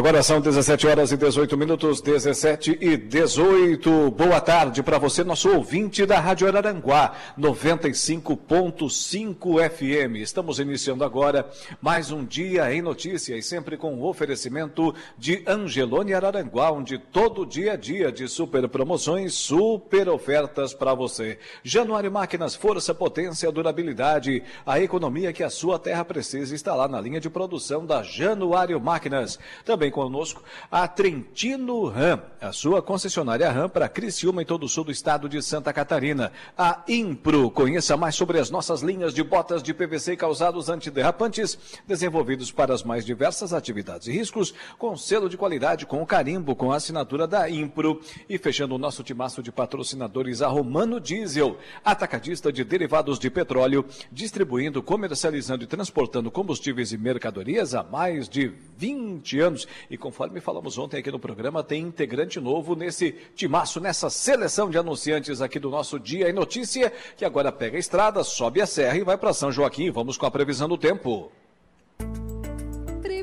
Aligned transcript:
Agora 0.00 0.22
são 0.22 0.40
17 0.40 0.86
horas 0.86 1.12
e 1.12 1.16
18 1.18 1.58
minutos, 1.58 2.00
17 2.00 2.78
e 2.80 2.96
18. 2.96 4.10
Boa 4.12 4.40
tarde 4.40 4.82
para 4.82 4.96
você, 4.96 5.22
nosso 5.22 5.54
ouvinte 5.54 6.06
da 6.06 6.18
Rádio 6.18 6.48
Araranguá, 6.48 7.12
95.5 7.38 9.68
FM. 9.68 10.16
Estamos 10.22 10.58
iniciando 10.58 11.04
agora 11.04 11.50
mais 11.82 12.10
um 12.10 12.24
dia 12.24 12.72
em 12.72 12.80
notícias, 12.80 13.44
sempre 13.44 13.76
com 13.76 13.94
o 13.94 14.08
oferecimento 14.08 14.94
de 15.18 15.44
Angelone 15.46 16.14
Araranguá, 16.14 16.72
onde 16.72 16.96
todo 16.96 17.44
dia 17.44 17.74
a 17.74 17.76
dia 17.76 18.10
de 18.10 18.26
super 18.26 18.66
promoções, 18.70 19.34
super 19.34 20.08
ofertas 20.08 20.72
para 20.72 20.94
você. 20.94 21.38
Januário 21.62 22.10
Máquinas, 22.10 22.54
força, 22.54 22.94
potência, 22.94 23.52
durabilidade, 23.52 24.42
a 24.64 24.80
economia 24.80 25.30
que 25.30 25.42
a 25.42 25.50
sua 25.50 25.78
terra 25.78 26.06
precisa 26.06 26.54
está 26.54 26.74
lá 26.74 26.88
na 26.88 26.98
linha 26.98 27.20
de 27.20 27.28
produção 27.28 27.84
da 27.84 28.02
Januário 28.02 28.80
Máquinas. 28.80 29.38
Também 29.62 29.89
também 29.90 29.92
conosco 29.92 30.42
a 30.70 30.86
Trentino 30.86 31.86
Ram, 31.86 32.22
a 32.40 32.52
sua 32.52 32.80
concessionária 32.80 33.50
Ram 33.50 33.68
para 33.68 33.88
Criciúma 33.88 34.40
e 34.40 34.44
todo 34.44 34.64
o 34.64 34.68
sul 34.68 34.84
do 34.84 34.92
estado 34.92 35.28
de 35.28 35.42
Santa 35.42 35.72
Catarina. 35.72 36.32
A 36.56 36.82
Impro, 36.88 37.50
conheça 37.50 37.96
mais 37.96 38.14
sobre 38.14 38.38
as 38.38 38.50
nossas 38.50 38.80
linhas 38.80 39.12
de 39.12 39.22
botas 39.22 39.62
de 39.62 39.74
PVC 39.74 40.16
causados 40.16 40.68
antiderrapantes, 40.68 41.58
desenvolvidos 41.86 42.52
para 42.52 42.72
as 42.72 42.82
mais 42.82 43.04
diversas 43.04 43.52
atividades 43.52 44.06
e 44.06 44.12
riscos, 44.12 44.54
com 44.78 44.96
selo 44.96 45.28
de 45.28 45.36
qualidade, 45.36 45.84
com 45.84 46.06
carimbo, 46.06 46.54
com 46.54 46.72
a 46.72 46.76
assinatura 46.76 47.26
da 47.26 47.50
Impro. 47.50 48.00
E 48.28 48.38
fechando 48.38 48.74
o 48.74 48.78
nosso 48.78 49.02
timaço 49.02 49.42
de 49.42 49.50
patrocinadores, 49.50 50.40
a 50.40 50.48
Romano 50.48 51.00
Diesel, 51.00 51.58
atacadista 51.84 52.52
de 52.52 52.64
derivados 52.64 53.18
de 53.18 53.28
petróleo, 53.28 53.84
distribuindo, 54.12 54.82
comercializando 54.82 55.64
e 55.64 55.66
transportando 55.66 56.30
combustíveis 56.30 56.92
e 56.92 56.98
mercadorias 56.98 57.74
há 57.74 57.82
mais 57.82 58.28
de 58.28 58.52
20 58.78 59.40
anos 59.40 59.68
e 59.88 59.96
conforme 59.96 60.40
falamos 60.40 60.76
ontem 60.78 60.98
aqui 60.98 61.10
no 61.10 61.18
programa, 61.18 61.62
tem 61.62 61.82
integrante 61.82 62.40
novo 62.40 62.74
nesse 62.74 63.12
timaço, 63.34 63.80
nessa 63.80 64.10
seleção 64.10 64.68
de 64.68 64.78
anunciantes 64.78 65.40
aqui 65.40 65.58
do 65.58 65.70
nosso 65.70 65.98
Dia 65.98 66.28
em 66.28 66.32
Notícia, 66.32 66.92
que 67.16 67.24
agora 67.24 67.52
pega 67.52 67.76
a 67.76 67.80
estrada, 67.80 68.24
sobe 68.24 68.60
a 68.60 68.66
serra 68.66 68.96
e 68.96 69.04
vai 69.04 69.16
para 69.16 69.32
São 69.32 69.52
Joaquim. 69.52 69.90
Vamos 69.90 70.18
com 70.18 70.26
a 70.26 70.30
previsão 70.30 70.68
do 70.68 70.76
tempo. 70.76 71.30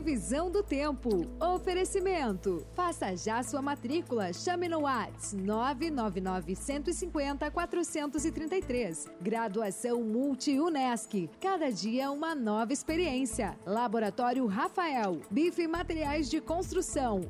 Previsão 0.07 0.49
do 0.49 0.63
tempo. 0.63 1.27
Oferecimento. 1.37 2.65
Faça 2.73 3.13
já 3.17 3.43
sua 3.43 3.61
matrícula. 3.61 4.31
Chame 4.31 4.69
no 4.69 4.83
Whats 4.83 5.33
999 5.33 6.55
150 6.55 7.51
433. 7.51 9.11
Graduação 9.21 10.01
Multi-UNESC. 10.01 11.29
Cada 11.41 11.69
dia 11.69 12.09
uma 12.09 12.33
nova 12.33 12.71
experiência. 12.71 13.59
Laboratório 13.65 14.45
Rafael. 14.45 15.19
Bife 15.29 15.63
e 15.63 15.67
Materiais 15.67 16.29
de 16.29 16.39
Construção. 16.39 17.29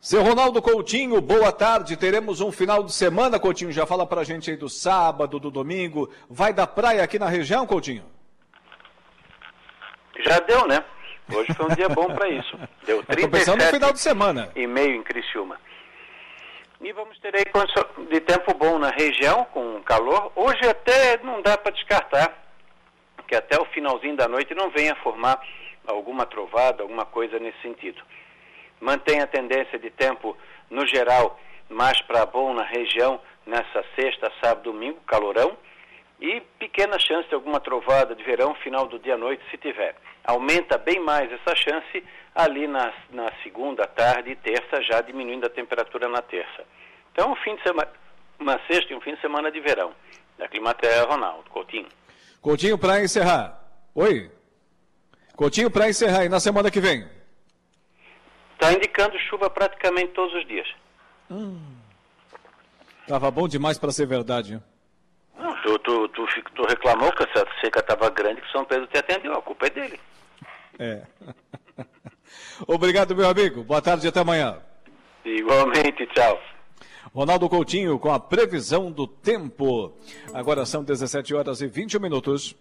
Seu 0.00 0.22
Ronaldo 0.22 0.62
Coutinho, 0.62 1.20
boa 1.20 1.52
tarde. 1.52 1.94
Teremos 1.94 2.40
um 2.40 2.50
final 2.50 2.82
de 2.82 2.92
semana, 2.94 3.38
Coutinho. 3.38 3.70
Já 3.70 3.84
fala 3.84 4.06
pra 4.06 4.24
gente 4.24 4.50
aí 4.50 4.56
do 4.56 4.70
sábado, 4.70 5.38
do 5.38 5.50
domingo. 5.50 6.08
Vai 6.26 6.54
da 6.54 6.66
praia 6.66 7.04
aqui 7.04 7.18
na 7.18 7.28
região, 7.28 7.66
Coutinho? 7.66 8.21
Já 10.20 10.38
deu, 10.40 10.66
né? 10.66 10.84
Hoje 11.34 11.54
foi 11.54 11.66
um 11.66 11.74
dia 11.74 11.88
bom 11.88 12.14
para 12.14 12.28
isso. 12.28 12.58
Deu 12.84 13.02
37 13.04 13.56
no 13.56 13.70
final 13.70 13.92
de 13.92 14.00
semana. 14.00 14.50
e 14.54 14.66
meio 14.66 14.94
em 14.94 15.02
Criciúma. 15.02 15.58
E 16.80 16.92
vamos 16.92 17.18
ter 17.20 17.34
aí 17.36 17.44
de 18.10 18.20
tempo 18.20 18.52
bom 18.54 18.78
na 18.78 18.90
região, 18.90 19.44
com 19.46 19.80
calor. 19.82 20.32
Hoje 20.34 20.68
até 20.68 21.18
não 21.22 21.40
dá 21.40 21.56
para 21.56 21.72
descartar 21.72 22.42
que 23.28 23.36
até 23.36 23.58
o 23.58 23.64
finalzinho 23.66 24.16
da 24.16 24.28
noite 24.28 24.54
não 24.54 24.68
venha 24.70 24.94
formar 24.96 25.40
alguma 25.86 26.26
trovada, 26.26 26.82
alguma 26.82 27.06
coisa 27.06 27.38
nesse 27.38 27.60
sentido. 27.62 28.02
Mantém 28.80 29.20
a 29.20 29.26
tendência 29.26 29.78
de 29.78 29.90
tempo, 29.90 30.36
no 30.68 30.86
geral, 30.86 31.40
mais 31.70 32.00
para 32.02 32.26
bom 32.26 32.52
na 32.52 32.64
região 32.64 33.20
nessa 33.46 33.84
sexta, 33.94 34.30
sábado, 34.42 34.70
domingo, 34.72 35.00
calorão 35.06 35.56
e 36.22 36.40
pequena 36.56 37.00
chance 37.00 37.28
de 37.28 37.34
alguma 37.34 37.58
trovada 37.58 38.14
de 38.14 38.22
verão 38.22 38.54
final 38.54 38.86
do 38.86 38.96
dia 38.96 39.14
à 39.14 39.18
noite, 39.18 39.42
se 39.50 39.58
tiver. 39.58 39.96
Aumenta 40.22 40.78
bem 40.78 41.00
mais 41.00 41.30
essa 41.32 41.52
chance 41.56 42.04
ali 42.32 42.68
na, 42.68 42.92
na 43.10 43.32
segunda, 43.42 43.88
tarde 43.88 44.30
e 44.30 44.36
terça, 44.36 44.80
já 44.82 45.00
diminuindo 45.00 45.46
a 45.46 45.50
temperatura 45.50 46.08
na 46.08 46.22
terça. 46.22 46.64
Então, 47.10 47.32
um 47.32 47.36
fim 47.36 47.56
de 47.56 47.62
semana, 47.64 47.90
uma 48.38 48.56
sexta 48.68 48.92
e 48.92 48.96
um 48.96 49.00
fim 49.00 49.16
de 49.16 49.20
semana 49.20 49.50
de 49.50 49.58
verão. 49.58 49.92
Da 50.38 50.46
Climaterra, 50.46 51.06
Ronaldo 51.06 51.50
Coutinho. 51.50 51.88
Coutinho, 52.40 52.78
para 52.78 53.02
encerrar. 53.02 53.60
Oi? 53.92 54.30
Coutinho, 55.34 55.72
para 55.72 55.88
encerrar, 55.88 56.24
e 56.24 56.28
na 56.28 56.38
semana 56.38 56.70
que 56.70 56.80
vem? 56.80 57.04
Está 58.54 58.72
indicando 58.72 59.18
chuva 59.18 59.50
praticamente 59.50 60.12
todos 60.12 60.32
os 60.34 60.46
dias. 60.46 60.68
Hum. 61.28 61.60
Tava 63.08 63.28
bom 63.28 63.48
demais 63.48 63.76
para 63.76 63.90
ser 63.90 64.06
verdade. 64.06 64.54
Hein? 64.54 64.62
Tu, 65.62 65.78
tu, 65.78 66.08
tu, 66.08 66.26
tu 66.54 66.62
reclamou 66.66 67.12
que 67.12 67.22
essa 67.22 67.46
seca 67.60 67.80
estava 67.80 68.10
grande 68.10 68.40
que 68.40 68.50
São 68.50 68.64
Pedro 68.64 68.86
te 68.88 68.98
atendeu, 68.98 69.32
a 69.32 69.42
culpa 69.42 69.66
é 69.66 69.70
dele. 69.70 70.00
É. 70.78 71.02
Obrigado, 72.66 73.14
meu 73.14 73.28
amigo. 73.28 73.62
Boa 73.62 73.80
tarde 73.80 74.06
e 74.06 74.08
até 74.08 74.20
amanhã. 74.20 74.58
Igualmente, 75.24 76.06
tchau. 76.08 76.40
Ronaldo 77.14 77.48
Coutinho 77.48 77.98
com 77.98 78.12
a 78.12 78.18
previsão 78.18 78.90
do 78.90 79.06
tempo. 79.06 79.92
Agora 80.32 80.64
são 80.64 80.82
17 80.82 81.34
horas 81.34 81.60
e 81.60 81.66
20 81.66 81.98
minutos. 81.98 82.56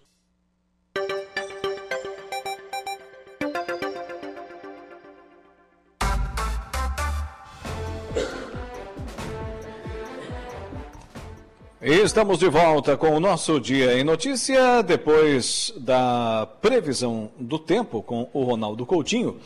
Estamos 11.83 12.37
de 12.37 12.47
volta 12.47 12.95
com 12.95 13.09
o 13.09 13.19
nosso 13.19 13.59
Dia 13.59 13.97
em 13.97 14.03
Notícia, 14.03 14.83
depois 14.83 15.73
da 15.77 16.47
previsão 16.61 17.31
do 17.39 17.57
tempo 17.57 18.03
com 18.03 18.29
o 18.33 18.43
Ronaldo 18.43 18.85
Coutinho. 18.85 19.39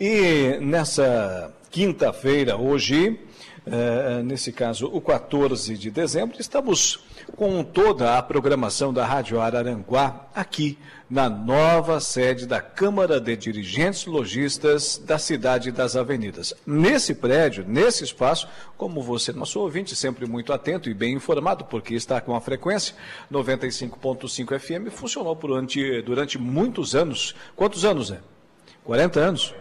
E 0.00 0.56
nessa 0.58 1.52
quinta-feira, 1.70 2.56
hoje, 2.56 3.20
eh, 3.66 4.22
nesse 4.24 4.52
caso, 4.52 4.86
o 4.90 5.02
14 5.02 5.76
de 5.76 5.90
dezembro, 5.90 6.40
estamos 6.40 6.98
com 7.36 7.62
toda 7.64 8.16
a 8.16 8.22
programação 8.22 8.92
da 8.92 9.04
Rádio 9.04 9.40
Araranguá 9.40 10.28
aqui 10.34 10.78
na 11.08 11.28
nova 11.28 12.00
sede 12.00 12.46
da 12.46 12.60
Câmara 12.60 13.20
de 13.20 13.36
Dirigentes 13.36 14.06
Logistas 14.06 14.96
da 14.96 15.18
Cidade 15.18 15.70
das 15.70 15.96
Avenidas. 15.96 16.54
Nesse 16.66 17.14
prédio, 17.14 17.64
nesse 17.66 18.04
espaço, 18.04 18.48
como 18.76 19.02
você, 19.02 19.32
nosso 19.32 19.60
ouvinte, 19.60 19.94
sempre 19.94 20.26
muito 20.26 20.52
atento 20.52 20.88
e 20.88 20.94
bem 20.94 21.14
informado, 21.14 21.64
porque 21.64 21.94
está 21.94 22.20
com 22.20 22.34
a 22.34 22.40
frequência 22.40 22.94
95.5 23.30 24.58
FM, 24.58 24.90
funcionou 24.90 25.34
durante, 25.34 26.00
durante 26.02 26.38
muitos 26.38 26.94
anos. 26.94 27.34
Quantos 27.54 27.84
anos, 27.84 28.10
é? 28.10 28.20
40 28.84 29.20
anos? 29.20 29.54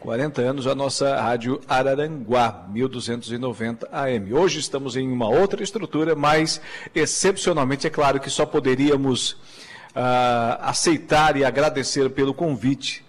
40 0.00 0.42
anos 0.42 0.66
a 0.66 0.74
nossa 0.74 1.20
rádio 1.20 1.60
Araranguá, 1.68 2.66
1290 2.70 3.88
AM. 3.90 4.32
Hoje 4.32 4.60
estamos 4.60 4.96
em 4.96 5.10
uma 5.10 5.28
outra 5.28 5.62
estrutura, 5.62 6.14
mas 6.14 6.60
excepcionalmente 6.94 7.86
é 7.86 7.90
claro 7.90 8.20
que 8.20 8.30
só 8.30 8.46
poderíamos 8.46 9.32
uh, 9.32 10.58
aceitar 10.60 11.36
e 11.36 11.44
agradecer 11.44 12.10
pelo 12.10 12.32
convite 12.32 13.04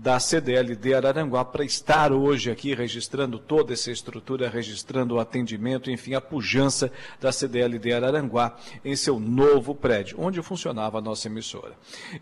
da 0.00 0.18
CDL 0.18 0.74
de 0.74 0.94
Araranguá 0.94 1.44
para 1.44 1.64
estar 1.64 2.12
hoje 2.12 2.50
aqui 2.50 2.74
registrando 2.74 3.38
toda 3.38 3.72
essa 3.72 3.90
estrutura, 3.90 4.48
registrando 4.48 5.14
o 5.14 5.20
atendimento, 5.20 5.90
enfim, 5.90 6.14
a 6.14 6.20
pujança 6.20 6.90
da 7.20 7.30
CDL 7.30 7.78
de 7.78 7.92
Araranguá 7.92 8.56
em 8.84 8.96
seu 8.96 9.20
novo 9.20 9.74
prédio, 9.74 10.16
onde 10.18 10.42
funcionava 10.42 10.98
a 10.98 11.00
nossa 11.00 11.28
emissora. 11.28 11.72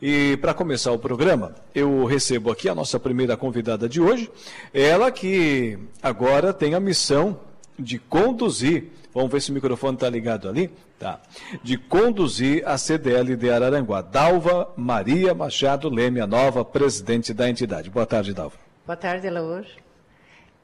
E 0.00 0.36
para 0.38 0.52
começar 0.52 0.92
o 0.92 0.98
programa, 0.98 1.54
eu 1.74 2.04
recebo 2.04 2.50
aqui 2.50 2.68
a 2.68 2.74
nossa 2.74 3.00
primeira 3.00 3.36
convidada 3.36 3.88
de 3.88 4.00
hoje, 4.00 4.30
ela 4.74 5.10
que 5.10 5.78
agora 6.02 6.52
tem 6.52 6.74
a 6.74 6.80
missão 6.80 7.40
de 7.78 7.98
conduzir 7.98 8.92
Vamos 9.14 9.30
ver 9.30 9.40
se 9.40 9.50
o 9.50 9.54
microfone 9.54 9.94
está 9.94 10.08
ligado 10.08 10.48
ali. 10.48 10.70
Tá. 10.98 11.20
De 11.62 11.76
conduzir 11.76 12.66
a 12.66 12.78
CDL 12.78 13.36
de 13.36 13.50
Araranguá. 13.50 14.00
Dalva 14.00 14.72
Maria 14.76 15.34
Machado 15.34 15.88
Leme, 15.88 16.20
a 16.20 16.26
nova 16.26 16.64
presidente 16.64 17.34
da 17.34 17.48
entidade. 17.48 17.90
Boa 17.90 18.06
tarde, 18.06 18.32
Dalva. 18.32 18.56
Boa 18.86 18.96
tarde, 18.96 19.28
Laur. 19.28 19.64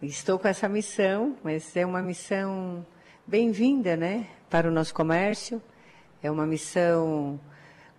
Estou 0.00 0.38
com 0.38 0.48
essa 0.48 0.68
missão, 0.68 1.36
mas 1.42 1.76
é 1.76 1.84
uma 1.84 2.00
missão 2.00 2.86
bem-vinda, 3.26 3.96
né, 3.96 4.26
para 4.48 4.68
o 4.68 4.70
nosso 4.70 4.94
comércio. 4.94 5.60
É 6.22 6.30
uma 6.30 6.46
missão 6.46 7.38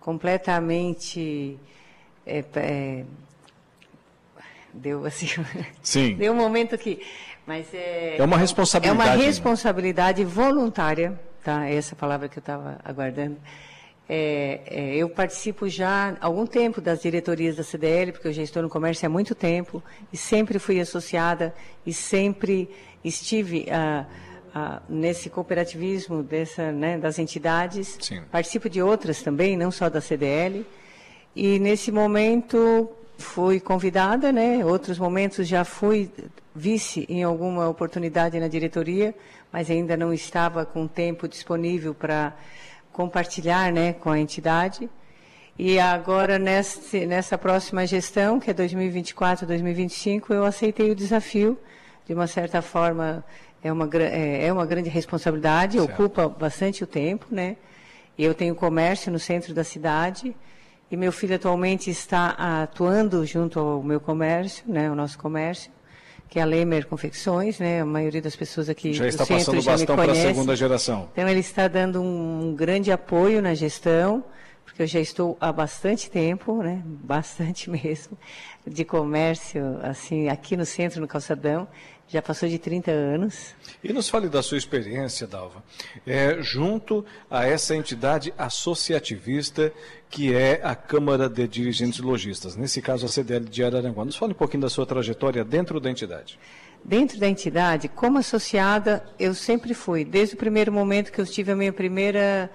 completamente 0.00 1.58
é, 2.26 2.44
é, 2.54 3.04
deu 4.72 5.04
assim 5.04 5.26
Sim. 5.82 6.14
deu 6.16 6.32
um 6.32 6.36
momento 6.36 6.76
que 6.78 7.00
mas 7.46 7.72
é 7.72 8.16
é 8.18 8.22
uma 8.22 8.36
responsabilidade 8.36 9.00
é 9.00 9.10
uma 9.10 9.16
né? 9.16 9.24
responsabilidade 9.24 10.24
voluntária 10.24 11.18
tá 11.42 11.68
essa 11.68 11.96
palavra 11.96 12.28
que 12.28 12.38
eu 12.38 12.40
estava 12.40 12.78
aguardando 12.84 13.36
é, 14.12 14.60
é, 14.66 14.96
eu 14.96 15.08
participo 15.08 15.68
já 15.68 16.16
há 16.20 16.26
algum 16.26 16.44
tempo 16.44 16.80
das 16.80 17.00
diretorias 17.00 17.54
da 17.56 17.62
CDL 17.62 18.10
porque 18.10 18.26
eu 18.26 18.32
já 18.32 18.42
estou 18.42 18.60
no 18.60 18.68
comércio 18.68 19.06
há 19.06 19.08
muito 19.08 19.36
tempo 19.36 19.80
e 20.12 20.16
sempre 20.16 20.58
fui 20.58 20.80
associada 20.80 21.54
e 21.86 21.92
sempre 21.92 22.68
estive 23.04 23.68
ah, 23.70 24.04
ah, 24.52 24.82
nesse 24.88 25.30
cooperativismo 25.30 26.24
dessa 26.24 26.72
né, 26.72 26.98
das 26.98 27.20
entidades 27.20 27.96
Sim. 28.00 28.22
participo 28.32 28.68
de 28.68 28.82
outras 28.82 29.22
também 29.22 29.56
não 29.56 29.70
só 29.70 29.88
da 29.88 30.00
CDL 30.00 30.66
e 31.36 31.60
nesse 31.60 31.92
momento 31.92 32.90
fui 33.20 33.60
convidada, 33.60 34.32
né? 34.32 34.64
Outros 34.64 34.98
momentos 34.98 35.46
já 35.46 35.64
fui 35.64 36.10
vice 36.54 37.06
em 37.08 37.22
alguma 37.22 37.68
oportunidade 37.68 38.40
na 38.40 38.48
diretoria, 38.48 39.14
mas 39.52 39.70
ainda 39.70 39.96
não 39.96 40.12
estava 40.12 40.64
com 40.64 40.86
tempo 40.86 41.28
disponível 41.28 41.94
para 41.94 42.34
compartilhar, 42.92 43.72
né, 43.72 43.92
com 43.92 44.10
a 44.10 44.18
entidade. 44.18 44.90
E 45.58 45.78
agora 45.78 46.38
nessa 46.38 47.36
próxima 47.36 47.86
gestão, 47.86 48.40
que 48.40 48.50
é 48.50 48.54
2024, 48.54 49.46
2025, 49.46 50.32
eu 50.32 50.44
aceitei 50.44 50.90
o 50.90 50.94
desafio. 50.94 51.58
De 52.06 52.14
uma 52.14 52.26
certa 52.26 52.60
forma, 52.60 53.24
é 53.62 53.70
uma 53.70 53.88
é 53.94 54.46
é 54.46 54.52
uma 54.52 54.66
grande 54.66 54.88
responsabilidade, 54.88 55.78
Certo. 55.78 55.92
ocupa 55.92 56.28
bastante 56.28 56.82
o 56.82 56.86
tempo, 56.86 57.26
né? 57.30 57.56
Eu 58.18 58.34
tenho 58.34 58.54
comércio 58.54 59.12
no 59.12 59.18
centro 59.18 59.54
da 59.54 59.62
cidade 59.62 60.34
e 60.90 60.96
meu 60.96 61.12
filho 61.12 61.36
atualmente 61.36 61.88
está 61.90 62.30
atuando 62.62 63.24
junto 63.24 63.60
ao 63.60 63.82
meu 63.82 64.00
comércio, 64.00 64.64
né, 64.66 64.90
o 64.90 64.94
nosso 64.94 65.18
comércio, 65.18 65.70
que 66.28 66.38
é 66.38 66.42
a 66.42 66.44
Lemer 66.44 66.86
Confecções, 66.86 67.58
né? 67.58 67.80
A 67.80 67.84
maioria 67.84 68.22
das 68.22 68.36
pessoas 68.36 68.68
aqui 68.68 68.92
Já 68.92 69.02
do 69.02 69.08
está 69.08 69.24
centro 69.24 69.46
passando 69.46 69.60
o 69.60 69.64
bastão 69.64 69.96
para 69.96 70.12
a 70.12 70.14
segunda 70.14 70.54
geração. 70.54 71.08
Então 71.12 71.28
ele 71.28 71.40
está 71.40 71.66
dando 71.66 72.00
um 72.00 72.54
grande 72.54 72.92
apoio 72.92 73.42
na 73.42 73.52
gestão, 73.52 74.24
porque 74.64 74.82
eu 74.82 74.86
já 74.86 75.00
estou 75.00 75.36
há 75.40 75.52
bastante 75.52 76.08
tempo, 76.08 76.62
né, 76.62 76.82
bastante 76.84 77.68
mesmo, 77.70 78.16
de 78.64 78.84
comércio, 78.84 79.78
assim, 79.82 80.28
aqui 80.28 80.56
no 80.56 80.64
centro, 80.64 81.00
no 81.00 81.08
Calçadão, 81.08 81.66
já 82.10 82.20
passou 82.20 82.48
de 82.48 82.58
30 82.58 82.90
anos. 82.90 83.54
E 83.82 83.92
nos 83.92 84.08
fale 84.08 84.28
da 84.28 84.42
sua 84.42 84.58
experiência, 84.58 85.26
Dalva, 85.26 85.62
é, 86.04 86.42
junto 86.42 87.04
a 87.30 87.46
essa 87.46 87.74
entidade 87.76 88.34
associativista 88.36 89.72
que 90.08 90.34
é 90.34 90.60
a 90.64 90.74
Câmara 90.74 91.28
de 91.28 91.46
Dirigentes 91.46 92.00
Logistas, 92.00 92.56
nesse 92.56 92.82
caso 92.82 93.06
a 93.06 93.08
CDL 93.08 93.44
de 93.44 93.62
Araranguá. 93.62 94.04
Nos 94.04 94.16
fale 94.16 94.32
um 94.32 94.36
pouquinho 94.36 94.62
da 94.62 94.68
sua 94.68 94.84
trajetória 94.84 95.44
dentro 95.44 95.78
da 95.78 95.88
entidade. 95.88 96.36
Dentro 96.84 97.18
da 97.20 97.28
entidade, 97.28 97.88
como 97.88 98.18
associada, 98.18 99.04
eu 99.18 99.32
sempre 99.32 99.72
fui, 99.72 100.04
desde 100.04 100.34
o 100.34 100.38
primeiro 100.38 100.72
momento 100.72 101.12
que 101.12 101.20
eu 101.20 101.26
tive 101.26 101.52
a 101.52 101.56
minha 101.56 101.72
primeira, 101.72 102.50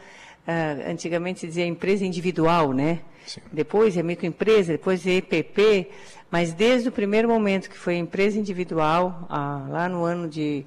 ah, 0.46 0.76
antigamente 0.90 1.40
se 1.40 1.48
dizia 1.48 1.66
empresa 1.66 2.04
individual, 2.04 2.74
né? 2.74 3.02
Sim. 3.26 3.42
Depois 3.52 3.96
é 3.96 4.04
microempresa, 4.04 4.74
depois 4.74 5.06
é 5.08 5.14
EPP, 5.14 5.90
mas 6.32 6.54
desde 6.54 6.90
o 6.90 6.92
primeiro 6.92 7.28
momento 7.28 7.70
que 7.70 7.78
foi 7.78 7.96
empresa 7.96 8.38
individual, 8.38 9.26
ah, 9.30 9.66
lá 9.70 9.90
no 9.90 10.04
ano 10.04 10.28
de, 10.28 10.66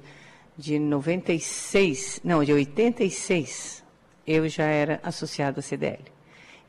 de 0.57 0.79
96, 0.79 2.21
não, 2.23 2.43
de 2.43 2.53
86, 2.53 3.83
eu 4.25 4.47
já 4.47 4.65
era 4.65 4.99
associada 5.03 5.59
à 5.59 5.63
CDL. 5.63 6.03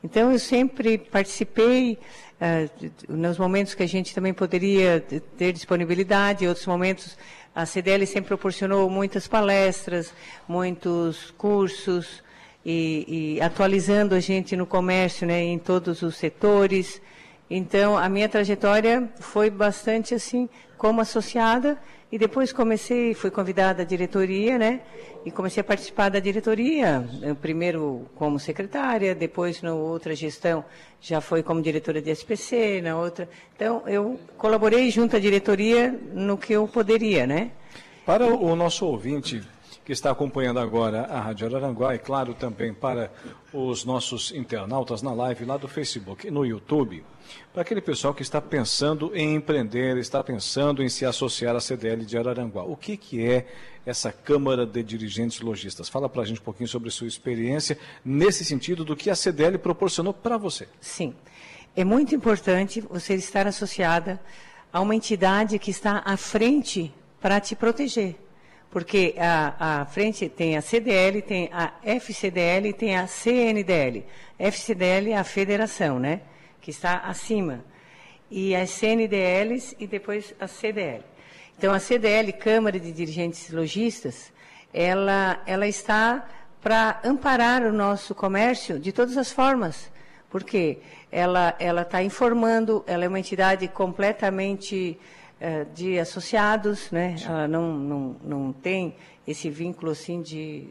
Então, 0.02 0.32
eu 0.32 0.38
sempre 0.38 0.96
participei 0.96 1.98
ah, 2.40 2.69
nos 3.08 3.38
momentos 3.38 3.75
que 3.75 3.82
a 3.82 3.88
gente 3.88 4.14
também 4.14 4.32
poderia 4.32 5.04
ter 5.37 5.52
disponibilidade, 5.52 6.44
em 6.44 6.48
outros 6.48 6.66
momentos 6.66 7.16
a 7.54 7.66
CDL 7.66 8.06
sempre 8.06 8.28
proporcionou 8.28 8.88
muitas 8.88 9.26
palestras, 9.26 10.14
muitos 10.48 11.32
cursos 11.32 12.22
e, 12.64 13.37
e 13.37 13.40
atualizando 13.40 14.14
a 14.14 14.20
gente 14.20 14.56
no 14.56 14.66
comércio, 14.66 15.26
né, 15.26 15.42
em 15.42 15.58
todos 15.58 16.02
os 16.02 16.16
setores. 16.16 17.02
Então, 17.50 17.99
a 17.99 18.08
minha 18.08 18.29
trajetória 18.29 19.11
foi 19.19 19.50
bastante 19.50 20.14
assim, 20.14 20.49
como 20.79 21.00
associada, 21.00 21.76
e 22.12 22.19
depois 22.19 22.52
comecei, 22.52 23.12
fui 23.12 23.31
convidada 23.31 23.82
à 23.82 23.85
diretoria, 23.85 24.56
né? 24.56 24.81
E 25.25 25.31
comecei 25.32 25.61
a 25.61 25.64
participar 25.64 26.11
da 26.11 26.20
diretoria, 26.20 27.08
eh, 27.23 27.35
primeiro 27.35 28.06
como 28.14 28.38
secretária, 28.38 29.14
depois 29.14 29.62
na 29.62 29.75
outra 29.75 30.14
gestão 30.14 30.64
já 31.00 31.20
foi 31.20 31.43
como 31.43 31.61
diretora 31.61 32.00
de 32.00 32.11
SPC, 32.11 32.81
na 32.82 32.97
outra. 32.97 33.29
Então, 33.55 33.82
eu 33.87 34.19
colaborei 34.38 34.91
junto 34.91 35.17
à 35.17 35.19
diretoria 35.19 35.97
no 36.14 36.38
que 36.38 36.52
eu 36.52 36.67
poderia, 36.69 37.26
né? 37.26 37.50
Para 38.06 38.26
o 38.26 38.56
nosso 38.56 38.87
ouvinte 38.87 39.43
que 39.85 39.93
está 39.93 40.11
acompanhando 40.11 40.61
agora 40.61 41.02
a 41.06 41.20
Rádio 41.20 41.47
Araranguá 41.47 41.94
e, 41.94 41.99
claro, 41.99 42.35
também 42.35 42.73
para 42.73 43.11
os 43.52 43.85
nossos 43.85 44.32
internautas 44.32 45.02
na 45.02 45.12
live 45.12 45.44
lá 45.44 45.56
do 45.56 45.67
Facebook 45.67 46.26
e 46.26 46.31
no 46.31 46.47
YouTube, 46.47 47.05
para 47.53 47.62
aquele 47.62 47.81
pessoal 47.81 48.15
que 48.15 48.23
está 48.23 48.41
pensando 48.41 49.11
em 49.15 49.35
empreender, 49.35 49.97
está 49.97 50.23
pensando 50.23 50.82
em 50.82 50.88
se 50.88 51.05
associar 51.05 51.56
à 51.56 51.61
CDL 51.61 52.05
de 52.05 52.17
Araranguá. 52.17 52.62
O 52.62 52.77
que, 52.77 52.97
que 52.97 53.25
é 53.25 53.47
essa 53.85 54.12
Câmara 54.12 54.67
de 54.67 54.82
Dirigentes 54.82 55.41
Logistas? 55.41 55.88
Fala 55.88 56.09
para 56.09 56.23
a 56.23 56.25
gente 56.25 56.41
um 56.41 56.44
pouquinho 56.44 56.69
sobre 56.69 56.91
sua 56.91 57.06
experiência 57.06 57.79
nesse 58.05 58.44
sentido 58.44 58.85
do 58.85 58.97
que 58.97 59.11
a 59.11 59.15
CDL 59.15 59.59
proporcionou 59.59 60.15
para 60.15 60.37
você. 60.37 60.69
Sim. 60.81 61.15
É 61.77 61.85
muito 61.85 62.15
importante 62.15 62.81
você 62.81 63.15
estar 63.15 63.47
associada 63.47 64.21
a 64.73 64.81
uma 64.81 64.94
entidade 64.94 65.59
que 65.59 65.71
está 65.71 66.03
à 66.05 66.17
frente 66.17 66.93
para 67.21 67.41
te 67.41 67.55
proteger. 67.55 68.17
Porque 68.71 69.15
a, 69.19 69.81
a 69.81 69.87
frente 69.87 70.29
tem 70.29 70.56
a 70.56 70.62
CDL, 70.62 71.23
tem 71.23 71.50
a 71.53 71.73
FCDL 71.83 72.69
e 72.69 72.73
tem 72.73 72.97
a 72.97 73.06
CNDL. 73.06 74.05
FCDL 74.38 75.11
é 75.11 75.17
a 75.17 75.25
federação, 75.25 75.99
né? 75.99 76.21
Que 76.61 76.71
está 76.71 76.99
acima. 76.99 77.65
E 78.31 78.55
as 78.55 78.71
CNDLs 78.71 79.77
e 79.79 79.87
depois 79.87 80.35
a 80.39 80.47
CDL. 80.47 81.03
Então, 81.59 81.75
a 81.75 81.79
CDL, 81.79 82.33
Câmara 82.33 82.79
de 82.79 82.93
Dirigentes 82.93 83.51
Logistas, 83.51 84.33
ela, 84.73 85.43
ela 85.47 85.67
está 85.67 86.26
para 86.62 87.00
amparar 87.05 87.62
o 87.62 87.73
nosso 87.73 88.14
comércio 88.14 88.79
de 88.79 88.93
todas 88.93 89.17
as 89.17 89.33
formas, 89.33 89.90
porque 90.29 90.79
ela 91.11 91.55
ela 91.59 91.83
está 91.83 92.02
informando, 92.02 92.85
ela 92.87 93.05
é 93.05 93.09
uma 93.09 93.19
entidade 93.19 93.67
completamente 93.69 94.99
eh, 95.40 95.67
de 95.75 95.99
associados, 95.99 96.90
né? 96.90 97.17
Ela 97.26 97.49
não, 97.49 97.73
não, 97.73 98.17
não 98.23 98.52
tem 98.52 98.95
esse 99.26 99.50
vínculo 99.50 99.93
assim 99.93 100.23
de, 100.23 100.69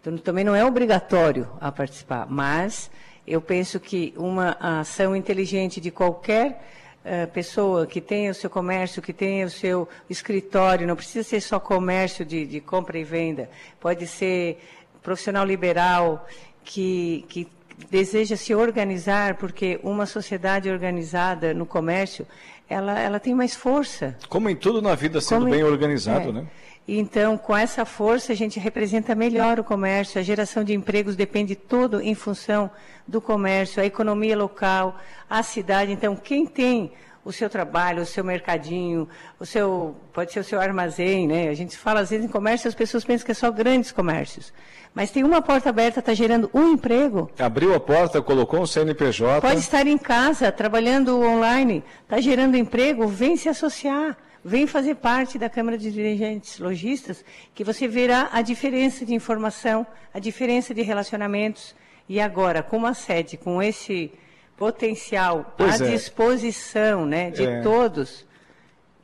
então, 0.00 0.16
também 0.16 0.44
não 0.44 0.54
é 0.54 0.64
obrigatório 0.64 1.46
a 1.60 1.70
participar, 1.70 2.26
mas 2.26 2.90
eu 3.30 3.40
penso 3.40 3.78
que 3.78 4.12
uma 4.16 4.56
ação 4.60 5.14
inteligente 5.14 5.80
de 5.80 5.90
qualquer 5.90 6.62
eh, 7.04 7.26
pessoa 7.26 7.86
que 7.86 8.00
tenha 8.00 8.30
o 8.30 8.34
seu 8.34 8.50
comércio, 8.50 9.00
que 9.00 9.12
tenha 9.12 9.46
o 9.46 9.50
seu 9.50 9.88
escritório, 10.08 10.86
não 10.86 10.96
precisa 10.96 11.26
ser 11.26 11.40
só 11.40 11.58
comércio 11.60 12.24
de, 12.24 12.44
de 12.44 12.60
compra 12.60 12.98
e 12.98 13.04
venda, 13.04 13.48
pode 13.80 14.06
ser 14.06 14.58
profissional 15.02 15.44
liberal 15.44 16.26
que, 16.64 17.24
que 17.28 17.48
deseja 17.90 18.36
se 18.36 18.54
organizar, 18.54 19.36
porque 19.36 19.80
uma 19.82 20.04
sociedade 20.04 20.68
organizada 20.68 21.54
no 21.54 21.64
comércio, 21.64 22.26
ela, 22.68 22.98
ela 22.98 23.18
tem 23.18 23.34
mais 23.34 23.54
força. 23.54 24.16
Como 24.28 24.48
em 24.50 24.56
tudo 24.56 24.82
na 24.82 24.94
vida, 24.94 25.20
sendo 25.20 25.42
Como- 25.42 25.52
bem 25.52 25.64
organizado, 25.64 26.28
é. 26.28 26.32
né? 26.32 26.46
Então, 26.86 27.38
com 27.38 27.56
essa 27.56 27.84
força, 27.84 28.32
a 28.32 28.36
gente 28.36 28.58
representa 28.58 29.14
melhor 29.14 29.60
o 29.60 29.64
comércio. 29.64 30.18
A 30.18 30.24
geração 30.24 30.64
de 30.64 30.74
empregos 30.74 31.14
depende 31.14 31.54
todo 31.54 32.00
em 32.00 32.14
função 32.14 32.70
do 33.06 33.20
comércio, 33.20 33.82
a 33.82 33.86
economia 33.86 34.36
local, 34.36 34.98
a 35.28 35.42
cidade. 35.42 35.92
Então, 35.92 36.16
quem 36.16 36.46
tem 36.46 36.92
o 37.24 37.32
seu 37.32 37.50
trabalho, 37.50 38.02
o 38.02 38.06
seu 38.06 38.24
mercadinho, 38.24 39.08
o 39.38 39.44
seu 39.44 39.94
pode 40.12 40.32
ser 40.32 40.40
o 40.40 40.44
seu 40.44 40.60
armazém, 40.60 41.28
né? 41.28 41.48
A 41.48 41.54
gente 41.54 41.76
fala 41.76 42.00
às 42.00 42.10
vezes 42.10 42.24
em 42.24 42.28
comércio, 42.28 42.66
as 42.68 42.74
pessoas 42.74 43.04
pensam 43.04 43.26
que 43.26 43.32
é 43.32 43.34
só 43.34 43.50
grandes 43.50 43.92
comércios. 43.92 44.52
Mas 44.94 45.10
tem 45.10 45.22
uma 45.22 45.40
porta 45.40 45.68
aberta, 45.68 46.00
está 46.00 46.14
gerando 46.14 46.50
um 46.52 46.72
emprego. 46.72 47.30
Abriu 47.38 47.74
a 47.74 47.80
porta, 47.80 48.20
colocou 48.20 48.60
um 48.60 48.66
CNPJ. 48.66 49.40
Pode 49.40 49.60
estar 49.60 49.86
em 49.86 49.98
casa, 49.98 50.50
trabalhando 50.50 51.20
online, 51.20 51.84
está 52.02 52.20
gerando 52.20 52.56
emprego, 52.56 53.06
vem 53.06 53.36
se 53.36 53.48
associar, 53.48 54.16
vem 54.44 54.66
fazer 54.66 54.96
parte 54.96 55.38
da 55.38 55.48
Câmara 55.48 55.76
de 55.76 55.90
Dirigentes 55.90 56.58
Logistas, 56.58 57.24
que 57.54 57.64
você 57.64 57.86
verá 57.86 58.30
a 58.32 58.42
diferença 58.42 59.04
de 59.04 59.14
informação, 59.14 59.86
a 60.12 60.18
diferença 60.18 60.72
de 60.74 60.82
relacionamentos. 60.82 61.74
E 62.08 62.20
agora, 62.20 62.62
com 62.62 62.76
uma 62.78 62.94
sede, 62.94 63.36
com 63.36 63.62
esse 63.62 64.12
potencial 64.56 65.54
Pois 65.56 65.80
à 65.80 65.86
é. 65.86 65.90
disposição 65.90 67.06
né, 67.06 67.30
de 67.30 67.44
É. 67.46 67.60
todos, 67.62 68.26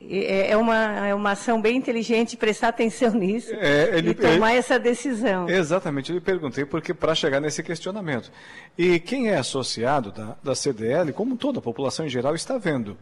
é, 0.01 0.51
é 0.51 0.57
uma, 0.57 1.07
é 1.07 1.13
uma 1.13 1.31
ação 1.31 1.61
bem 1.61 1.75
inteligente 1.75 2.37
prestar 2.37 2.69
atenção 2.69 3.11
nisso 3.15 3.53
é, 3.53 3.97
ele, 3.97 4.11
e 4.11 4.13
tomar 4.13 4.51
ele, 4.51 4.59
essa 4.59 4.79
decisão. 4.79 5.49
Exatamente, 5.49 6.11
eu 6.11 6.15
lhe 6.15 6.21
perguntei 6.21 6.65
porque 6.65 6.93
para 6.93 7.15
chegar 7.15 7.39
nesse 7.39 7.63
questionamento. 7.63 8.31
E 8.77 8.99
quem 8.99 9.29
é 9.29 9.37
associado 9.37 10.11
da, 10.11 10.35
da 10.43 10.55
CDL, 10.55 11.11
como 11.13 11.35
toda 11.35 11.59
a 11.59 11.61
população 11.61 12.05
em 12.05 12.09
geral, 12.09 12.35
está 12.35 12.57
vendo 12.57 12.97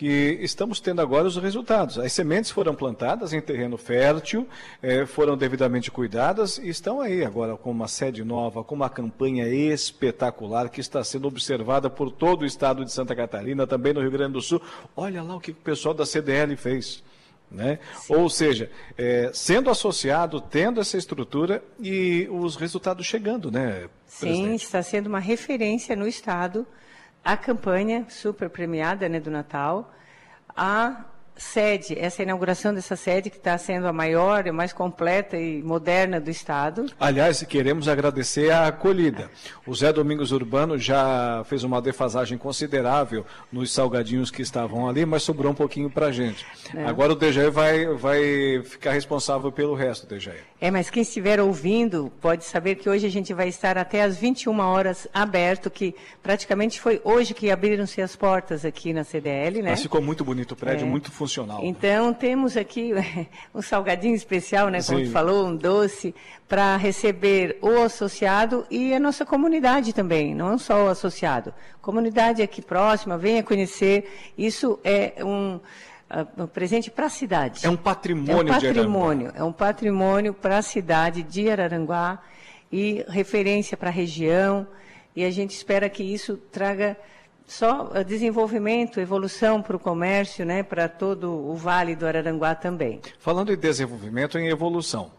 que 0.00 0.38
estamos 0.40 0.80
tendo 0.80 1.02
agora 1.02 1.28
os 1.28 1.36
resultados. 1.36 1.98
As 1.98 2.10
sementes 2.10 2.50
foram 2.50 2.74
plantadas 2.74 3.34
em 3.34 3.40
terreno 3.40 3.76
fértil, 3.76 4.48
eh, 4.82 5.04
foram 5.04 5.36
devidamente 5.36 5.90
cuidadas 5.90 6.56
e 6.56 6.70
estão 6.70 7.02
aí 7.02 7.22
agora 7.22 7.54
com 7.54 7.70
uma 7.70 7.86
sede 7.86 8.24
nova, 8.24 8.64
com 8.64 8.74
uma 8.74 8.88
campanha 8.88 9.46
espetacular 9.46 10.70
que 10.70 10.80
está 10.80 11.04
sendo 11.04 11.28
observada 11.28 11.90
por 11.90 12.10
todo 12.10 12.42
o 12.42 12.46
estado 12.46 12.82
de 12.82 12.90
Santa 12.90 13.14
Catarina, 13.14 13.66
também 13.66 13.92
no 13.92 14.00
Rio 14.00 14.10
Grande 14.10 14.32
do 14.32 14.40
Sul. 14.40 14.62
Olha 14.96 15.22
lá 15.22 15.36
o 15.36 15.40
que 15.40 15.50
o 15.50 15.54
pessoal 15.54 15.92
da 15.92 16.06
CDL 16.06 16.39
fez. 16.56 17.02
Né? 17.50 17.80
Ou 18.08 18.30
seja, 18.30 18.70
é, 18.96 19.30
sendo 19.34 19.70
associado, 19.70 20.40
tendo 20.40 20.80
essa 20.80 20.96
estrutura 20.96 21.62
e 21.80 22.28
os 22.30 22.54
resultados 22.54 23.04
chegando, 23.04 23.50
né? 23.50 23.88
Sim, 24.06 24.26
presidente? 24.26 24.64
está 24.64 24.82
sendo 24.84 25.08
uma 25.08 25.18
referência 25.18 25.96
no 25.96 26.06
Estado 26.06 26.64
a 27.24 27.36
campanha 27.36 28.06
super 28.08 28.48
premiada 28.48 29.08
né, 29.08 29.20
do 29.20 29.30
Natal, 29.30 29.92
a 30.56 31.04
sede, 31.40 31.98
essa 31.98 32.22
inauguração 32.22 32.74
dessa 32.74 32.94
sede 32.94 33.30
que 33.30 33.38
está 33.38 33.56
sendo 33.56 33.88
a 33.88 33.92
maior, 33.92 34.46
a 34.46 34.52
mais 34.52 34.74
completa 34.74 35.38
e 35.38 35.62
moderna 35.62 36.20
do 36.20 36.30
Estado. 36.30 36.86
Aliás, 37.00 37.42
queremos 37.44 37.88
agradecer 37.88 38.50
a 38.50 38.66
acolhida. 38.66 39.30
O 39.66 39.74
Zé 39.74 39.90
Domingos 39.90 40.32
Urbano 40.32 40.76
já 40.76 41.42
fez 41.46 41.64
uma 41.64 41.80
defasagem 41.80 42.36
considerável 42.36 43.24
nos 43.50 43.72
salgadinhos 43.72 44.30
que 44.30 44.42
estavam 44.42 44.86
ali, 44.86 45.06
mas 45.06 45.22
sobrou 45.22 45.52
um 45.52 45.54
pouquinho 45.54 45.88
para 45.88 46.06
a 46.06 46.12
gente. 46.12 46.46
É. 46.76 46.84
Agora 46.84 47.14
o 47.14 47.16
DGE 47.16 47.48
vai, 47.48 47.86
vai 47.86 48.62
ficar 48.62 48.92
responsável 48.92 49.50
pelo 49.50 49.74
resto, 49.74 50.06
DGE. 50.06 50.32
É, 50.60 50.70
mas 50.70 50.90
quem 50.90 51.02
estiver 51.02 51.40
ouvindo 51.40 52.12
pode 52.20 52.44
saber 52.44 52.74
que 52.74 52.88
hoje 52.88 53.06
a 53.06 53.10
gente 53.10 53.32
vai 53.32 53.48
estar 53.48 53.78
até 53.78 54.02
às 54.02 54.18
21 54.18 54.60
horas 54.60 55.08
aberto, 55.12 55.70
que 55.70 55.94
praticamente 56.22 56.78
foi 56.78 57.00
hoje 57.02 57.32
que 57.32 57.50
abriram-se 57.50 58.02
as 58.02 58.14
portas 58.14 58.62
aqui 58.66 58.92
na 58.92 59.04
CDL, 59.04 59.62
né? 59.62 59.70
Mas 59.70 59.82
ficou 59.82 60.02
muito 60.02 60.22
bonito 60.22 60.52
o 60.52 60.56
prédio, 60.56 60.86
é. 60.86 60.88
muito 60.88 61.10
funcional 61.10 61.29
funcional. 61.30 61.60
Então, 61.62 62.12
temos 62.12 62.56
aqui 62.56 62.92
um 63.54 63.62
salgadinho 63.62 64.14
especial, 64.14 64.68
né, 64.68 64.82
como 64.82 65.02
tu 65.02 65.10
falou, 65.10 65.46
um 65.46 65.56
doce, 65.56 66.14
para 66.48 66.76
receber 66.76 67.58
o 67.62 67.82
associado 67.82 68.66
e 68.70 68.92
a 68.92 68.98
nossa 68.98 69.24
comunidade 69.24 69.92
também, 69.92 70.34
não 70.34 70.58
só 70.58 70.86
o 70.86 70.88
associado. 70.88 71.54
Comunidade 71.80 72.42
aqui 72.42 72.60
próxima, 72.60 73.16
venha 73.16 73.42
conhecer. 73.42 74.32
Isso 74.36 74.78
é 74.82 75.24
um, 75.24 75.60
um 76.36 76.46
presente 76.46 76.90
para 76.90 77.06
a 77.06 77.10
cidade. 77.10 77.64
É 77.64 77.70
um 77.70 77.76
patrimônio, 77.76 78.40
é 78.40 78.42
um 78.42 78.60
patrimônio 78.60 79.32
É 79.34 79.44
um 79.44 79.52
patrimônio 79.52 80.34
para 80.34 80.58
a 80.58 80.62
cidade 80.62 81.22
de 81.22 81.48
Araranguá 81.48 82.20
e 82.72 83.04
referência 83.08 83.76
para 83.76 83.88
a 83.88 83.92
região. 83.92 84.66
E 85.14 85.24
a 85.24 85.30
gente 85.30 85.50
espera 85.50 85.88
que 85.88 86.02
isso 86.02 86.36
traga 86.36 86.96
só 87.50 87.90
eh, 87.94 88.04
desenvolvimento, 88.04 89.00
evolução 89.00 89.60
para 89.60 89.74
o 89.74 89.78
comércio, 89.78 90.46
né, 90.46 90.62
para 90.62 90.88
todo 90.88 91.32
o 91.32 91.56
Vale 91.56 91.96
do 91.96 92.06
Araranguá 92.06 92.54
também. 92.54 93.00
Falando 93.18 93.52
em 93.52 93.56
desenvolvimento 93.56 94.38
em 94.38 94.46
evolução, 94.46 95.10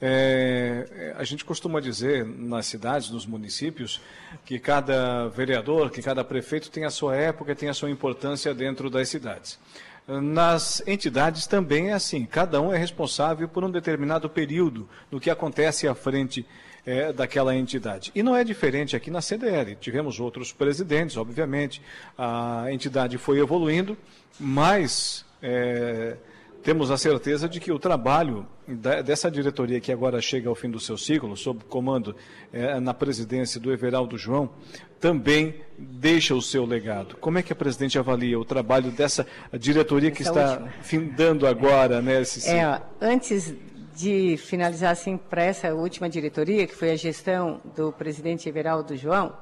é, 0.00 1.14
a 1.18 1.24
gente 1.24 1.44
costuma 1.44 1.80
dizer 1.80 2.24
nas 2.24 2.66
cidades, 2.66 3.10
nos 3.10 3.26
municípios, 3.26 4.00
que 4.46 4.58
cada 4.58 5.28
vereador, 5.28 5.90
que 5.90 6.00
cada 6.00 6.24
prefeito 6.24 6.70
tem 6.70 6.86
a 6.86 6.90
sua 6.90 7.16
época, 7.16 7.54
tem 7.54 7.68
a 7.68 7.74
sua 7.74 7.90
importância 7.90 8.54
dentro 8.54 8.88
das 8.88 9.10
cidades. 9.10 9.58
Nas 10.06 10.82
entidades 10.86 11.46
também 11.46 11.90
é 11.90 11.92
assim, 11.92 12.24
cada 12.24 12.60
um 12.62 12.72
é 12.72 12.78
responsável 12.78 13.48
por 13.48 13.62
um 13.62 13.70
determinado 13.70 14.28
período 14.28 14.88
no 15.10 15.20
que 15.20 15.30
acontece 15.30 15.86
à 15.86 15.94
frente 15.94 16.46
é, 16.86 17.12
daquela 17.12 17.54
entidade. 17.56 18.10
E 18.14 18.22
não 18.22 18.36
é 18.36 18.44
diferente 18.44 18.94
aqui 18.94 19.10
na 19.10 19.20
CDL. 19.20 19.76
Tivemos 19.76 20.20
outros 20.20 20.52
presidentes, 20.52 21.16
obviamente, 21.16 21.80
a 22.16 22.66
entidade 22.70 23.18
foi 23.18 23.38
evoluindo, 23.38 23.96
mas 24.38 25.24
é, 25.42 26.16
temos 26.62 26.90
a 26.90 26.96
certeza 26.96 27.48
de 27.48 27.60
que 27.60 27.70
o 27.70 27.78
trabalho 27.78 28.46
da, 28.66 29.02
dessa 29.02 29.30
diretoria 29.30 29.80
que 29.80 29.92
agora 29.92 30.20
chega 30.20 30.48
ao 30.48 30.54
fim 30.54 30.70
do 30.70 30.80
seu 30.80 30.96
ciclo, 30.96 31.36
sob 31.36 31.62
comando 31.64 32.16
é, 32.52 32.80
na 32.80 32.94
presidência 32.94 33.60
do 33.60 33.70
Everaldo 33.72 34.16
João, 34.16 34.50
também 34.98 35.54
deixa 35.78 36.34
o 36.34 36.40
seu 36.40 36.64
legado. 36.64 37.16
Como 37.16 37.38
é 37.38 37.42
que 37.42 37.52
a 37.52 37.56
presidente 37.56 37.98
avalia 37.98 38.38
o 38.38 38.44
trabalho 38.44 38.90
dessa 38.90 39.26
diretoria 39.52 40.10
que 40.10 40.22
Essa 40.22 40.30
está 40.30 40.52
última. 40.52 40.70
findando 40.82 41.46
agora, 41.46 42.00
né? 42.00 42.22
Esse 42.22 42.48
é, 42.48 42.80
antes 43.00 43.54
de 43.94 44.36
finalizar 44.36 44.90
assim 44.90 45.16
para 45.16 45.42
essa 45.42 45.72
última 45.72 46.08
diretoria, 46.08 46.66
que 46.66 46.74
foi 46.74 46.90
a 46.90 46.96
gestão 46.96 47.60
do 47.76 47.92
presidente 47.92 48.48
Everaldo 48.48 48.96
João, 48.96 49.36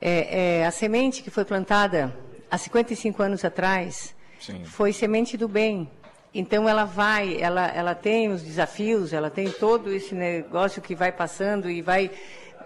é, 0.00 0.58
é, 0.60 0.66
a 0.66 0.70
semente 0.70 1.22
que 1.22 1.30
foi 1.30 1.44
plantada 1.44 2.14
há 2.50 2.58
55 2.58 3.22
anos 3.22 3.44
atrás 3.44 4.14
Sim. 4.38 4.64
foi 4.64 4.92
semente 4.92 5.36
do 5.36 5.48
bem. 5.48 5.90
Então 6.34 6.68
ela 6.68 6.84
vai, 6.84 7.40
ela, 7.40 7.66
ela 7.68 7.94
tem 7.94 8.28
os 8.28 8.42
desafios, 8.42 9.12
ela 9.12 9.30
tem 9.30 9.50
todo 9.50 9.92
esse 9.92 10.14
negócio 10.14 10.82
que 10.82 10.94
vai 10.94 11.12
passando 11.12 11.70
e 11.70 11.80
vai, 11.80 12.10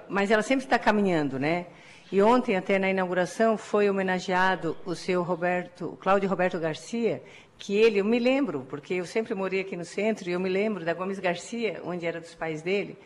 mas 0.08 0.30
ela 0.30 0.42
sempre 0.42 0.64
está 0.64 0.78
caminhando, 0.78 1.38
né? 1.38 1.66
E 2.10 2.22
ontem, 2.22 2.56
até 2.56 2.78
na 2.78 2.88
inauguração, 2.88 3.58
foi 3.58 3.90
homenageado 3.90 4.76
o 4.86 4.94
seu 4.94 5.24
Roberto, 5.24 5.86
o 5.86 5.96
Cláudio 5.96 6.28
Roberto 6.28 6.58
Garcia, 6.58 7.20
que 7.58 7.74
ele, 7.76 7.98
eu 8.00 8.04
me 8.04 8.18
lembro, 8.18 8.66
porque 8.68 8.94
eu 8.94 9.06
sempre 9.06 9.34
morei 9.34 9.60
aqui 9.60 9.76
no 9.76 9.84
centro, 9.84 10.28
e 10.28 10.32
eu 10.32 10.40
me 10.40 10.48
lembro 10.48 10.84
da 10.84 10.92
Gomes 10.92 11.18
Garcia, 11.18 11.80
onde 11.84 12.04
era 12.04 12.20
dos 12.20 12.34
pais 12.34 12.62
dele, 12.62 12.98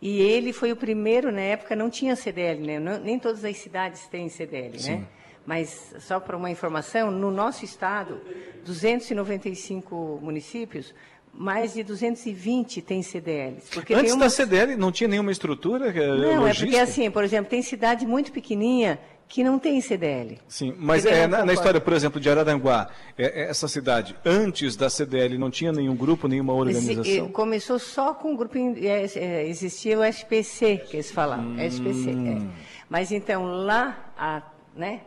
e 0.00 0.20
ele 0.20 0.52
foi 0.52 0.72
o 0.72 0.76
primeiro, 0.76 1.30
na 1.30 1.40
época, 1.40 1.76
não 1.76 1.88
tinha 1.88 2.16
CDL, 2.16 2.60
né? 2.66 2.80
Não, 2.80 2.98
nem 2.98 3.18
todas 3.18 3.44
as 3.44 3.56
cidades 3.56 4.06
têm 4.08 4.28
CDL, 4.28 4.72
né? 4.72 4.78
Sim. 4.78 4.96
né? 4.96 5.06
Mas, 5.46 5.94
só 6.00 6.20
para 6.20 6.36
uma 6.36 6.50
informação, 6.50 7.10
no 7.10 7.30
nosso 7.30 7.64
estado, 7.64 8.20
295 8.64 10.18
municípios, 10.22 10.94
mais 11.32 11.72
de 11.74 11.82
220 11.82 12.82
têm 12.82 13.02
CDLs. 13.02 13.70
Porque 13.72 13.94
Antes 13.94 14.12
uma... 14.12 14.24
da 14.24 14.30
CDL 14.30 14.76
não 14.76 14.92
tinha 14.92 15.08
nenhuma 15.08 15.32
estrutura 15.32 15.88
eh, 15.88 16.06
Não, 16.06 16.42
logística? 16.42 16.48
é 16.48 16.54
porque 16.54 16.78
assim, 16.78 17.10
por 17.10 17.24
exemplo, 17.24 17.50
tem 17.50 17.62
cidade 17.62 18.06
muito 18.06 18.30
pequenininha 18.30 19.00
que 19.32 19.42
não 19.42 19.58
tem 19.58 19.80
CDL. 19.80 20.38
Sim, 20.46 20.74
mas 20.76 21.06
é, 21.06 21.26
na, 21.26 21.42
na, 21.42 21.54
história, 21.54 21.80
por 21.80 21.94
exemplo, 21.94 22.20
de 22.20 22.28
Araranguá, 22.28 22.90
é, 23.16 23.44
é, 23.44 23.48
essa 23.48 23.66
cidade, 23.66 24.14
antes 24.26 24.76
da 24.76 24.90
CDL, 24.90 25.38
não 25.38 25.50
tinha 25.50 25.72
nenhum 25.72 25.96
grupo, 25.96 26.28
nenhuma 26.28 26.52
organização? 26.52 27.28
começou 27.28 27.78
só 27.78 28.12
com 28.12 28.34
o 28.34 28.36
grupo, 28.36 28.58
é, 28.58 29.06
é, 29.16 29.48
existia 29.48 29.98
o 29.98 30.04
SPC, 30.04 30.84
que 30.86 30.96
eles 30.96 31.10
falavam, 31.10 31.46
hum. 31.46 31.58
SPC. 31.58 32.10
É. 32.10 32.42
Mas 32.90 33.10
então, 33.10 33.46
lá, 33.46 34.12
a, 34.18 34.42
né, 34.76 35.00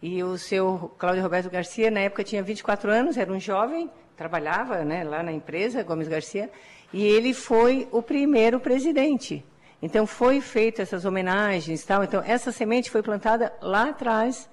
e 0.00 0.24
o 0.24 0.38
seu 0.38 0.90
Cláudio 0.96 1.22
Roberto 1.22 1.50
Garcia, 1.50 1.90
na 1.90 2.00
época, 2.00 2.24
tinha 2.24 2.42
24 2.42 2.90
anos, 2.90 3.18
era 3.18 3.30
um 3.30 3.38
jovem, 3.38 3.90
trabalhava 4.16 4.86
né, 4.86 5.04
lá 5.04 5.22
na 5.22 5.32
empresa, 5.32 5.82
Gomes 5.82 6.08
Garcia, 6.08 6.48
e 6.94 7.04
ele 7.04 7.34
foi 7.34 7.86
o 7.92 8.00
primeiro 8.00 8.58
presidente. 8.58 9.44
Então 9.82 10.06
foi 10.06 10.40
feito 10.40 10.80
essas 10.80 11.04
homenagens, 11.04 11.84
tal. 11.84 12.02
Então 12.02 12.22
essa 12.24 12.50
semente 12.50 12.90
foi 12.90 13.02
plantada 13.02 13.52
lá 13.60 13.90
atrás 13.90 14.48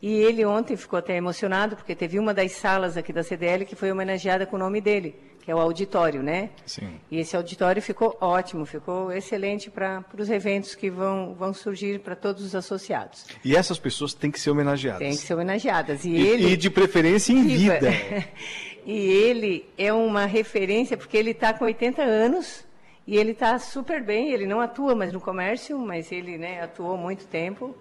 e 0.00 0.12
ele 0.12 0.44
ontem 0.44 0.76
ficou 0.76 0.98
até 0.98 1.16
emocionado 1.16 1.74
porque 1.74 1.94
teve 1.94 2.18
uma 2.18 2.32
das 2.32 2.52
salas 2.52 2.96
aqui 2.96 3.12
da 3.12 3.22
CDL 3.22 3.64
que 3.64 3.74
foi 3.74 3.90
homenageada 3.90 4.46
com 4.46 4.54
o 4.54 4.58
nome 4.58 4.80
dele, 4.80 5.16
que 5.42 5.50
é 5.50 5.54
o 5.54 5.58
auditório, 5.58 6.22
né? 6.22 6.50
Sim. 6.64 6.88
E 7.10 7.18
esse 7.18 7.36
auditório 7.36 7.82
ficou 7.82 8.16
ótimo, 8.20 8.64
ficou 8.64 9.10
excelente 9.10 9.68
para 9.68 10.04
os 10.16 10.30
eventos 10.30 10.76
que 10.76 10.88
vão, 10.88 11.34
vão 11.34 11.52
surgir 11.52 11.98
para 11.98 12.14
todos 12.14 12.44
os 12.44 12.54
associados. 12.54 13.26
E 13.44 13.56
essas 13.56 13.78
pessoas 13.78 14.14
têm 14.14 14.30
que 14.30 14.38
ser 14.38 14.50
homenageadas. 14.50 15.00
Têm 15.00 15.10
que 15.10 15.16
ser 15.16 15.34
homenageadas. 15.34 16.04
E, 16.04 16.10
e 16.10 16.26
ele 16.28 16.52
e 16.52 16.56
de 16.56 16.70
preferência 16.70 17.32
em 17.32 17.42
vida. 17.44 17.90
e 18.86 18.94
ele 18.94 19.68
é 19.76 19.92
uma 19.92 20.26
referência 20.26 20.96
porque 20.96 21.16
ele 21.16 21.32
está 21.32 21.52
com 21.52 21.64
80 21.64 22.02
anos 22.02 22.67
e 23.08 23.16
ele 23.16 23.30
está 23.30 23.58
super 23.58 24.04
bem, 24.04 24.32
ele 24.32 24.44
não 24.44 24.60
atua 24.60 24.94
mais 24.94 25.14
no 25.14 25.18
comércio, 25.18 25.78
mas 25.78 26.12
ele 26.12 26.36
né, 26.36 26.60
atuou 26.60 26.94
muito 26.94 27.26
tempo. 27.26 27.74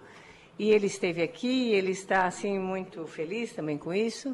E 0.57 0.71
ele 0.71 0.87
esteve 0.87 1.21
aqui, 1.21 1.73
ele 1.73 1.91
está 1.91 2.25
assim 2.25 2.57
muito 2.57 3.05
feliz 3.05 3.51
também 3.51 3.77
com 3.77 3.93
isso. 3.93 4.33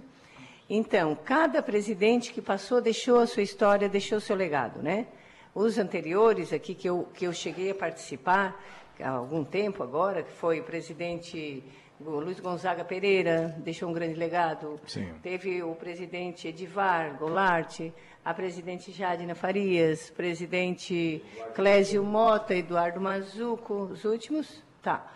Então, 0.69 1.17
cada 1.25 1.63
presidente 1.63 2.31
que 2.31 2.43
passou 2.43 2.79
deixou 2.79 3.19
a 3.19 3.25
sua 3.25 3.41
história, 3.41 3.89
deixou 3.89 4.19
o 4.19 4.21
seu 4.21 4.35
legado, 4.35 4.83
né? 4.83 5.07
Os 5.55 5.79
anteriores 5.79 6.53
aqui 6.53 6.75
que 6.75 6.87
eu, 6.87 7.07
que 7.11 7.25
eu 7.25 7.33
cheguei 7.33 7.71
a 7.71 7.75
participar 7.75 8.63
há 8.99 9.09
algum 9.09 9.43
tempo 9.43 9.81
agora, 9.81 10.21
que 10.21 10.31
foi 10.33 10.59
o 10.59 10.63
presidente 10.63 11.63
Luiz 11.99 12.39
Gonzaga 12.39 12.83
Pereira, 12.83 13.55
deixou 13.59 13.89
um 13.89 13.93
grande 13.93 14.15
legado. 14.15 14.79
Sim. 14.87 15.13
Teve 15.21 15.63
o 15.63 15.75
presidente 15.75 16.47
Edivar 16.47 17.17
Goulart, 17.17 17.79
a 18.25 18.33
presidente 18.33 18.91
Jadina 18.91 19.35
Farias, 19.35 20.09
presidente 20.09 21.23
Clésio 21.53 22.03
Mota, 22.03 22.55
Eduardo 22.55 22.99
Mazuco, 22.99 23.89
os 23.91 24.05
últimos? 24.05 24.63
Tá. 24.81 25.11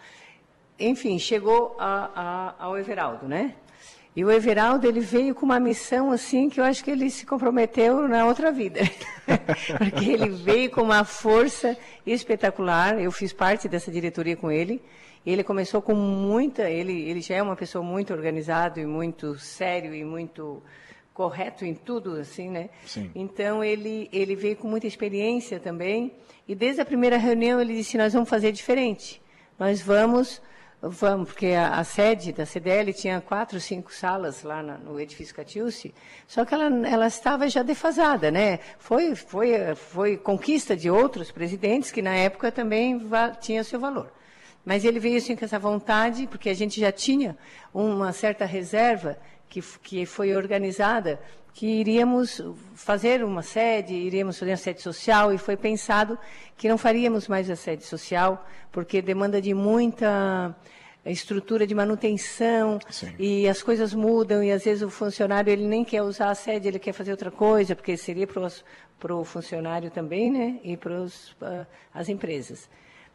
Enfim, 0.80 1.18
chegou 1.18 1.76
a, 1.80 2.56
a, 2.60 2.66
ao 2.66 2.78
Everaldo, 2.78 3.28
né? 3.28 3.56
E 4.16 4.26
o 4.26 4.32
Everaldo, 4.32 4.88
ele 4.88 5.00
veio 5.00 5.36
com 5.36 5.46
uma 5.46 5.60
missão 5.60 6.12
assim 6.12 6.50
que 6.50 6.60
eu 6.60 6.64
acho 6.64 6.84
que 6.84 6.90
ele 6.90 7.08
se 7.10 7.24
comprometeu 7.24 8.08
na 8.08 8.26
outra 8.26 8.52
vida. 8.52 8.80
Porque 9.78 10.10
ele 10.10 10.30
veio 10.30 10.72
com 10.72 10.82
uma 10.82 11.04
força 11.04 11.78
espetacular. 12.04 13.00
Eu 13.00 13.12
fiz 13.12 13.32
parte 13.32 13.70
dessa 13.70 13.92
diretoria 13.92 14.36
com 14.36 14.52
ele. 14.52 14.82
Ele 15.30 15.44
começou 15.44 15.82
com 15.82 15.94
muita, 15.94 16.70
ele, 16.70 17.02
ele 17.02 17.20
já 17.20 17.36
é 17.36 17.42
uma 17.42 17.58
pessoa 17.58 17.84
muito 17.84 18.14
organizado 18.14 18.80
e 18.80 18.86
muito 18.86 19.38
sério 19.38 19.94
e 19.94 20.02
muito 20.02 20.64
correto 21.14 21.66
em 21.66 21.74
tudo, 21.74 22.14
assim, 22.14 22.50
né? 22.50 22.70
Sim. 22.86 23.12
Então 23.14 23.62
ele 23.62 24.08
ele 24.14 24.38
veio 24.38 24.56
com 24.56 24.70
muita 24.70 24.88
experiência 24.88 25.60
também. 25.60 26.14
E 26.48 26.56
desde 26.56 26.80
a 26.80 26.86
primeira 26.86 27.18
reunião 27.18 27.60
ele 27.60 27.74
disse: 27.76 27.98
nós 27.98 28.14
vamos 28.14 28.30
fazer 28.30 28.54
diferente. 28.54 29.22
Nós 29.60 29.82
vamos 29.82 30.42
Vamos, 30.80 31.30
porque 31.30 31.48
a, 31.48 31.80
a, 31.80 31.84
sede 31.84 32.32
da 32.32 32.46
CDL 32.46 32.94
tinha 32.94 33.20
quatro, 33.20 33.60
cinco 33.60 33.92
salas 33.92 34.44
lá 34.44 34.62
na, 34.62 34.78
no 34.78 35.00
edifício 35.00 35.34
Catiúci, 35.34 35.92
só 36.28 36.46
que 36.46 36.54
ela, 36.54 36.66
ela 36.88 37.08
estava 37.08 37.50
já 37.50 37.64
defasada, 37.64 38.30
né? 38.30 38.60
Foi, 38.78 39.16
foi, 39.16 39.74
foi 39.74 40.18
conquista 40.18 40.78
de 40.78 40.88
outros 40.88 41.32
presidentes 41.32 41.92
que 41.92 42.00
na 42.00 42.14
época 42.14 42.52
também 42.52 43.00
va, 43.00 43.32
tinha 43.32 43.64
seu 43.64 43.80
valor. 43.80 44.12
Mas 44.68 44.84
ele 44.84 45.00
veio 45.00 45.18
assim 45.18 45.34
com 45.34 45.46
essa 45.46 45.58
vontade, 45.58 46.28
porque 46.28 46.50
a 46.50 46.54
gente 46.54 46.78
já 46.78 46.92
tinha 46.92 47.38
uma 47.74 48.12
certa 48.12 48.44
reserva 48.44 49.18
que, 49.48 49.62
que 49.82 50.06
foi 50.06 50.36
organizada, 50.36 51.22
que 51.54 51.66
iríamos 51.66 52.42
fazer 52.76 53.24
uma 53.24 53.42
sede, 53.42 53.94
iríamos 53.94 54.38
fazer 54.38 54.52
uma 54.52 54.58
sede 54.58 54.82
social, 54.82 55.34
e 55.34 55.38
foi 55.38 55.56
pensado 55.56 56.20
que 56.58 56.68
não 56.68 56.78
faríamos 56.78 57.30
mais 57.30 57.50
a 57.50 57.56
sede 57.56 57.86
social, 57.86 58.46
porque 58.70 59.02
demanda 59.02 59.42
de 59.42 59.54
muita 59.54 60.54
estrutura 61.06 61.66
de 61.66 61.74
manutenção 61.74 62.78
Sim. 62.90 63.16
e 63.18 63.48
as 63.48 63.64
coisas 63.64 63.94
mudam 63.94 64.44
e 64.44 64.52
às 64.52 64.66
vezes 64.66 64.84
o 64.84 64.90
funcionário 64.90 65.50
ele 65.50 65.66
nem 65.66 65.86
quer 65.86 66.02
usar 66.02 66.30
a 66.30 66.36
sede, 66.36 66.68
ele 66.68 66.78
quer 66.78 66.92
fazer 66.92 67.12
outra 67.12 67.32
coisa, 67.32 67.74
porque 67.74 67.96
seria 67.96 68.28
para 68.28 69.16
o 69.16 69.24
funcionário 69.24 69.90
também, 69.90 70.30
né, 70.30 70.60
e 70.62 70.76
para 70.76 71.04
uh, 71.04 71.66
as 71.94 72.10
empresas. 72.10 72.68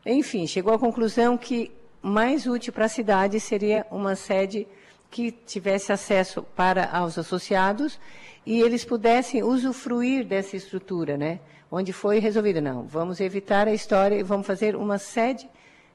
Enfim, 0.04 0.46
chegou 0.46 0.74
à 0.74 0.78
conclusão 0.78 1.36
que 1.38 1.70
mais 2.02 2.46
útil 2.46 2.72
para 2.72 2.86
a 2.86 2.88
cidade 2.88 3.38
seria 3.38 3.86
uma 3.90 4.16
sede 4.16 4.66
que 5.10 5.30
tivesse 5.30 5.92
acesso 5.92 6.42
para 6.56 7.04
os 7.04 7.18
associados 7.18 8.00
e 8.44 8.60
eles 8.60 8.84
pudessem 8.84 9.42
usufruir 9.42 10.26
dessa 10.26 10.56
estrutura, 10.56 11.16
né? 11.16 11.38
Onde 11.70 11.92
foi 11.92 12.18
resolvido, 12.18 12.60
não, 12.60 12.82
vamos 12.82 13.20
evitar 13.20 13.68
a 13.68 13.72
história 13.72 14.16
e 14.16 14.22
vamos 14.22 14.46
fazer 14.46 14.74
uma 14.74 14.98
sede 14.98 15.48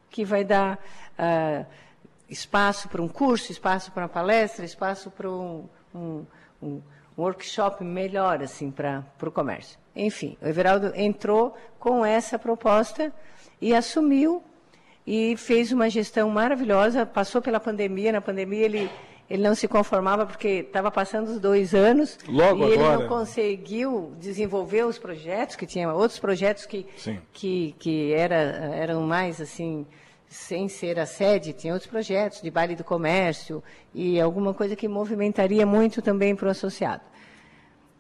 que 0.10 0.24
vai 0.24 0.44
dar 0.44 0.80
uh, 1.20 1.66
espaço 2.30 2.88
para 2.88 3.02
um 3.02 3.08
curso, 3.08 3.52
espaço 3.52 3.92
para 3.92 4.04
uma 4.04 4.10
palestra, 4.10 4.64
espaço 4.64 5.12
para 5.12 5.30
um, 5.30 5.68
um, 5.94 6.26
um 6.62 6.82
workshop 7.18 7.84
melhor, 7.84 8.42
assim, 8.42 8.72
para 8.72 9.04
o 9.22 9.32
comércio. 9.32 9.78
Enfim, 9.96 10.38
o 10.42 10.48
Everaldo 10.48 10.94
entrou 10.96 11.56
com 11.80 12.06
essa 12.06 12.40
proposta 12.40 13.12
e 13.62 13.74
assumiu 13.74 14.44
e 15.06 15.36
fez 15.38 15.72
uma 15.72 15.90
gestão 15.90 16.30
maravilhosa, 16.30 17.06
passou 17.06 17.42
pela 17.42 17.60
pandemia, 17.60 18.12
na 18.12 18.22
pandemia 18.22 18.66
ele 18.66 18.90
ele 19.30 19.44
não 19.44 19.54
se 19.54 19.68
conformava 19.68 20.26
porque 20.26 20.48
estava 20.48 20.90
passando 20.90 21.28
os 21.28 21.40
dois 21.40 21.74
anos 21.74 22.18
Logo 22.28 22.64
e 22.64 22.72
ele 22.72 22.82
agora. 22.82 23.00
não 23.00 23.08
conseguiu 23.10 24.14
desenvolver 24.18 24.86
os 24.86 24.98
projetos 24.98 25.56
que 25.58 25.66
tinha 25.66 25.92
outros 25.92 26.18
projetos 26.18 26.66
que 26.66 26.86
Sim. 26.96 27.20
que 27.34 27.76
que 27.78 28.14
era, 28.14 28.36
eram 28.36 29.02
mais 29.02 29.42
assim 29.42 29.86
sem 30.30 30.70
ser 30.70 30.98
a 30.98 31.06
sede 31.06 31.52
tinha 31.52 31.74
outros 31.74 31.90
projetos 31.92 32.42
de 32.42 32.50
baile 32.50 32.74
do 32.76 32.86
comércio 32.86 33.62
e 33.94 34.20
alguma 34.20 34.54
coisa 34.54 34.78
que 34.78 34.88
movimentaria 34.88 35.66
muito 35.66 36.02
também 36.02 36.34
para 36.34 36.48
o 36.48 36.52
associado 36.52 37.02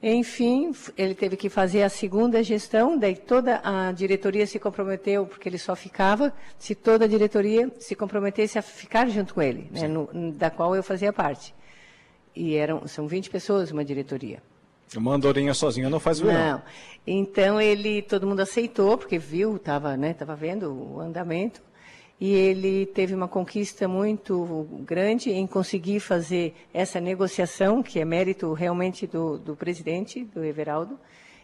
enfim, 0.01 0.71
ele 0.95 1.15
teve 1.15 1.35
que 1.35 1.49
fazer 1.49 1.81
a 1.81 1.89
segunda 1.89 2.43
gestão, 2.43 2.97
daí 2.97 3.15
toda 3.15 3.59
a 3.63 3.91
diretoria 3.91 4.45
se 4.45 4.59
comprometeu, 4.59 5.25
porque 5.25 5.49
ele 5.49 5.57
só 5.57 5.75
ficava, 5.75 6.31
se 6.59 6.75
toda 6.75 7.05
a 7.05 7.07
diretoria 7.07 7.71
se 7.79 7.95
comprometesse 7.95 8.59
a 8.59 8.61
ficar 8.61 9.09
junto 9.09 9.33
com 9.33 9.41
ele, 9.41 9.67
né, 9.71 9.87
no, 9.87 10.31
da 10.33 10.51
qual 10.51 10.75
eu 10.75 10.83
fazia 10.83 11.11
parte. 11.11 11.53
E 12.35 12.55
eram, 12.55 12.87
são 12.87 13.07
20 13.07 13.31
pessoas 13.31 13.71
uma 13.71 13.83
diretoria. 13.83 14.41
Uma 14.95 15.15
andorinha 15.15 15.53
sozinha 15.53 15.89
não 15.89 15.99
faz 15.99 16.19
verão. 16.19 16.51
Não. 16.51 16.61
Então 17.05 17.59
ele, 17.59 18.03
todo 18.03 18.27
mundo 18.27 18.39
aceitou, 18.39 18.97
porque 18.97 19.17
viu, 19.17 19.55
estava 19.55 19.97
né, 19.97 20.13
tava 20.13 20.35
vendo 20.35 20.71
o 20.71 20.99
andamento 20.99 21.61
e 22.19 22.33
ele 22.33 22.85
teve 22.87 23.13
uma 23.13 23.27
conquista 23.27 23.87
muito 23.87 24.67
grande 24.81 25.31
em 25.31 25.45
conseguir 25.45 25.99
fazer 25.99 26.55
essa 26.73 26.99
negociação, 26.99 27.83
que 27.83 27.99
é 27.99 28.05
mérito 28.05 28.53
realmente 28.53 29.05
do, 29.05 29.37
do 29.37 29.55
presidente, 29.55 30.23
do 30.23 30.43
Everaldo, 30.43 30.99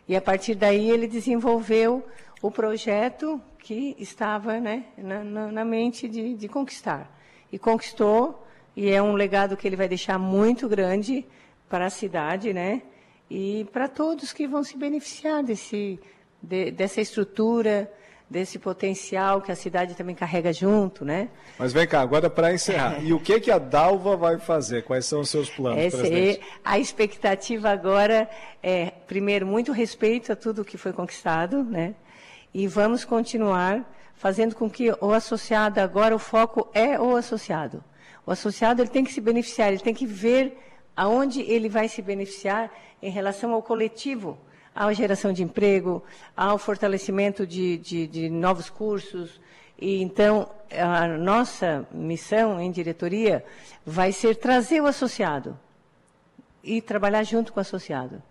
e 0.07 0.15
a 0.15 0.21
partir 0.21 0.55
daí 0.55 0.89
ele 0.89 1.07
desenvolveu 1.07 2.03
o 2.41 2.51
projeto 2.51 3.39
que 3.59 3.95
estava 3.99 4.59
né, 4.59 4.85
na, 4.97 5.23
na, 5.23 5.51
na 5.51 5.65
mente 5.65 6.09
de, 6.09 6.33
de 6.33 6.47
conquistar. 6.47 7.09
E 7.51 7.59
conquistou, 7.59 8.43
e 8.75 8.89
é 8.89 9.01
um 9.01 9.13
legado 9.13 9.55
que 9.55 9.67
ele 9.67 9.75
vai 9.75 9.87
deixar 9.87 10.17
muito 10.17 10.67
grande 10.67 11.25
para 11.69 11.85
a 11.85 11.89
cidade, 11.89 12.51
né? 12.51 12.81
E 13.29 13.65
para 13.71 13.87
todos 13.87 14.33
que 14.33 14.47
vão 14.47 14.63
se 14.63 14.75
beneficiar 14.75 15.43
desse, 15.43 15.99
de, 16.41 16.71
dessa 16.71 16.99
estrutura, 16.99 17.89
desse 18.33 18.57
potencial 18.57 19.41
que 19.41 19.51
a 19.51 19.55
cidade 19.55 19.93
também 19.93 20.15
carrega 20.15 20.51
junto, 20.51 21.05
né? 21.05 21.29
Mas 21.59 21.71
vem 21.71 21.87
cá, 21.87 22.01
agora 22.01 22.31
para 22.31 22.51
encerrar. 22.51 22.99
E 23.05 23.13
o 23.13 23.19
que 23.19 23.39
que 23.39 23.51
a 23.51 23.59
Dalva 23.59 24.17
vai 24.17 24.39
fazer? 24.39 24.83
Quais 24.83 25.05
são 25.05 25.21
os 25.21 25.29
seus 25.29 25.51
planos, 25.51 25.77
Essa 25.79 25.97
é, 25.97 25.99
presidente? 25.99 26.41
a 26.65 26.79
expectativa 26.79 27.69
agora 27.69 28.27
é, 28.63 28.91
primeiro, 29.05 29.45
muito 29.45 29.71
respeito 29.71 30.31
a 30.31 30.35
tudo 30.35 30.65
que 30.65 30.77
foi 30.77 30.91
conquistado, 30.91 31.63
né? 31.63 31.93
E 32.51 32.65
vamos 32.65 33.05
continuar 33.05 33.87
fazendo 34.15 34.55
com 34.55 34.67
que 34.67 34.89
o 34.99 35.11
associado, 35.11 35.79
agora 35.79 36.15
o 36.15 36.19
foco 36.19 36.67
é 36.73 36.99
o 36.99 37.15
associado. 37.15 37.83
O 38.25 38.31
associado 38.31 38.81
ele 38.81 38.89
tem 38.89 39.03
que 39.03 39.13
se 39.13 39.21
beneficiar, 39.21 39.67
ele 39.67 39.79
tem 39.79 39.93
que 39.93 40.07
ver 40.07 40.57
aonde 40.95 41.41
ele 41.41 41.69
vai 41.69 41.87
se 41.87 42.01
beneficiar 42.01 42.71
em 42.99 43.11
relação 43.11 43.51
ao 43.53 43.61
coletivo, 43.61 44.39
à 44.75 44.91
geração 44.93 45.31
de 45.31 45.43
emprego, 45.43 46.03
ao 46.35 46.57
fortalecimento 46.57 47.45
de, 47.45 47.77
de, 47.77 48.07
de 48.07 48.29
novos 48.29 48.69
cursos. 48.69 49.39
E 49.79 50.01
então, 50.01 50.49
a 50.71 51.07
nossa 51.07 51.87
missão 51.91 52.59
em 52.59 52.71
diretoria 52.71 53.43
vai 53.85 54.11
ser 54.11 54.35
trazer 54.35 54.81
o 54.81 54.87
associado 54.87 55.57
e 56.63 56.81
trabalhar 56.81 57.23
junto 57.23 57.51
com 57.51 57.59
o 57.59 57.61
associado. 57.61 58.21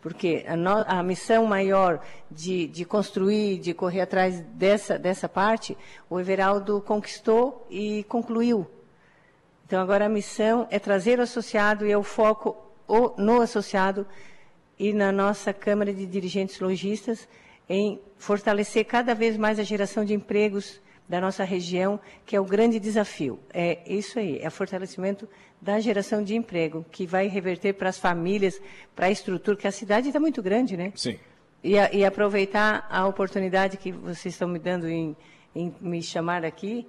Porque 0.00 0.44
a, 0.46 0.56
no, 0.56 0.84
a 0.86 1.02
missão 1.02 1.46
maior 1.46 2.00
de, 2.30 2.66
de, 2.68 2.84
construir, 2.84 3.58
de 3.58 3.74
correr 3.74 4.02
atrás 4.02 4.40
dessa, 4.40 4.98
dessa 4.98 5.28
parte, 5.28 5.76
o 6.08 6.20
Everaldo 6.20 6.80
conquistou 6.80 7.66
e 7.70 8.04
concluiu. 8.04 8.66
Então, 9.66 9.80
agora 9.80 10.06
a 10.06 10.08
missão 10.08 10.66
é 10.70 10.78
trazer 10.78 11.18
o 11.18 11.22
associado 11.22 11.86
e 11.86 11.92
é 11.92 11.98
o 11.98 12.02
foco 12.02 12.56
no 13.18 13.42
associado 13.42 14.06
e 14.78 14.92
na 14.92 15.10
nossa 15.10 15.52
Câmara 15.52 15.92
de 15.92 16.06
Dirigentes 16.06 16.60
Logistas 16.60 17.28
em 17.68 18.00
fortalecer 18.16 18.84
cada 18.84 19.14
vez 19.14 19.36
mais 19.36 19.58
a 19.58 19.62
geração 19.62 20.04
de 20.04 20.14
empregos 20.14 20.80
da 21.08 21.20
nossa 21.20 21.42
região, 21.42 21.98
que 22.26 22.36
é 22.36 22.40
o 22.40 22.44
grande 22.44 22.78
desafio. 22.78 23.38
É 23.52 23.80
isso 23.86 24.18
aí, 24.18 24.38
é 24.40 24.48
o 24.48 24.50
fortalecimento 24.50 25.28
da 25.60 25.80
geração 25.80 26.22
de 26.22 26.36
emprego, 26.36 26.84
que 26.90 27.06
vai 27.06 27.26
reverter 27.28 27.72
para 27.72 27.88
as 27.88 27.98
famílias, 27.98 28.60
para 28.94 29.06
a 29.06 29.10
estrutura, 29.10 29.56
que 29.56 29.66
a 29.66 29.72
cidade 29.72 30.08
está 30.08 30.20
muito 30.20 30.42
grande, 30.42 30.76
né? 30.76 30.92
Sim. 30.94 31.18
E, 31.64 31.78
a, 31.78 31.92
e, 31.92 32.04
aproveitar 32.04 32.86
a 32.88 33.06
oportunidade 33.06 33.78
que 33.78 33.90
vocês 33.90 34.34
estão 34.34 34.46
me 34.46 34.60
dando 34.60 34.88
em, 34.88 35.16
em 35.54 35.74
me 35.80 36.00
chamar 36.00 36.44
aqui, 36.44 36.86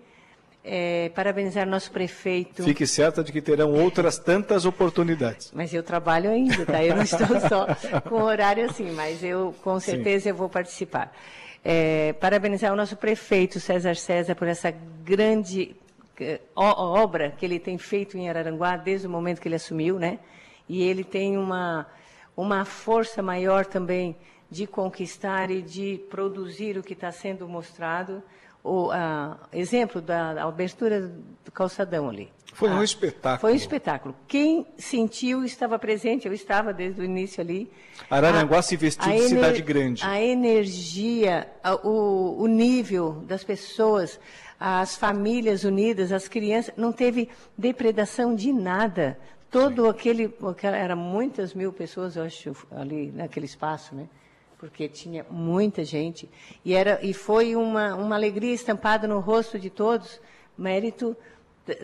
é, 0.63 1.09
parabenizar 1.15 1.67
nosso 1.67 1.91
prefeito. 1.91 2.63
Fique 2.63 2.85
certa 2.85 3.23
de 3.23 3.31
que 3.31 3.41
terão 3.41 3.73
outras 3.73 4.17
tantas 4.17 4.65
oportunidades. 4.65 5.51
Mas 5.53 5.73
eu 5.73 5.81
trabalho 5.81 6.29
ainda, 6.29 6.65
tá? 6.65 6.83
Eu 6.83 6.95
não 6.95 7.03
estou 7.03 7.27
só 7.47 7.67
com 8.07 8.21
horário 8.21 8.69
assim, 8.69 8.91
mas 8.91 9.23
eu 9.23 9.55
com 9.63 9.79
certeza 9.79 10.29
eu 10.29 10.35
vou 10.35 10.49
participar. 10.49 11.15
É, 11.63 12.13
parabenizar 12.13 12.71
o 12.71 12.75
nosso 12.75 12.95
prefeito 12.95 13.59
César 13.59 13.95
César 13.95 14.35
por 14.35 14.47
essa 14.47 14.71
grande 15.03 15.75
é, 16.19 16.39
obra 16.55 17.31
que 17.31 17.45
ele 17.45 17.59
tem 17.59 17.77
feito 17.77 18.17
em 18.17 18.29
Araranguá 18.29 18.77
desde 18.77 19.07
o 19.07 19.09
momento 19.09 19.41
que 19.41 19.47
ele 19.47 19.55
assumiu, 19.55 19.97
né? 19.97 20.19
E 20.67 20.83
ele 20.83 21.03
tem 21.03 21.37
uma 21.37 21.87
uma 22.35 22.63
força 22.63 23.21
maior 23.21 23.65
também 23.65 24.15
de 24.49 24.65
conquistar 24.65 25.51
e 25.51 25.61
de 25.61 25.99
produzir 26.09 26.77
o 26.77 26.83
que 26.83 26.93
está 26.93 27.11
sendo 27.11 27.47
mostrado 27.49 28.23
o 28.63 28.91
a, 28.91 29.37
exemplo 29.53 30.01
da 30.01 30.43
abertura 30.43 31.11
do 31.43 31.51
calçadão 31.51 32.09
ali. 32.09 32.31
Foi 32.53 32.69
um 32.69 32.79
ah, 32.79 32.83
espetáculo. 32.83 33.39
Foi 33.39 33.53
um 33.53 33.55
espetáculo. 33.55 34.15
Quem 34.27 34.67
sentiu 34.77 35.45
estava 35.45 35.79
presente, 35.79 36.27
eu 36.27 36.33
estava 36.33 36.73
desde 36.73 36.99
o 36.99 37.05
início 37.05 37.41
ali. 37.41 37.71
Araranguá 38.09 38.59
a, 38.59 38.61
se 38.61 38.75
vestiu 38.75 39.09
de 39.09 39.21
cidade 39.21 39.61
grande. 39.61 40.03
A 40.03 40.21
energia, 40.21 41.47
a, 41.63 41.75
o, 41.75 42.41
o 42.41 42.47
nível 42.47 43.23
das 43.25 43.43
pessoas, 43.43 44.19
as 44.59 44.95
famílias 44.95 45.63
unidas, 45.63 46.11
as 46.11 46.27
crianças, 46.27 46.73
não 46.75 46.91
teve 46.91 47.29
depredação 47.57 48.35
de 48.35 48.51
nada. 48.51 49.17
todo 49.49 49.83
Sim. 49.83 49.89
aquele, 49.89 50.33
era 50.61 50.95
muitas 50.95 51.53
mil 51.53 51.71
pessoas, 51.71 52.15
eu 52.15 52.23
acho, 52.23 52.53
ali 52.71 53.11
naquele 53.11 53.45
espaço, 53.45 53.95
né? 53.95 54.07
Porque 54.59 54.87
tinha 54.87 55.25
muita 55.31 55.83
gente 55.83 56.29
e 56.63 56.75
era 56.75 56.99
e 57.01 57.13
foi 57.13 57.55
uma 57.55 57.95
uma 57.95 58.15
alegria 58.15 58.53
estampada 58.53 59.07
no 59.07 59.19
rosto 59.19 59.57
de 59.57 59.69
todos, 59.69 60.21
mérito 60.57 61.17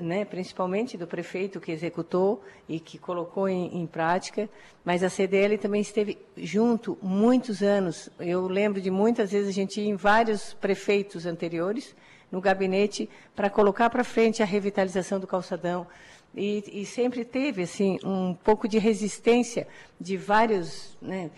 né, 0.02 0.26
principalmente 0.26 0.98
do 0.98 1.08
prefeito 1.08 1.60
que 1.60 1.72
executou 1.72 2.44
e 2.68 2.80
que 2.80 2.98
colocou 2.98 3.48
em, 3.48 3.78
em, 3.78 3.86
prática, 3.86 4.50
mas 4.84 5.04
a 5.04 5.10
CDL 5.10 5.58
também 5.58 5.82
esteve 5.82 6.18
junto 6.38 6.98
muitos 7.02 7.62
anos. 7.62 8.10
Eu 8.20 8.48
lembro 8.48 8.82
de 8.82 8.90
muitas 8.90 9.32
vezes 9.32 9.50
a 9.50 9.54
gente 9.54 9.80
ir 9.80 9.88
em 9.88 9.96
vários 9.96 10.54
prefeitos 10.54 11.26
anteriores 11.26 11.96
no 12.32 12.42
gabinete 12.42 13.10
para 13.36 13.50
colocar 13.50 13.90
para 13.90 14.04
frente 14.04 14.42
a 14.42 14.46
revitalização 14.46 15.20
do 15.20 15.28
calçadão. 15.28 15.86
E, 16.34 16.82
e, 16.82 16.86
sempre 16.86 17.24
teve 17.24 17.64
assim 17.64 17.98
um 18.04 18.34
pouco 18.34 18.68
de 18.68 18.78
resistência 18.78 19.66
de 20.00 20.18
vários, 20.18 20.98
né, 21.02 21.32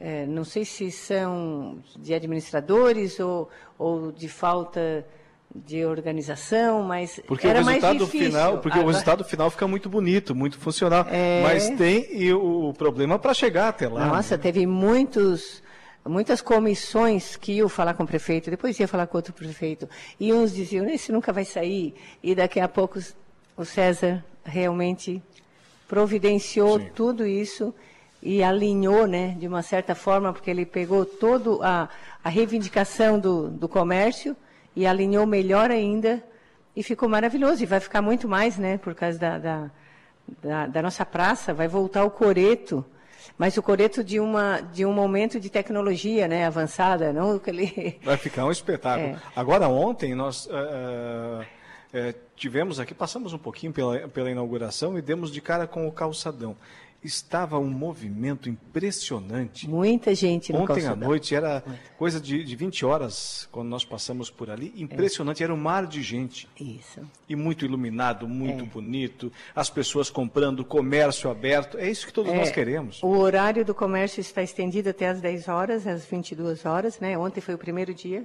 é, 0.00 0.26
não 0.26 0.44
sei 0.44 0.64
se 0.64 0.90
são 0.90 1.78
de 1.96 2.12
administradores 2.12 3.20
ou, 3.20 3.48
ou 3.78 4.12
de 4.12 4.28
falta 4.28 5.06
de 5.54 5.84
organização, 5.84 6.82
mas 6.82 7.20
porque 7.28 7.46
era 7.46 7.60
o 7.60 7.64
resultado 7.64 7.94
mais 7.94 8.10
difícil. 8.10 8.26
final, 8.26 8.58
porque 8.58 8.78
Agora... 8.78 8.84
o 8.84 8.90
resultado 8.90 9.24
final 9.24 9.50
fica 9.50 9.68
muito 9.68 9.88
bonito, 9.88 10.34
muito 10.34 10.58
funcional, 10.58 11.06
é... 11.08 11.42
mas 11.42 11.70
tem 11.70 12.08
e 12.10 12.32
o 12.32 12.72
problema 12.76 13.18
para 13.20 13.32
chegar 13.32 13.68
até 13.68 13.88
lá. 13.88 14.06
Nossa, 14.06 14.36
né? 14.36 14.42
teve 14.42 14.66
muitos 14.66 15.62
muitas 16.06 16.42
comissões 16.42 17.36
que 17.36 17.52
iam 17.52 17.68
falar 17.68 17.94
com 17.94 18.02
o 18.02 18.06
prefeito, 18.06 18.50
depois 18.50 18.78
ia 18.78 18.88
falar 18.88 19.06
com 19.06 19.16
outro 19.16 19.32
prefeito, 19.32 19.88
e 20.20 20.32
uns 20.32 20.52
diziam, 20.52 20.86
esse 20.86 21.10
nunca 21.10 21.32
vai 21.32 21.44
sair, 21.44 21.94
e 22.22 22.34
daqui 22.34 22.60
a 22.60 22.68
pouco 22.68 22.98
o 23.56 23.64
César 23.64 24.22
realmente 24.44 25.22
providenciou 25.88 26.78
Sim. 26.78 26.90
tudo 26.94 27.26
isso 27.26 27.74
e 28.24 28.42
alinhou, 28.42 29.06
né, 29.06 29.36
de 29.38 29.46
uma 29.46 29.62
certa 29.62 29.94
forma, 29.94 30.32
porque 30.32 30.50
ele 30.50 30.64
pegou 30.64 31.04
toda 31.04 31.62
a, 31.62 31.88
a 32.24 32.28
reivindicação 32.30 33.18
do, 33.18 33.50
do 33.50 33.68
comércio, 33.68 34.34
e 34.74 34.86
alinhou 34.86 35.26
melhor 35.26 35.70
ainda 35.70 36.22
e 36.74 36.82
ficou 36.82 37.08
maravilhoso. 37.08 37.62
E 37.62 37.66
vai 37.66 37.80
ficar 37.80 38.02
muito 38.02 38.28
mais, 38.28 38.58
né, 38.58 38.78
por 38.78 38.94
causa 38.94 39.18
da, 39.18 39.38
da, 39.38 39.70
da, 40.42 40.66
da 40.66 40.82
nossa 40.82 41.04
praça, 41.04 41.54
vai 41.54 41.68
voltar 41.68 42.04
o 42.04 42.10
coreto, 42.10 42.84
mas 43.38 43.56
o 43.56 43.62
coreto 43.62 44.02
de, 44.02 44.18
uma, 44.18 44.60
de 44.60 44.84
um 44.84 44.92
momento 44.92 45.38
de 45.38 45.50
tecnologia 45.50 46.26
né, 46.26 46.46
avançada, 46.46 47.12
não 47.12 47.36
aquele... 47.36 48.00
Vai 48.02 48.16
ficar 48.16 48.46
um 48.46 48.50
espetáculo. 48.50 49.08
É. 49.08 49.18
Agora, 49.36 49.68
ontem, 49.68 50.14
nós... 50.14 50.46
Uh, 50.46 51.42
uh, 51.94 52.24
tivemos 52.34 52.80
aqui, 52.80 52.92
passamos 52.92 53.32
um 53.32 53.38
pouquinho 53.38 53.72
pela, 53.72 54.08
pela 54.08 54.28
inauguração 54.28 54.98
e 54.98 55.02
demos 55.02 55.30
de 55.30 55.40
cara 55.40 55.68
com 55.68 55.86
o 55.86 55.92
calçadão 55.92 56.56
estava 57.04 57.58
um 57.58 57.68
movimento 57.68 58.48
impressionante. 58.48 59.68
Muita 59.68 60.14
gente 60.14 60.52
no 60.52 60.62
Ontem 60.62 60.86
à 60.86 60.96
noite 60.96 61.34
era 61.34 61.62
coisa 61.98 62.18
de, 62.18 62.42
de 62.42 62.56
20 62.56 62.84
horas, 62.86 63.48
quando 63.52 63.68
nós 63.68 63.84
passamos 63.84 64.30
por 64.30 64.50
ali. 64.50 64.72
Impressionante, 64.76 65.42
é. 65.42 65.44
era 65.44 65.54
um 65.54 65.58
mar 65.58 65.86
de 65.86 66.02
gente. 66.02 66.48
Isso. 66.58 67.00
E 67.28 67.36
muito 67.36 67.64
iluminado, 67.64 68.26
muito 68.26 68.64
é. 68.64 68.66
bonito. 68.66 69.30
As 69.54 69.68
pessoas 69.68 70.08
comprando, 70.08 70.64
comércio 70.64 71.30
aberto. 71.30 71.76
É 71.76 71.90
isso 71.90 72.06
que 72.06 72.12
todos 72.12 72.32
é. 72.32 72.36
nós 72.36 72.50
queremos. 72.50 73.02
O 73.02 73.18
horário 73.18 73.64
do 73.64 73.74
comércio 73.74 74.20
está 74.20 74.42
estendido 74.42 74.88
até 74.88 75.08
às 75.08 75.20
10 75.20 75.48
horas, 75.48 75.86
às 75.86 76.06
22 76.06 76.64
horas. 76.64 76.98
Né? 76.98 77.18
Ontem 77.18 77.40
foi 77.40 77.54
o 77.54 77.58
primeiro 77.58 77.92
dia. 77.92 78.24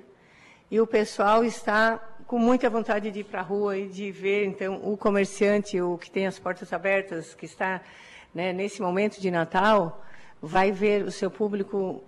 E 0.71 0.79
o 0.79 0.87
pessoal 0.87 1.43
está 1.43 1.97
com 2.27 2.37
muita 2.37 2.69
vontade 2.69 3.09
de 3.09 3.21
ir 3.21 3.23
para 3.23 3.39
a 3.39 3.43
rua 3.43 3.75
e 3.75 3.87
de 3.87 4.11
ver, 4.11 4.45
então, 4.45 4.79
o 4.83 4.95
comerciante, 4.95 5.81
o 5.81 5.97
que 5.97 6.11
tem 6.11 6.27
as 6.27 6.37
portas 6.37 6.71
abertas, 6.71 7.33
que 7.33 7.47
está 7.47 7.81
né, 8.33 8.53
nesse 8.53 8.81
momento 8.81 9.19
de 9.19 9.31
Natal, 9.31 10.03
vai 10.41 10.71
ver 10.71 11.03
o 11.03 11.11
seu 11.11 11.29
público 11.29 12.03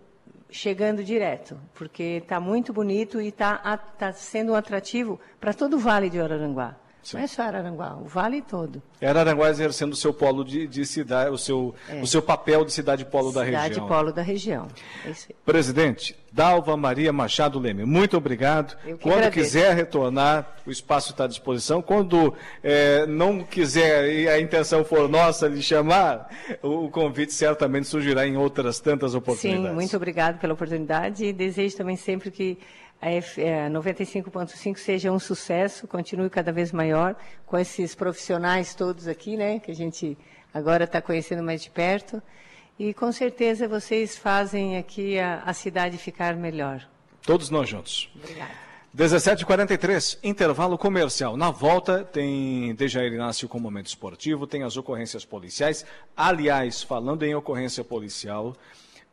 chegando 0.50 1.04
direto, 1.04 1.58
porque 1.74 2.20
está 2.22 2.40
muito 2.40 2.74
bonito 2.74 3.22
e 3.22 3.30
está 3.30 3.78
tá 3.78 4.12
sendo 4.12 4.52
um 4.52 4.56
atrativo 4.56 5.20
para 5.40 5.54
todo 5.54 5.76
o 5.76 5.80
Vale 5.80 6.10
de 6.10 6.20
Araranguá. 6.20 6.76
Sim. 7.04 7.18
Não 7.18 7.24
é 7.24 7.28
só 7.28 7.42
Araranguá, 7.44 7.96
o 7.96 8.06
vale 8.06 8.42
todo. 8.42 8.82
É 9.00 9.08
Araranguá 9.08 9.50
exercendo 9.50 9.94
o 9.94 9.96
seu 9.96 10.14
polo 10.14 10.44
de, 10.44 10.68
de 10.68 10.86
cidade, 10.86 11.32
o 11.32 11.38
seu, 11.38 11.74
é. 11.90 12.02
o 12.02 12.06
seu 12.06 12.22
papel 12.22 12.64
de 12.64 12.72
cidade 12.72 13.04
polo 13.06 13.30
cidade 13.30 13.52
da 13.52 13.58
região. 13.58 13.74
Cidade 13.74 13.88
polo 13.88 14.12
da 14.14 14.22
região. 14.22 14.68
É 15.06 15.34
Presidente, 15.44 16.16
Dalva 16.32 16.78
Maria 16.78 17.12
Machado 17.12 17.60
Leme, 17.60 17.86
muito 17.86 18.16
obrigado. 18.16 18.78
Quando 19.02 19.16
agradeço. 19.16 19.32
quiser 19.32 19.76
retornar, 19.76 20.56
o 20.66 20.72
espaço 20.72 21.12
está 21.12 21.24
à 21.24 21.28
disposição. 21.28 21.82
Quando 21.82 22.36
é, 22.64 23.08
não 23.08 23.44
quiser 23.44 24.08
e 24.14 24.30
a 24.30 24.40
intenção 24.40 24.86
for 24.86 25.10
nossa 25.10 25.48
lhe 25.48 25.62
chamar, 25.62 26.30
o, 26.62 26.86
o 26.86 26.92
convite 26.92 27.34
certamente 27.34 27.88
surgirá 27.88 28.28
em 28.28 28.38
outras 28.38 28.80
tantas 28.80 29.16
oportunidades. 29.16 29.68
Sim, 29.68 29.74
muito 29.74 29.98
obrigado 29.98 30.40
pela 30.40 30.54
oportunidade 30.54 31.26
e 31.26 31.34
desejo 31.34 31.76
também 31.76 31.96
sempre 31.96 32.30
que 32.30 32.60
a, 33.02 33.08
a 33.08 33.70
95.5 33.70 34.78
seja 34.78 35.12
um 35.12 35.20
sucesso, 35.20 35.88
continue 35.88 36.30
cada 36.30 36.52
vez 36.52 36.72
maior, 36.72 37.16
com 37.46 37.58
esses 37.58 37.96
profissionais 37.96 38.76
todos 38.76 39.08
aqui, 39.08 39.36
né, 39.36 39.60
que 39.60 39.72
a 39.72 39.76
gente 39.76 40.18
agora 40.54 40.84
está 40.84 41.02
conhecendo 41.02 41.42
mais 41.42 41.64
de 41.64 41.70
perto. 41.70 42.22
E 42.78 42.94
com 42.94 43.12
certeza 43.12 43.68
vocês 43.68 44.18
fazem 44.18 44.78
aqui 44.78 45.20
a, 45.20 45.42
a 45.46 45.54
cidade 45.54 45.98
ficar 45.98 46.36
melhor. 46.36 46.88
Todos 47.22 47.50
nós 47.50 47.70
juntos. 47.70 48.10
Obrigada. 48.16 48.62
17h43, 48.96 50.18
intervalo 50.22 50.78
comercial. 50.78 51.38
Na 51.38 51.50
volta 51.50 52.04
tem 52.04 52.76
Dejair 52.76 53.14
Inácio 53.14 53.48
com 53.48 53.58
o 53.58 53.62
momento 53.62 53.88
esportivo, 53.88 54.46
tem 54.46 54.64
as 54.64 54.76
ocorrências 54.76 55.24
policiais. 55.24 55.86
Aliás, 56.16 56.84
falando 56.84 57.24
em 57.24 57.34
ocorrência 57.34 57.86
policial, 57.86 58.54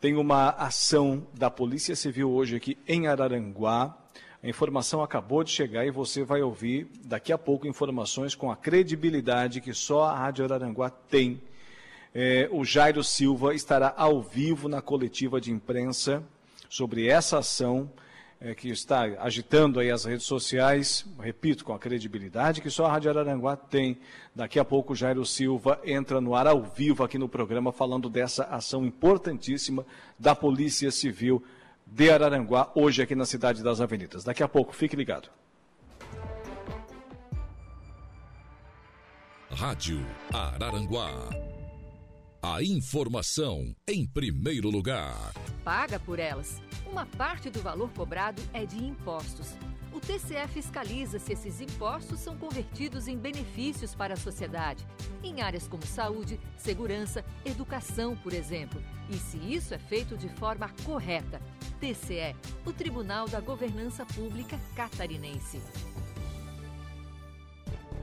tem 0.01 0.15
uma 0.15 0.51
ação 0.51 1.27
da 1.35 1.51
Polícia 1.51 1.97
Civil 1.97 2.31
hoje 2.31 2.55
aqui 2.55 2.79
em 2.87 3.09
Araranguá. 3.09 3.97
A 4.41 4.49
informação 4.49 5.03
acabou 5.03 5.43
de 5.43 5.51
chegar 5.51 5.85
e 5.85 5.91
você 5.91 6.23
vai 6.23 6.41
ouvir 6.41 6.87
daqui 7.05 7.33
a 7.33 7.39
pouco 7.39 7.67
informações 7.67 8.33
com 8.37 8.49
a 8.49 8.57
credibilidade 8.57 9.61
que 9.61 9.75
só 9.75 10.05
a 10.05 10.17
Rádio 10.17 10.45
Araranguá 10.45 10.89
tem. 10.89 11.41
É, 12.15 12.49
o 12.53 12.65
Jairo 12.65 13.03
Silva 13.03 13.55
estará 13.55 13.93
ao 13.97 14.23
vivo 14.23 14.69
na 14.69 14.81
coletiva 14.81 15.41
de 15.41 15.51
imprensa 15.51 16.23
sobre 16.69 17.09
essa 17.09 17.39
ação 17.39 17.91
é, 18.41 18.55
que 18.55 18.69
está 18.69 19.03
agitando 19.21 19.81
aí 19.81 19.91
as 19.91 20.05
redes 20.05 20.27
sociais, 20.27 21.05
repito, 21.19 21.65
com 21.65 21.73
a 21.73 21.79
credibilidade 21.79 22.61
que 22.61 22.71
só 22.71 22.87
a 22.87 22.93
Rádio 22.93 23.11
Araranguá 23.11 23.57
tem. 23.57 23.99
Daqui 24.35 24.59
a 24.59 24.65
pouco, 24.65 24.95
Jairo 24.95 25.27
Silva 25.27 25.81
entra 25.85 26.21
no 26.21 26.35
ar 26.35 26.47
ao 26.47 26.63
vivo 26.63 27.03
aqui 27.03 27.19
no 27.19 27.29
programa 27.29 27.73
falando 27.73 28.09
dessa 28.09 28.45
ação 28.45 28.85
importantíssima 28.85 29.85
da 30.19 30.35
Polícia 30.35 30.91
Civil 30.91 31.43
de 31.87 32.11
Araranguá, 32.11 32.71
hoje 32.75 33.03
aqui 33.03 33.15
na 33.15 33.25
Cidade 33.25 33.63
das 33.63 33.81
Avenidas. 33.81 34.23
Daqui 34.23 34.43
a 34.43 34.49
pouco, 34.49 34.75
fique 34.75 34.95
ligado. 34.95 35.29
Rádio 39.51 40.05
Araranguá. 40.33 41.48
A 42.41 42.63
informação 42.63 43.75
em 43.89 44.07
primeiro 44.07 44.71
lugar. 44.71 45.35
Paga 45.65 45.99
por 45.99 46.21
elas. 46.21 46.63
Uma 46.87 47.05
parte 47.05 47.51
do 47.51 47.61
valor 47.61 47.91
cobrado 47.91 48.41
é 48.53 48.65
de 48.65 48.77
impostos. 48.77 49.57
O 49.93 49.99
TCE 49.99 50.47
fiscaliza 50.47 51.19
se 51.19 51.33
esses 51.33 51.61
impostos 51.61 52.21
são 52.21 52.37
convertidos 52.39 53.09
em 53.09 53.19
benefícios 53.19 53.93
para 53.93 54.15
a 54.15 54.17
sociedade, 54.17 54.87
em 55.21 55.43
áreas 55.43 55.67
como 55.67 55.85
saúde, 55.85 56.39
segurança, 56.57 57.25
educação, 57.45 58.17
por 58.17 58.33
exemplo, 58.33 58.81
e 59.11 59.17
se 59.17 59.37
isso 59.39 59.75
é 59.75 59.79
feito 59.79 60.17
de 60.17 60.29
forma 60.29 60.71
correta. 60.85 61.43
TCE, 61.81 62.37
o 62.65 62.73
Tribunal 62.73 63.29
da 63.29 63.41
Governança 63.41 64.07
Pública 64.07 64.61
Catarinense. 64.77 65.61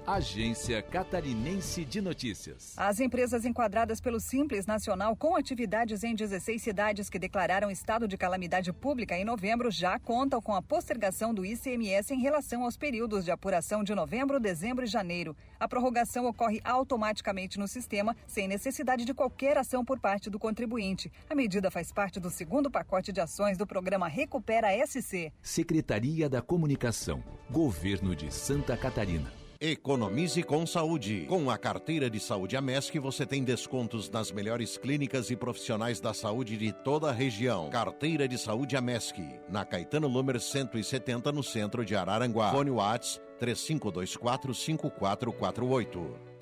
Agência 0.07 0.83
Catarinense 0.83 1.83
de 1.83 1.99
Notícias. 1.99 2.75
As 2.77 2.99
empresas 2.99 3.43
enquadradas 3.43 3.99
pelo 3.99 4.19
Simples 4.19 4.67
Nacional 4.67 5.15
com 5.15 5.35
atividades 5.35 6.03
em 6.03 6.13
16 6.13 6.61
cidades 6.61 7.09
que 7.09 7.17
declararam 7.17 7.71
estado 7.71 8.07
de 8.07 8.15
calamidade 8.15 8.71
pública 8.71 9.17
em 9.17 9.25
novembro 9.25 9.71
já 9.71 9.97
contam 9.97 10.39
com 10.39 10.53
a 10.53 10.61
postergação 10.61 11.33
do 11.33 11.43
ICMS 11.43 12.13
em 12.13 12.19
relação 12.19 12.63
aos 12.63 12.77
períodos 12.77 13.25
de 13.25 13.31
apuração 13.31 13.83
de 13.83 13.95
novembro, 13.95 14.39
dezembro 14.39 14.85
e 14.85 14.87
janeiro. 14.87 15.35
A 15.59 15.67
prorrogação 15.67 16.27
ocorre 16.27 16.61
automaticamente 16.63 17.57
no 17.57 17.67
sistema, 17.67 18.15
sem 18.27 18.47
necessidade 18.47 19.05
de 19.05 19.13
qualquer 19.13 19.57
ação 19.57 19.83
por 19.83 19.99
parte 19.99 20.29
do 20.29 20.37
contribuinte. 20.37 21.11
A 21.27 21.33
medida 21.33 21.71
faz 21.71 21.91
parte 21.91 22.19
do 22.19 22.29
segundo 22.29 22.69
pacote 22.69 23.11
de 23.11 23.21
ações 23.21 23.57
do 23.57 23.65
programa 23.65 24.07
Recupera 24.07 24.67
SC. 24.85 25.33
Secretaria 25.41 26.29
da 26.29 26.43
Comunicação, 26.43 27.23
Governo 27.49 28.15
de 28.15 28.31
Santa 28.31 28.77
Catarina. 28.77 29.44
Economize 29.67 30.43
com 30.43 30.63
saúde. 30.63 31.25
Com 31.27 31.49
a 31.49 31.57
carteira 31.57 32.07
de 32.07 32.19
saúde 32.19 32.55
Amesc, 32.55 32.99
você 32.99 33.25
tem 33.25 33.43
descontos 33.43 34.11
nas 34.11 34.31
melhores 34.31 34.77
clínicas 34.77 35.31
e 35.31 35.35
profissionais 35.35 35.99
da 35.99 36.13
saúde 36.13 36.55
de 36.55 36.71
toda 36.71 37.09
a 37.09 37.11
região. 37.11 37.71
Carteira 37.71 38.27
de 38.27 38.37
saúde 38.37 38.77
Amesc, 38.77 39.17
na 39.49 39.65
Caetano 39.65 40.07
Lumer 40.07 40.39
170, 40.39 41.31
no 41.31 41.41
centro 41.41 41.83
de 41.83 41.95
Araranguá. 41.95 42.51
Fone 42.51 42.69
Whats 42.69 43.19
35245448. 43.41 46.34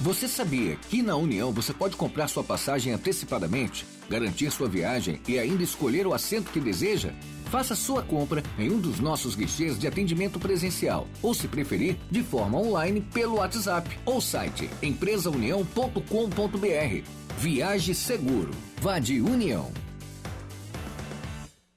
Você 0.00 0.26
sabia 0.26 0.76
que 0.90 1.02
na 1.02 1.16
União 1.16 1.52
você 1.52 1.72
pode 1.72 1.96
comprar 1.96 2.28
sua 2.28 2.42
passagem 2.42 2.92
antecipadamente, 2.92 3.86
garantir 4.08 4.50
sua 4.50 4.68
viagem 4.68 5.20
e 5.26 5.38
ainda 5.38 5.62
escolher 5.62 6.06
o 6.06 6.12
assento 6.12 6.50
que 6.50 6.60
deseja? 6.60 7.12
Faça 7.46 7.76
sua 7.76 8.02
compra 8.02 8.42
em 8.58 8.70
um 8.70 8.80
dos 8.80 8.98
nossos 8.98 9.36
guichês 9.36 9.78
de 9.78 9.86
atendimento 9.86 10.40
presencial 10.40 11.06
ou, 11.22 11.32
se 11.32 11.46
preferir, 11.46 11.96
de 12.10 12.22
forma 12.22 12.58
online 12.58 13.00
pelo 13.00 13.36
WhatsApp 13.36 13.88
ou 14.04 14.20
site 14.20 14.68
empresaunião.com.br. 14.82 17.08
Viaje 17.38 17.94
seguro. 17.94 18.50
Vá 18.80 18.98
de 18.98 19.20
União. 19.20 19.70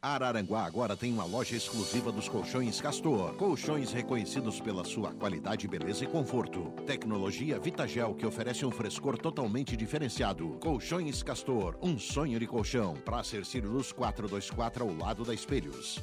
Araranguá 0.01 0.63
agora 0.63 0.95
tem 0.95 1.11
uma 1.11 1.25
loja 1.25 1.55
exclusiva 1.55 2.11
dos 2.11 2.29
colchões 2.29 2.79
Castor. 2.79 3.33
Colchões 3.33 3.91
reconhecidos 3.91 4.61
pela 4.61 4.83
sua 4.85 5.11
qualidade, 5.11 5.67
beleza 5.67 6.03
e 6.03 6.07
conforto. 6.07 6.71
Tecnologia 6.85 7.59
Vitagel 7.59 8.13
que 8.13 8.25
oferece 8.25 8.63
um 8.63 8.71
frescor 8.71 9.17
totalmente 9.17 9.75
diferenciado. 9.75 10.57
Colchões 10.61 11.23
Castor, 11.23 11.77
um 11.81 11.97
sonho 11.97 12.39
de 12.39 12.45
colchão. 12.45 12.93
Praça 12.93 13.37
Ercílio 13.37 13.71
Luz 13.71 13.91
424 13.91 14.83
ao 14.83 14.95
lado 14.95 15.25
da 15.25 15.33
Espelhos. 15.33 15.99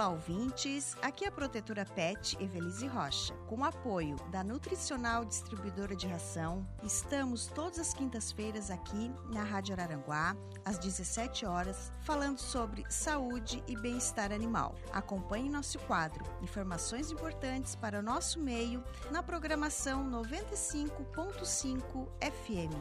Olá, 0.00 0.08
ouvintes. 0.08 0.96
Aqui 1.02 1.26
é 1.26 1.28
a 1.28 1.30
protetora 1.30 1.84
PET 1.84 2.34
Evelise 2.40 2.86
Rocha. 2.86 3.34
Com 3.46 3.56
o 3.56 3.64
apoio 3.64 4.16
da 4.30 4.42
Nutricional 4.42 5.26
Distribuidora 5.26 5.94
de 5.94 6.06
Ração, 6.06 6.66
estamos 6.82 7.48
todas 7.48 7.78
as 7.78 7.92
quintas-feiras 7.92 8.70
aqui 8.70 9.12
na 9.30 9.42
Rádio 9.42 9.74
Araranguá, 9.74 10.34
às 10.64 10.78
17 10.78 11.44
horas, 11.44 11.69
falando 12.00 12.38
sobre 12.38 12.84
saúde 12.88 13.62
e 13.66 13.76
bem-estar 13.76 14.32
animal. 14.32 14.74
Acompanhe 14.92 15.48
nosso 15.48 15.78
quadro 15.80 16.24
Informações 16.42 17.10
importantes 17.10 17.74
para 17.74 17.98
o 17.98 18.02
nosso 18.02 18.40
meio 18.40 18.82
na 19.10 19.22
programação 19.22 20.10
95.5 20.10 22.08
FM. 22.20 22.74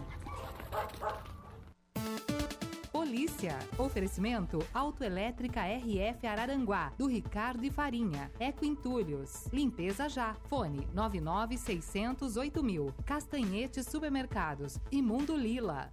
Polícia. 2.91 3.57
Oferecimento 3.77 4.59
Autoelétrica 4.73 5.61
RF 5.61 6.27
Araranguá, 6.27 6.91
do 6.97 7.07
Ricardo 7.07 7.63
e 7.63 7.71
Farinha. 7.71 8.31
Eco 8.39 8.65
Entulhos. 8.65 9.47
Limpeza 9.53 10.09
já. 10.09 10.35
Fone 10.49 10.87
99608 10.93 12.63
mil. 12.63 12.93
Castanhetes 13.05 13.85
Supermercados. 13.87 14.79
E 14.91 15.01
Mundo 15.01 15.35
Lila. 15.35 15.89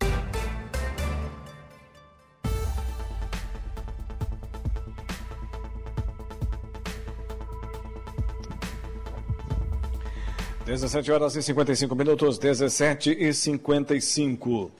Dezessete 10.66 11.12
horas 11.12 11.36
e 11.36 11.42
55 11.44 11.94
minutos, 11.94 12.38
17 12.38 13.16
e 13.20 13.32
55. 13.32 14.72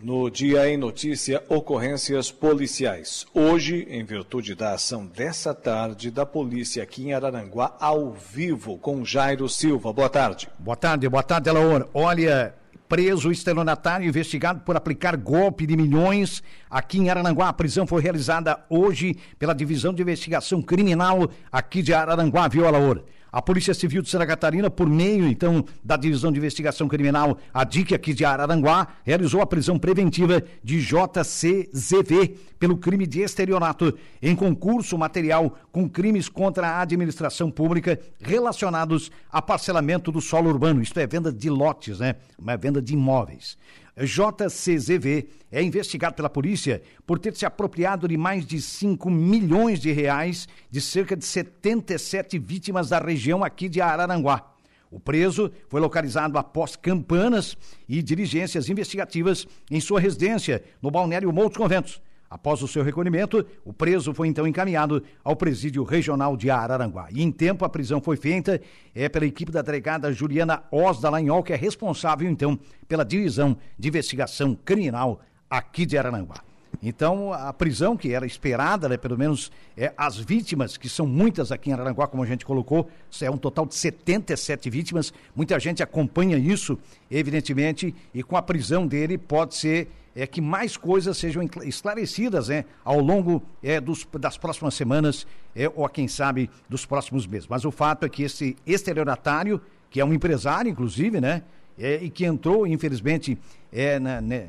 No 0.00 0.30
Dia 0.30 0.66
em 0.70 0.78
Notícia, 0.78 1.44
ocorrências 1.50 2.32
policiais. 2.32 3.26
Hoje, 3.34 3.86
em 3.90 4.02
virtude 4.02 4.54
da 4.54 4.72
ação 4.72 5.04
dessa 5.04 5.52
tarde 5.52 6.10
da 6.10 6.24
polícia 6.24 6.82
aqui 6.82 7.08
em 7.08 7.12
Araranguá, 7.12 7.76
ao 7.78 8.10
vivo, 8.12 8.78
com 8.78 9.04
Jairo 9.04 9.50
Silva. 9.50 9.92
Boa 9.92 10.08
tarde. 10.08 10.48
Boa 10.58 10.76
tarde, 10.76 11.06
boa 11.06 11.22
tarde, 11.22 11.50
Alaor. 11.50 11.86
Olha, 11.92 12.54
preso 12.88 13.30
estelionatário 13.30 14.08
investigado 14.08 14.60
por 14.60 14.76
aplicar 14.76 15.14
golpe 15.14 15.66
de 15.66 15.76
milhões 15.76 16.42
aqui 16.70 17.00
em 17.00 17.10
Araranguá. 17.10 17.50
A 17.50 17.52
prisão 17.52 17.86
foi 17.86 18.00
realizada 18.00 18.64
hoje 18.70 19.14
pela 19.38 19.54
Divisão 19.54 19.92
de 19.92 20.00
Investigação 20.00 20.62
Criminal 20.62 21.30
aqui 21.52 21.82
de 21.82 21.92
Araranguá, 21.92 22.48
viu, 22.48 22.66
Alaor? 22.66 23.04
A 23.30 23.42
Polícia 23.42 23.74
Civil 23.74 24.00
de 24.00 24.08
Santa 24.08 24.26
Catarina, 24.26 24.70
por 24.70 24.88
meio, 24.88 25.26
então, 25.26 25.64
da 25.84 25.96
Divisão 25.96 26.32
de 26.32 26.38
Investigação 26.38 26.88
Criminal, 26.88 27.38
a 27.52 27.62
DIC 27.62 27.94
aqui 27.94 28.14
de 28.14 28.24
Araranguá, 28.24 28.88
realizou 29.04 29.42
a 29.42 29.46
prisão 29.46 29.78
preventiva 29.78 30.42
de 30.64 30.80
JCZV 30.80 32.36
pelo 32.58 32.78
crime 32.78 33.06
de 33.06 33.20
estelionato 33.20 33.96
em 34.20 34.34
concurso 34.34 34.96
material 34.96 35.56
com 35.70 35.88
crimes 35.88 36.28
contra 36.28 36.68
a 36.68 36.80
administração 36.80 37.50
pública 37.50 38.00
relacionados 38.18 39.10
a 39.30 39.42
parcelamento 39.42 40.10
do 40.10 40.20
solo 40.20 40.48
urbano. 40.48 40.82
Isto 40.82 40.98
é 40.98 41.06
venda 41.06 41.30
de 41.30 41.50
lotes, 41.50 42.00
né? 42.00 42.16
Uma 42.38 42.56
venda 42.56 42.80
de 42.80 42.94
imóveis. 42.94 43.58
JCZV 44.04 45.28
é 45.50 45.62
investigado 45.62 46.14
pela 46.14 46.30
polícia 46.30 46.82
por 47.06 47.18
ter 47.18 47.34
se 47.34 47.44
apropriado 47.44 48.06
de 48.06 48.16
mais 48.16 48.46
de 48.46 48.60
5 48.60 49.10
milhões 49.10 49.80
de 49.80 49.90
reais 49.90 50.46
de 50.70 50.80
cerca 50.80 51.16
de 51.16 51.24
77 51.24 52.38
vítimas 52.38 52.90
da 52.90 52.98
região 52.98 53.42
aqui 53.42 53.68
de 53.68 53.80
Araranguá. 53.80 54.52
O 54.90 54.98
preso 54.98 55.50
foi 55.68 55.80
localizado 55.80 56.38
após 56.38 56.76
campanas 56.76 57.56
e 57.88 58.02
diligências 58.02 58.68
investigativas 58.68 59.46
em 59.70 59.80
sua 59.80 60.00
residência 60.00 60.64
no 60.80 60.90
balneário 60.90 61.32
Moutos 61.32 61.58
Conventos. 61.58 62.00
Após 62.30 62.62
o 62.62 62.68
seu 62.68 62.82
recolhimento, 62.82 63.44
o 63.64 63.72
preso 63.72 64.12
foi 64.12 64.28
então 64.28 64.46
encaminhado 64.46 65.02
ao 65.24 65.34
presídio 65.34 65.82
regional 65.82 66.36
de 66.36 66.50
Araranguá. 66.50 67.08
E 67.10 67.22
em 67.22 67.32
tempo 67.32 67.64
a 67.64 67.68
prisão 67.68 68.00
foi 68.00 68.16
feita 68.16 68.60
é 68.94 69.08
pela 69.08 69.24
equipe 69.24 69.50
da 69.50 69.62
delegada 69.62 70.12
Juliana 70.12 70.62
Oz 70.70 71.00
Dallagnol, 71.00 71.42
que 71.42 71.52
é 71.52 71.56
responsável 71.56 72.28
então 72.28 72.58
pela 72.86 73.04
divisão 73.04 73.56
de 73.78 73.88
investigação 73.88 74.54
criminal 74.54 75.20
aqui 75.48 75.86
de 75.86 75.96
Araranguá. 75.96 76.42
Então, 76.82 77.32
a 77.32 77.52
prisão 77.52 77.96
que 77.96 78.12
era 78.12 78.24
esperada, 78.24 78.88
né, 78.88 78.96
pelo 78.96 79.18
menos 79.18 79.50
é, 79.76 79.92
as 79.96 80.16
vítimas, 80.16 80.76
que 80.76 80.88
são 80.88 81.06
muitas 81.06 81.50
aqui 81.50 81.70
em 81.70 81.72
Araranguá, 81.72 82.06
como 82.06 82.22
a 82.22 82.26
gente 82.26 82.44
colocou, 82.44 82.88
é 83.20 83.30
um 83.30 83.36
total 83.36 83.66
de 83.66 83.74
77 83.74 84.70
vítimas. 84.70 85.12
Muita 85.34 85.58
gente 85.58 85.82
acompanha 85.82 86.36
isso, 86.36 86.78
evidentemente, 87.10 87.94
e 88.14 88.22
com 88.22 88.36
a 88.36 88.42
prisão 88.42 88.86
dele 88.86 89.18
pode 89.18 89.56
ser 89.56 89.88
é 90.18 90.26
que 90.26 90.40
mais 90.40 90.76
coisas 90.76 91.16
sejam 91.16 91.48
esclarecidas 91.62 92.48
né, 92.48 92.64
ao 92.84 92.98
longo 92.98 93.40
é, 93.62 93.80
dos, 93.80 94.04
das 94.18 94.36
próximas 94.36 94.74
semanas 94.74 95.24
é, 95.54 95.70
ou, 95.72 95.88
quem 95.88 96.08
sabe, 96.08 96.50
dos 96.68 96.84
próximos 96.84 97.24
meses. 97.24 97.46
Mas 97.46 97.64
o 97.64 97.70
fato 97.70 98.04
é 98.04 98.08
que 98.08 98.24
esse 98.24 98.56
estelionatário, 98.66 99.60
que 99.88 100.00
é 100.00 100.04
um 100.04 100.12
empresário, 100.12 100.68
inclusive, 100.68 101.20
né, 101.20 101.44
é, 101.78 102.02
e 102.02 102.10
que 102.10 102.24
entrou, 102.24 102.66
infelizmente, 102.66 103.38
é, 103.72 104.00
na, 104.00 104.20
né, 104.20 104.48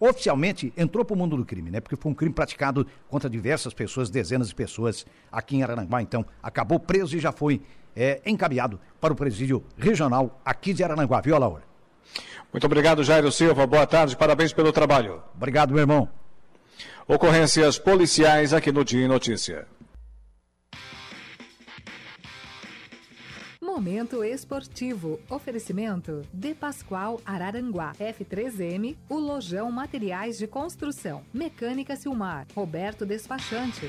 oficialmente 0.00 0.72
entrou 0.78 1.04
para 1.04 1.14
o 1.14 1.18
mundo 1.18 1.36
do 1.36 1.44
crime, 1.44 1.70
né? 1.70 1.80
Porque 1.80 1.96
foi 1.96 2.10
um 2.12 2.14
crime 2.14 2.32
praticado 2.32 2.86
contra 3.08 3.28
diversas 3.28 3.74
pessoas, 3.74 4.08
dezenas 4.08 4.48
de 4.48 4.54
pessoas 4.54 5.04
aqui 5.30 5.56
em 5.56 5.62
Araranguá. 5.62 6.00
Então, 6.00 6.24
acabou 6.42 6.80
preso 6.80 7.16
e 7.16 7.20
já 7.20 7.32
foi 7.32 7.60
é, 7.94 8.22
encaminhado 8.24 8.80
para 9.00 9.12
o 9.12 9.16
presídio 9.16 9.62
regional 9.76 10.40
aqui 10.44 10.72
de 10.72 10.84
Araranguá, 10.84 11.20
viu, 11.20 11.38
Laura? 11.38 11.67
Muito 12.52 12.64
obrigado, 12.64 13.04
Jairo 13.04 13.30
Silva. 13.30 13.66
Boa 13.66 13.86
tarde, 13.86 14.16
parabéns 14.16 14.52
pelo 14.52 14.72
trabalho. 14.72 15.22
Obrigado, 15.34 15.70
meu 15.70 15.80
irmão. 15.80 16.08
Ocorrências 17.06 17.78
policiais 17.78 18.52
aqui 18.52 18.70
no 18.72 18.84
Dia 18.84 19.04
em 19.04 19.08
Notícia. 19.08 19.66
Momento 23.78 24.24
esportivo. 24.24 25.20
Oferecimento 25.30 26.22
De 26.32 26.52
Pascoal 26.54 27.20
Araranguá. 27.24 27.92
F3M, 28.00 28.96
o 29.08 29.18
Lojão 29.18 29.70
Materiais 29.70 30.36
de 30.36 30.46
Construção. 30.46 31.22
Mecânica 31.32 31.94
Silmar. 31.94 32.46
Roberto 32.54 33.06
Despachante. 33.06 33.88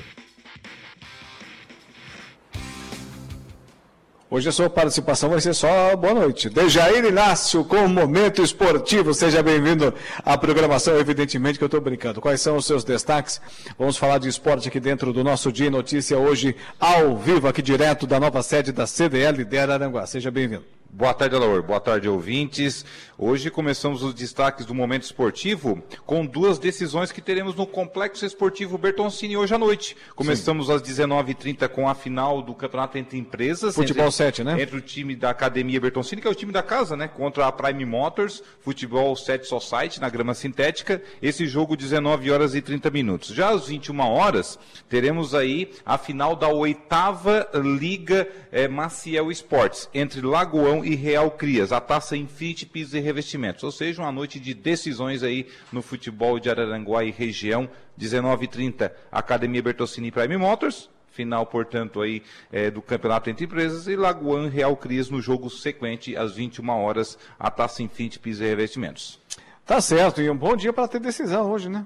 Hoje 4.32 4.48
a 4.48 4.52
sua 4.52 4.70
participação 4.70 5.30
vai 5.30 5.40
ser 5.40 5.52
só 5.54 5.96
boa 5.96 6.14
noite. 6.14 6.48
Dejair 6.48 7.04
Inácio 7.04 7.64
com 7.64 7.78
o 7.78 7.88
Momento 7.88 8.40
Esportivo. 8.40 9.12
Seja 9.12 9.42
bem-vindo 9.42 9.92
à 10.24 10.38
programação, 10.38 10.96
evidentemente 10.96 11.58
que 11.58 11.64
eu 11.64 11.66
estou 11.66 11.80
brincando. 11.80 12.20
Quais 12.20 12.40
são 12.40 12.56
os 12.56 12.64
seus 12.64 12.84
destaques? 12.84 13.40
Vamos 13.76 13.96
falar 13.96 14.18
de 14.18 14.28
esporte 14.28 14.68
aqui 14.68 14.78
dentro 14.78 15.12
do 15.12 15.24
nosso 15.24 15.50
Dia 15.50 15.68
Notícia 15.68 16.16
hoje, 16.16 16.54
ao 16.78 17.16
vivo, 17.16 17.48
aqui 17.48 17.60
direto 17.60 18.06
da 18.06 18.20
nova 18.20 18.40
sede 18.40 18.70
da 18.70 18.86
CDL 18.86 19.44
de 19.44 19.58
Araranguá. 19.58 20.06
Seja 20.06 20.30
bem-vindo. 20.30 20.62
Boa 20.92 21.14
tarde, 21.14 21.36
Alaor. 21.36 21.62
Boa 21.62 21.80
tarde, 21.80 22.08
ouvintes. 22.08 22.84
Hoje 23.22 23.50
começamos 23.50 24.02
os 24.02 24.14
destaques 24.14 24.64
do 24.64 24.74
momento 24.74 25.02
esportivo 25.02 25.82
com 26.06 26.24
duas 26.24 26.58
decisões 26.58 27.12
que 27.12 27.20
teremos 27.20 27.54
no 27.54 27.66
Complexo 27.66 28.24
Esportivo 28.24 28.78
Bertoncini 28.78 29.36
hoje 29.36 29.54
à 29.54 29.58
noite. 29.58 29.94
Começamos 30.16 30.68
Sim. 30.68 30.72
às 30.72 30.82
19h30 30.82 31.68
com 31.68 31.86
a 31.86 31.94
final 31.94 32.40
do 32.40 32.54
campeonato 32.54 32.96
entre 32.96 33.18
empresas. 33.18 33.74
Futebol 33.74 34.06
entre, 34.06 34.16
7, 34.16 34.42
né? 34.42 34.62
Entre 34.62 34.74
o 34.74 34.80
time 34.80 35.14
da 35.14 35.28
Academia 35.28 35.78
Bertoncini, 35.78 36.22
que 36.22 36.26
é 36.26 36.30
o 36.30 36.34
time 36.34 36.50
da 36.50 36.62
casa, 36.62 36.96
né? 36.96 37.08
Contra 37.08 37.46
a 37.46 37.52
Prime 37.52 37.84
Motors, 37.84 38.42
Futebol 38.62 39.14
7 39.14 39.46
Society, 39.46 40.00
na 40.00 40.08
grama 40.08 40.32
sintética. 40.32 41.02
Esse 41.20 41.46
jogo 41.46 41.76
19 41.76 42.30
horas 42.30 42.54
e 42.54 42.62
30 42.62 42.88
minutos. 42.88 43.34
Já 43.34 43.50
às 43.50 43.66
21 43.66 44.00
horas, 44.00 44.58
teremos 44.88 45.34
aí 45.34 45.70
a 45.84 45.98
final 45.98 46.34
da 46.34 46.48
oitava 46.48 47.46
Liga 47.52 48.26
é, 48.50 48.66
Maciel 48.66 49.30
Esportes, 49.30 49.90
entre 49.92 50.22
Lagoão 50.22 50.82
e 50.82 50.94
Real 50.94 51.30
Crias, 51.30 51.70
a 51.70 51.82
taça 51.82 52.16
Infinity 52.16 52.64
Pisos 52.64 52.94
e 52.94 53.09
Revestimentos. 53.10 53.64
Ou 53.64 53.72
seja, 53.72 54.02
uma 54.02 54.12
noite 54.12 54.38
de 54.38 54.54
decisões 54.54 55.22
aí 55.22 55.46
no 55.72 55.82
futebol 55.82 56.38
de 56.38 56.48
Araranguá 56.48 57.04
e 57.04 57.10
região. 57.10 57.68
19h30, 57.98 58.90
Academia 59.10 59.62
Bertocini 59.62 60.10
Prime 60.10 60.36
Motors. 60.36 60.88
final, 61.10 61.44
portanto, 61.44 62.00
aí 62.00 62.22
é, 62.52 62.70
do 62.70 62.80
Campeonato 62.80 63.28
entre 63.28 63.44
Empresas 63.44 63.88
e 63.88 63.96
Lagoan 63.96 64.48
Real 64.48 64.76
Crias 64.76 65.10
no 65.10 65.20
jogo 65.20 65.50
sequente 65.50 66.16
às 66.16 66.34
21 66.34 66.70
horas, 66.70 67.18
a 67.38 67.50
Taça 67.50 67.82
Infinity 67.82 68.18
Pisos 68.18 68.42
e 68.42 68.46
Revestimentos. 68.46 69.20
Tá 69.66 69.80
certo, 69.80 70.22
e 70.22 70.30
um 70.30 70.36
bom 70.36 70.56
dia 70.56 70.72
para 70.72 70.88
ter 70.88 71.00
decisão 71.00 71.50
hoje, 71.50 71.68
né? 71.68 71.84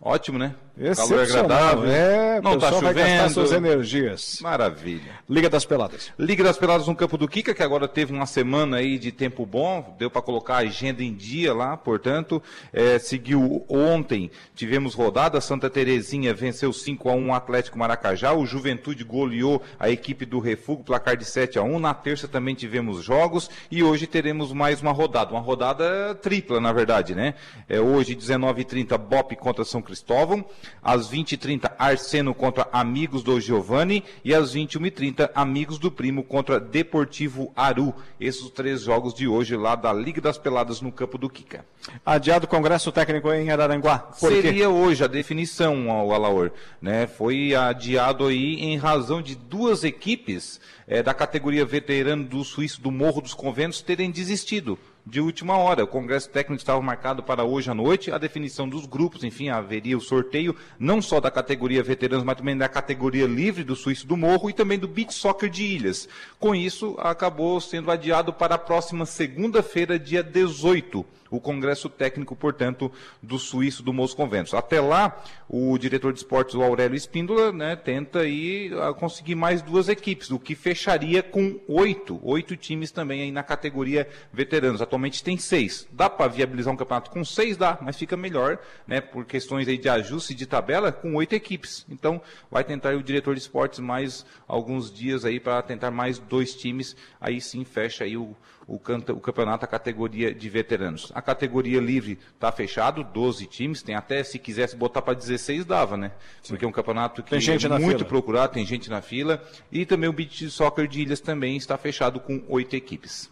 Ótimo, 0.00 0.38
né? 0.38 0.54
Calor 0.94 1.22
agradável. 1.24 1.90
É, 1.90 2.40
não 2.40 2.54
está 2.54 2.70
chovendo. 2.70 2.94
Vai 2.94 2.94
gastar 2.94 3.28
suas 3.30 3.52
energias. 3.52 4.38
Maravilha. 4.40 5.18
Liga 5.28 5.50
das 5.50 5.64
Peladas. 5.64 6.12
Liga 6.16 6.44
das 6.44 6.56
Peladas 6.56 6.86
no 6.86 6.94
campo 6.94 7.18
do 7.18 7.26
Kika, 7.26 7.52
que 7.52 7.62
agora 7.64 7.88
teve 7.88 8.12
uma 8.12 8.26
semana 8.26 8.76
aí 8.76 8.96
de 8.96 9.10
tempo 9.10 9.44
bom, 9.44 9.96
deu 9.98 10.08
para 10.08 10.22
colocar 10.22 10.54
a 10.54 10.58
agenda 10.58 11.02
em 11.02 11.12
dia 11.12 11.52
lá, 11.52 11.76
portanto, 11.76 12.40
é, 12.72 12.98
seguiu 12.98 13.64
ontem, 13.68 14.30
tivemos 14.54 14.94
rodada, 14.94 15.40
Santa 15.40 15.68
Terezinha 15.68 16.32
venceu 16.32 16.72
5 16.72 17.08
a 17.08 17.12
1 17.12 17.28
o 17.28 17.34
Atlético 17.34 17.78
Maracajá, 17.78 18.32
o 18.32 18.46
Juventude 18.46 19.02
goleou 19.02 19.60
a 19.80 19.90
equipe 19.90 20.24
do 20.24 20.38
Refúgio, 20.38 20.84
placar 20.84 21.16
de 21.16 21.24
7 21.24 21.58
a 21.58 21.62
1 21.62 21.78
na 21.80 21.92
terça 21.92 22.28
também 22.28 22.54
tivemos 22.54 23.02
jogos 23.02 23.50
e 23.68 23.82
hoje 23.82 24.06
teremos 24.06 24.52
mais 24.52 24.80
uma 24.80 24.92
rodada, 24.92 25.32
uma 25.32 25.40
rodada 25.40 26.14
tripla, 26.16 26.60
na 26.60 26.72
verdade, 26.72 27.16
né? 27.16 27.34
É, 27.68 27.80
hoje, 27.80 28.14
19h30, 28.14 28.96
BOP 28.96 29.34
contra 29.36 29.64
São 29.64 29.82
Cristóvão, 29.88 30.44
às 30.82 31.10
20h30, 31.10 31.72
Arseno 31.78 32.34
contra 32.34 32.68
Amigos 32.70 33.22
do 33.22 33.40
Giovanni. 33.40 34.04
E 34.22 34.34
às 34.34 34.54
21h30, 34.54 35.30
Amigos 35.34 35.78
do 35.78 35.90
Primo 35.90 36.22
contra 36.22 36.60
Deportivo 36.60 37.50
Aru. 37.56 37.94
Esses 38.20 38.50
três 38.50 38.82
jogos 38.82 39.14
de 39.14 39.26
hoje 39.26 39.56
lá 39.56 39.74
da 39.74 39.90
Liga 39.90 40.20
das 40.20 40.36
Peladas 40.36 40.82
no 40.82 40.92
campo 40.92 41.16
do 41.16 41.30
Kika. 41.30 41.64
Adiado 42.04 42.44
o 42.44 42.48
Congresso 42.48 42.92
Técnico 42.92 43.32
em 43.32 43.50
Araranguá. 43.50 43.98
Por 43.98 44.30
Seria 44.30 44.52
quê? 44.52 44.66
hoje 44.66 45.02
a 45.02 45.06
definição, 45.06 45.90
ao 45.90 46.12
Alaor. 46.12 46.50
Né? 46.82 47.06
Foi 47.06 47.54
adiado 47.54 48.26
aí 48.26 48.56
em 48.56 48.76
razão 48.76 49.22
de 49.22 49.34
duas 49.34 49.84
equipes 49.84 50.60
é, 50.86 51.02
da 51.02 51.14
categoria 51.14 51.64
veterano 51.64 52.24
do 52.24 52.44
Suíço 52.44 52.82
do 52.82 52.90
Morro 52.90 53.22
dos 53.22 53.32
Conventos 53.32 53.80
terem 53.80 54.10
desistido 54.10 54.78
de 55.08 55.20
última 55.20 55.56
hora. 55.56 55.84
O 55.84 55.88
Congresso 55.88 56.28
Técnico 56.28 56.60
estava 56.60 56.80
marcado 56.82 57.22
para 57.22 57.44
hoje 57.44 57.70
à 57.70 57.74
noite, 57.74 58.10
a 58.10 58.18
definição 58.18 58.68
dos 58.68 58.84
grupos, 58.84 59.24
enfim, 59.24 59.48
haveria 59.48 59.96
o 59.96 60.00
sorteio, 60.00 60.54
não 60.78 61.00
só 61.00 61.20
da 61.20 61.30
categoria 61.30 61.82
veteranos, 61.82 62.24
mas 62.24 62.36
também 62.36 62.56
da 62.56 62.68
categoria 62.68 63.26
livre 63.26 63.64
do 63.64 63.74
Suíço 63.74 64.06
do 64.06 64.16
Morro 64.16 64.50
e 64.50 64.52
também 64.52 64.78
do 64.78 64.86
Beach 64.86 65.14
Soccer 65.14 65.48
de 65.48 65.64
Ilhas. 65.64 66.08
Com 66.38 66.54
isso, 66.54 66.94
acabou 66.98 67.60
sendo 67.60 67.90
adiado 67.90 68.32
para 68.32 68.56
a 68.56 68.58
próxima 68.58 69.06
segunda-feira, 69.06 69.98
dia 69.98 70.22
18 70.22 71.04
o 71.30 71.40
Congresso 71.40 71.88
Técnico, 71.88 72.36
portanto, 72.36 72.92
do 73.22 73.38
Suíço 73.38 73.82
do 73.82 73.92
Moço. 73.92 74.18
Até 74.56 74.80
lá, 74.80 75.22
o 75.48 75.78
diretor 75.78 76.12
de 76.12 76.18
esportes, 76.18 76.54
o 76.54 76.62
Aurélio 76.62 76.96
Espíndola, 76.96 77.52
né, 77.52 77.76
tenta 77.76 78.20
aí 78.20 78.70
ah, 78.80 78.92
conseguir 78.92 79.34
mais 79.34 79.62
duas 79.62 79.88
equipes, 79.88 80.30
o 80.30 80.38
que 80.38 80.54
fecharia 80.54 81.22
com 81.22 81.60
oito, 81.68 82.18
oito 82.22 82.56
times 82.56 82.90
também 82.90 83.22
aí 83.22 83.30
na 83.30 83.42
categoria 83.42 84.08
veteranos. 84.32 84.82
Atualmente 84.82 85.22
tem 85.22 85.36
seis. 85.36 85.86
Dá 85.92 86.10
para 86.10 86.26
viabilizar 86.28 86.72
um 86.74 86.76
campeonato 86.76 87.10
com 87.10 87.24
seis? 87.24 87.56
Dá, 87.56 87.78
mas 87.80 87.96
fica 87.96 88.16
melhor, 88.16 88.58
né, 88.86 89.00
por 89.00 89.24
questões 89.24 89.68
aí 89.68 89.78
de 89.78 89.88
ajuste 89.88 90.34
de 90.34 90.46
tabela, 90.46 90.90
com 90.90 91.14
oito 91.14 91.34
equipes. 91.34 91.86
Então, 91.88 92.20
vai 92.50 92.64
tentar 92.64 92.94
o 92.96 93.02
diretor 93.02 93.34
de 93.34 93.40
esportes 93.40 93.78
mais 93.78 94.26
alguns 94.46 94.92
dias 94.92 95.24
aí 95.24 95.38
para 95.38 95.62
tentar 95.62 95.90
mais 95.90 96.18
dois 96.18 96.54
times, 96.54 96.96
aí 97.20 97.40
sim 97.40 97.64
fecha 97.64 98.04
aí 98.04 98.16
o 98.16 98.34
o, 98.68 98.78
canta, 98.78 99.14
o 99.14 99.20
campeonato, 99.20 99.64
a 99.64 99.68
categoria 99.68 100.32
de 100.32 100.48
veteranos. 100.50 101.10
A 101.14 101.22
categoria 101.22 101.80
livre 101.80 102.18
está 102.34 102.52
fechado, 102.52 103.02
12 103.02 103.46
times, 103.46 103.82
tem 103.82 103.94
até, 103.94 104.22
se 104.22 104.38
quisesse 104.38 104.76
botar 104.76 105.00
para 105.00 105.14
16, 105.14 105.64
dava, 105.64 105.96
né? 105.96 106.12
Sim. 106.42 106.50
Porque 106.50 106.66
é 106.66 106.68
um 106.68 106.72
campeonato 106.72 107.22
que 107.22 107.34
é 107.34 107.38
muito 107.78 107.98
fila. 107.98 108.04
procurado, 108.04 108.52
tem 108.52 108.66
gente 108.66 108.90
na 108.90 109.00
fila. 109.00 109.42
E 109.72 109.86
também 109.86 110.10
o 110.10 110.12
beach 110.12 110.50
soccer 110.50 110.86
de 110.86 111.00
Ilhas 111.00 111.20
também 111.20 111.56
está 111.56 111.78
fechado 111.78 112.20
com 112.20 112.44
oito 112.48 112.76
equipes. 112.76 113.30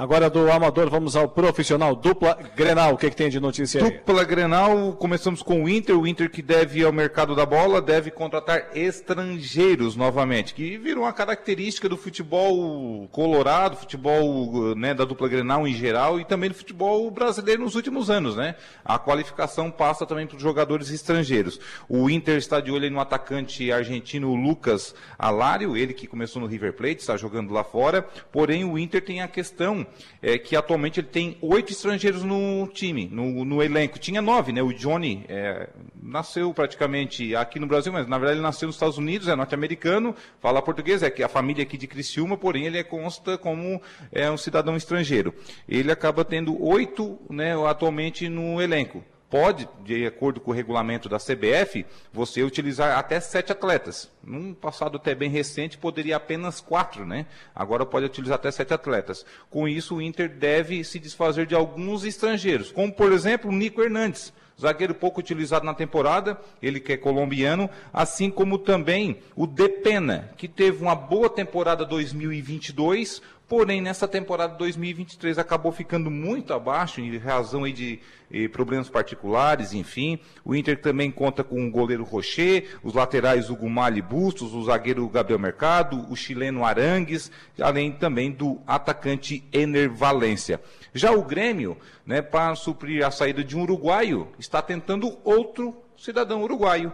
Agora 0.00 0.30
do 0.30 0.50
amador, 0.50 0.88
vamos 0.88 1.14
ao 1.14 1.28
profissional. 1.28 1.94
Dupla 1.94 2.32
Grenal, 2.56 2.94
o 2.94 2.96
que, 2.96 3.10
que 3.10 3.16
tem 3.16 3.28
de 3.28 3.38
notícia 3.38 3.84
aí? 3.84 3.90
Dupla 3.90 4.24
Grenal, 4.24 4.94
começamos 4.94 5.42
com 5.42 5.64
o 5.64 5.68
Inter. 5.68 5.94
O 5.94 6.06
Inter 6.06 6.30
que 6.30 6.40
deve 6.40 6.82
ao 6.82 6.90
mercado 6.90 7.36
da 7.36 7.44
bola, 7.44 7.82
deve 7.82 8.10
contratar 8.10 8.70
estrangeiros 8.74 9.96
novamente, 9.96 10.54
que 10.54 10.78
virou 10.78 11.04
uma 11.04 11.12
característica 11.12 11.86
do 11.86 11.98
futebol 11.98 13.06
colorado, 13.08 13.76
futebol 13.76 14.74
né, 14.74 14.94
da 14.94 15.04
dupla 15.04 15.28
Grenal 15.28 15.68
em 15.68 15.74
geral 15.74 16.18
e 16.18 16.24
também 16.24 16.48
do 16.48 16.54
futebol 16.54 17.10
brasileiro 17.10 17.62
nos 17.62 17.74
últimos 17.74 18.08
anos. 18.08 18.36
Né? 18.36 18.54
A 18.82 18.98
qualificação 18.98 19.70
passa 19.70 20.06
também 20.06 20.26
para 20.26 20.36
os 20.38 20.42
jogadores 20.42 20.88
estrangeiros. 20.88 21.60
O 21.86 22.08
Inter 22.08 22.38
está 22.38 22.58
de 22.58 22.72
olho 22.72 22.90
no 22.90 23.00
atacante 23.00 23.70
argentino 23.70 24.34
Lucas 24.34 24.94
Alário, 25.18 25.76
ele 25.76 25.92
que 25.92 26.06
começou 26.06 26.40
no 26.40 26.48
River 26.48 26.72
Plate, 26.72 27.00
está 27.00 27.18
jogando 27.18 27.52
lá 27.52 27.62
fora. 27.62 28.08
Porém, 28.32 28.64
o 28.64 28.78
Inter 28.78 29.04
tem 29.04 29.20
a 29.20 29.28
questão 29.28 29.86
é 30.22 30.38
que 30.38 30.56
atualmente 30.56 31.00
ele 31.00 31.08
tem 31.08 31.36
oito 31.40 31.72
estrangeiros 31.72 32.22
no 32.22 32.68
time, 32.72 33.08
no, 33.10 33.44
no 33.44 33.62
elenco. 33.62 33.98
Tinha 33.98 34.20
nove, 34.20 34.52
né? 34.52 34.62
O 34.62 34.72
Johnny 34.72 35.24
é, 35.28 35.68
nasceu 36.02 36.52
praticamente 36.52 37.34
aqui 37.34 37.58
no 37.58 37.66
Brasil, 37.66 37.92
mas 37.92 38.06
na 38.06 38.18
verdade 38.18 38.38
ele 38.38 38.42
nasceu 38.42 38.66
nos 38.66 38.76
Estados 38.76 38.98
Unidos, 38.98 39.28
é 39.28 39.34
norte-americano, 39.34 40.14
fala 40.40 40.62
português, 40.62 41.02
é 41.02 41.10
que 41.10 41.22
a 41.22 41.28
família 41.28 41.62
aqui 41.62 41.76
de 41.76 41.86
Criciúma, 41.86 42.36
porém 42.36 42.66
ele 42.66 42.78
é, 42.78 42.84
consta 42.84 43.38
como 43.38 43.80
é, 44.12 44.30
um 44.30 44.36
cidadão 44.36 44.76
estrangeiro. 44.76 45.34
Ele 45.68 45.90
acaba 45.90 46.24
tendo 46.24 46.62
oito 46.62 47.18
né, 47.28 47.54
atualmente 47.66 48.28
no 48.28 48.60
elenco 48.60 49.04
pode, 49.30 49.68
de 49.84 50.04
acordo 50.04 50.40
com 50.40 50.50
o 50.50 50.54
regulamento 50.54 51.08
da 51.08 51.18
CBF, 51.18 51.86
você 52.12 52.42
utilizar 52.42 52.98
até 52.98 53.20
sete 53.20 53.52
atletas. 53.52 54.10
Num 54.22 54.52
passado 54.52 54.96
até 54.96 55.14
bem 55.14 55.30
recente, 55.30 55.78
poderia 55.78 56.16
apenas 56.16 56.60
quatro, 56.60 57.06
né? 57.06 57.26
Agora 57.54 57.86
pode 57.86 58.06
utilizar 58.06 58.34
até 58.34 58.50
sete 58.50 58.74
atletas. 58.74 59.24
Com 59.48 59.68
isso, 59.68 59.96
o 59.96 60.02
Inter 60.02 60.28
deve 60.28 60.82
se 60.82 60.98
desfazer 60.98 61.46
de 61.46 61.54
alguns 61.54 62.04
estrangeiros, 62.04 62.72
como, 62.72 62.92
por 62.92 63.12
exemplo, 63.12 63.48
o 63.48 63.54
Nico 63.54 63.80
Hernandes 63.80 64.32
zagueiro 64.60 64.94
pouco 64.94 65.20
utilizado 65.20 65.64
na 65.64 65.72
temporada, 65.72 66.38
ele 66.62 66.78
que 66.78 66.92
é 66.92 66.96
colombiano, 66.96 67.70
assim 67.92 68.30
como 68.30 68.58
também 68.58 69.18
o 69.34 69.46
Depena, 69.46 70.30
que 70.36 70.46
teve 70.46 70.82
uma 70.82 70.94
boa 70.94 71.30
temporada 71.30 71.84
2022, 71.84 73.22
Porém, 73.50 73.80
nessa 73.80 74.06
temporada 74.06 74.54
2023 74.54 75.36
acabou 75.36 75.72
ficando 75.72 76.08
muito 76.08 76.54
abaixo, 76.54 77.00
em 77.00 77.18
razão 77.18 77.68
de 77.68 77.98
eh, 78.32 78.46
problemas 78.46 78.88
particulares, 78.88 79.72
enfim. 79.72 80.20
O 80.44 80.54
Inter 80.54 80.80
também 80.80 81.10
conta 81.10 81.42
com 81.42 81.66
o 81.66 81.68
goleiro 81.68 82.04
Rocher, 82.04 82.78
os 82.80 82.94
laterais 82.94 83.50
Hugo 83.50 83.68
Mali 83.68 84.00
Bustos, 84.00 84.54
o 84.54 84.62
zagueiro 84.62 85.08
Gabriel 85.08 85.40
Mercado, 85.40 86.06
o 86.08 86.14
chileno 86.14 86.64
Arangues, 86.64 87.28
além 87.60 87.90
também 87.90 88.30
do 88.30 88.60
atacante 88.68 89.42
Ener 89.52 89.90
Valência. 89.90 90.60
Já 90.94 91.10
o 91.10 91.24
Grêmio, 91.24 91.76
né, 92.06 92.22
para 92.22 92.54
suprir 92.54 93.04
a 93.04 93.10
saída 93.10 93.42
de 93.42 93.56
um 93.56 93.62
uruguaio, 93.62 94.28
está 94.38 94.62
tentando 94.62 95.18
outro 95.24 95.76
cidadão 95.98 96.42
uruguaio, 96.44 96.92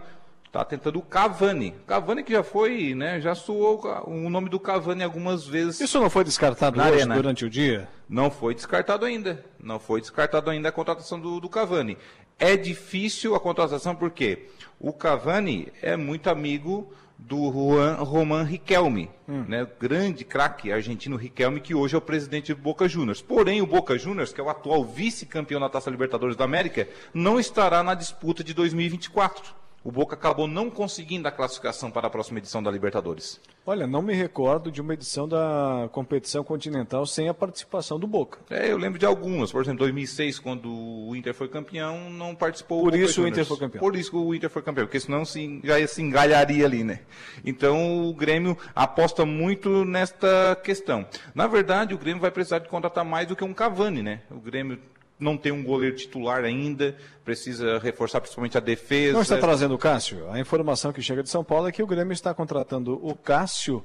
Está 0.57 0.65
tentando 0.65 0.97
o 0.97 1.03
Cavani. 1.03 1.75
Cavani 1.85 2.23
que 2.23 2.33
já 2.33 2.41
foi, 2.41 2.95
né? 2.95 3.21
Já 3.21 3.35
soou 3.35 3.79
o 4.07 4.27
nome 4.27 4.49
do 4.49 4.59
Cavani 4.59 5.03
algumas 5.03 5.45
vezes. 5.45 5.79
Isso 5.79 5.99
não 5.99 6.09
foi 6.09 6.23
descartado 6.23 6.79
hoje, 6.79 6.93
arena. 6.93 7.13
durante 7.13 7.45
o 7.45 7.49
dia? 7.49 7.87
Não 8.09 8.31
foi 8.31 8.55
descartado 8.55 9.05
ainda. 9.05 9.45
Não 9.61 9.79
foi 9.79 10.01
descartado 10.01 10.49
ainda 10.49 10.69
a 10.69 10.71
contratação 10.71 11.19
do, 11.19 11.39
do 11.39 11.47
Cavani. 11.47 11.95
É 12.39 12.57
difícil 12.57 13.35
a 13.35 13.39
contratação 13.39 13.95
porque 13.95 14.47
o 14.79 14.91
Cavani 14.91 15.71
é 15.79 15.95
muito 15.95 16.27
amigo 16.27 16.91
do 17.19 17.51
Juan 17.51 17.93
Roman 17.97 18.41
Riquelme, 18.41 19.11
hum. 19.29 19.45
né, 19.47 19.67
grande 19.79 20.25
craque 20.25 20.71
argentino 20.71 21.17
Riquelme, 21.17 21.59
que 21.59 21.75
hoje 21.75 21.93
é 21.93 21.99
o 21.99 22.01
presidente 22.01 22.51
do 22.51 22.59
Boca 22.59 22.87
Juniors. 22.87 23.21
Porém, 23.21 23.61
o 23.61 23.67
Boca 23.67 23.95
Juniors, 23.95 24.33
que 24.33 24.41
é 24.41 24.43
o 24.43 24.49
atual 24.49 24.83
vice-campeão 24.83 25.59
da 25.59 25.69
Taça 25.69 25.91
Libertadores 25.91 26.35
da 26.35 26.45
América, 26.45 26.87
não 27.13 27.39
estará 27.39 27.83
na 27.83 27.93
disputa 27.93 28.43
de 28.43 28.55
2024 28.55 29.66
o 29.87 29.91
Boca 29.91 30.15
acabou 30.15 30.49
não 30.49 30.69
conseguindo 30.69 31.29
a 31.29 31.31
classificação 31.31 31.89
para 31.89 32.07
a 32.07 32.09
próxima 32.09 32.39
edição 32.39 32.61
da 32.61 32.69
Libertadores. 32.69 33.39
Olha, 33.65 33.87
não 33.87 34.01
me 34.01 34.13
recordo 34.13 34.69
de 34.69 34.81
uma 34.81 34.93
edição 34.93 35.25
da 35.25 35.87
competição 35.93 36.43
continental 36.43 37.05
sem 37.05 37.29
a 37.29 37.33
participação 37.33 37.97
do 37.97 38.05
Boca. 38.05 38.37
É, 38.49 38.69
eu 38.69 38.77
lembro 38.77 38.99
de 38.99 39.05
algumas. 39.05 39.49
Por 39.49 39.61
exemplo, 39.61 39.79
2006, 39.79 40.39
quando 40.39 40.69
o 40.69 41.15
Inter 41.15 41.33
foi 41.33 41.47
campeão, 41.47 42.09
não 42.09 42.35
participou 42.35 42.83
Por 42.83 42.91
o 42.91 42.97
isso 42.97 43.21
o 43.21 43.27
Inter 43.29 43.45
foi 43.45 43.57
campeão. 43.57 43.79
Por 43.79 43.95
isso 43.95 44.17
o 44.17 44.35
Inter 44.35 44.49
foi 44.49 44.61
campeão, 44.61 44.85
porque 44.85 44.99
senão 44.99 45.23
se, 45.23 45.61
já 45.63 45.87
se 45.87 46.01
engalharia 46.01 46.65
ali, 46.65 46.83
né? 46.83 46.99
Então 47.45 48.09
o 48.09 48.13
Grêmio 48.13 48.57
aposta 48.75 49.25
muito 49.25 49.85
nesta 49.85 50.59
questão. 50.61 51.05
Na 51.33 51.47
verdade, 51.47 51.93
o 51.93 51.97
Grêmio 51.97 52.19
vai 52.19 52.31
precisar 52.31 52.59
de 52.59 52.67
contratar 52.67 53.05
mais 53.05 53.25
do 53.25 53.37
que 53.37 53.43
um 53.45 53.53
Cavani, 53.53 54.03
né? 54.03 54.19
O 54.29 54.39
Grêmio 54.41 54.77
não 55.19 55.37
tem 55.37 55.51
um 55.51 55.63
goleiro 55.63 55.95
titular 55.95 56.43
ainda, 56.43 56.95
precisa 57.25 57.79
reforçar 57.79 58.21
principalmente 58.21 58.57
a 58.57 58.61
defesa. 58.61 59.13
Não 59.13 59.21
está 59.21 59.37
trazendo 59.37 59.75
o 59.75 59.77
Cássio? 59.77 60.29
A 60.29 60.39
informação 60.39 60.93
que 60.93 61.01
chega 61.01 61.23
de 61.23 61.29
São 61.29 61.43
Paulo 61.43 61.67
é 61.67 61.71
que 61.71 61.81
o 61.83 61.87
Grêmio 61.87 62.13
está 62.13 62.33
contratando 62.33 62.99
o 63.01 63.15
Cássio 63.15 63.83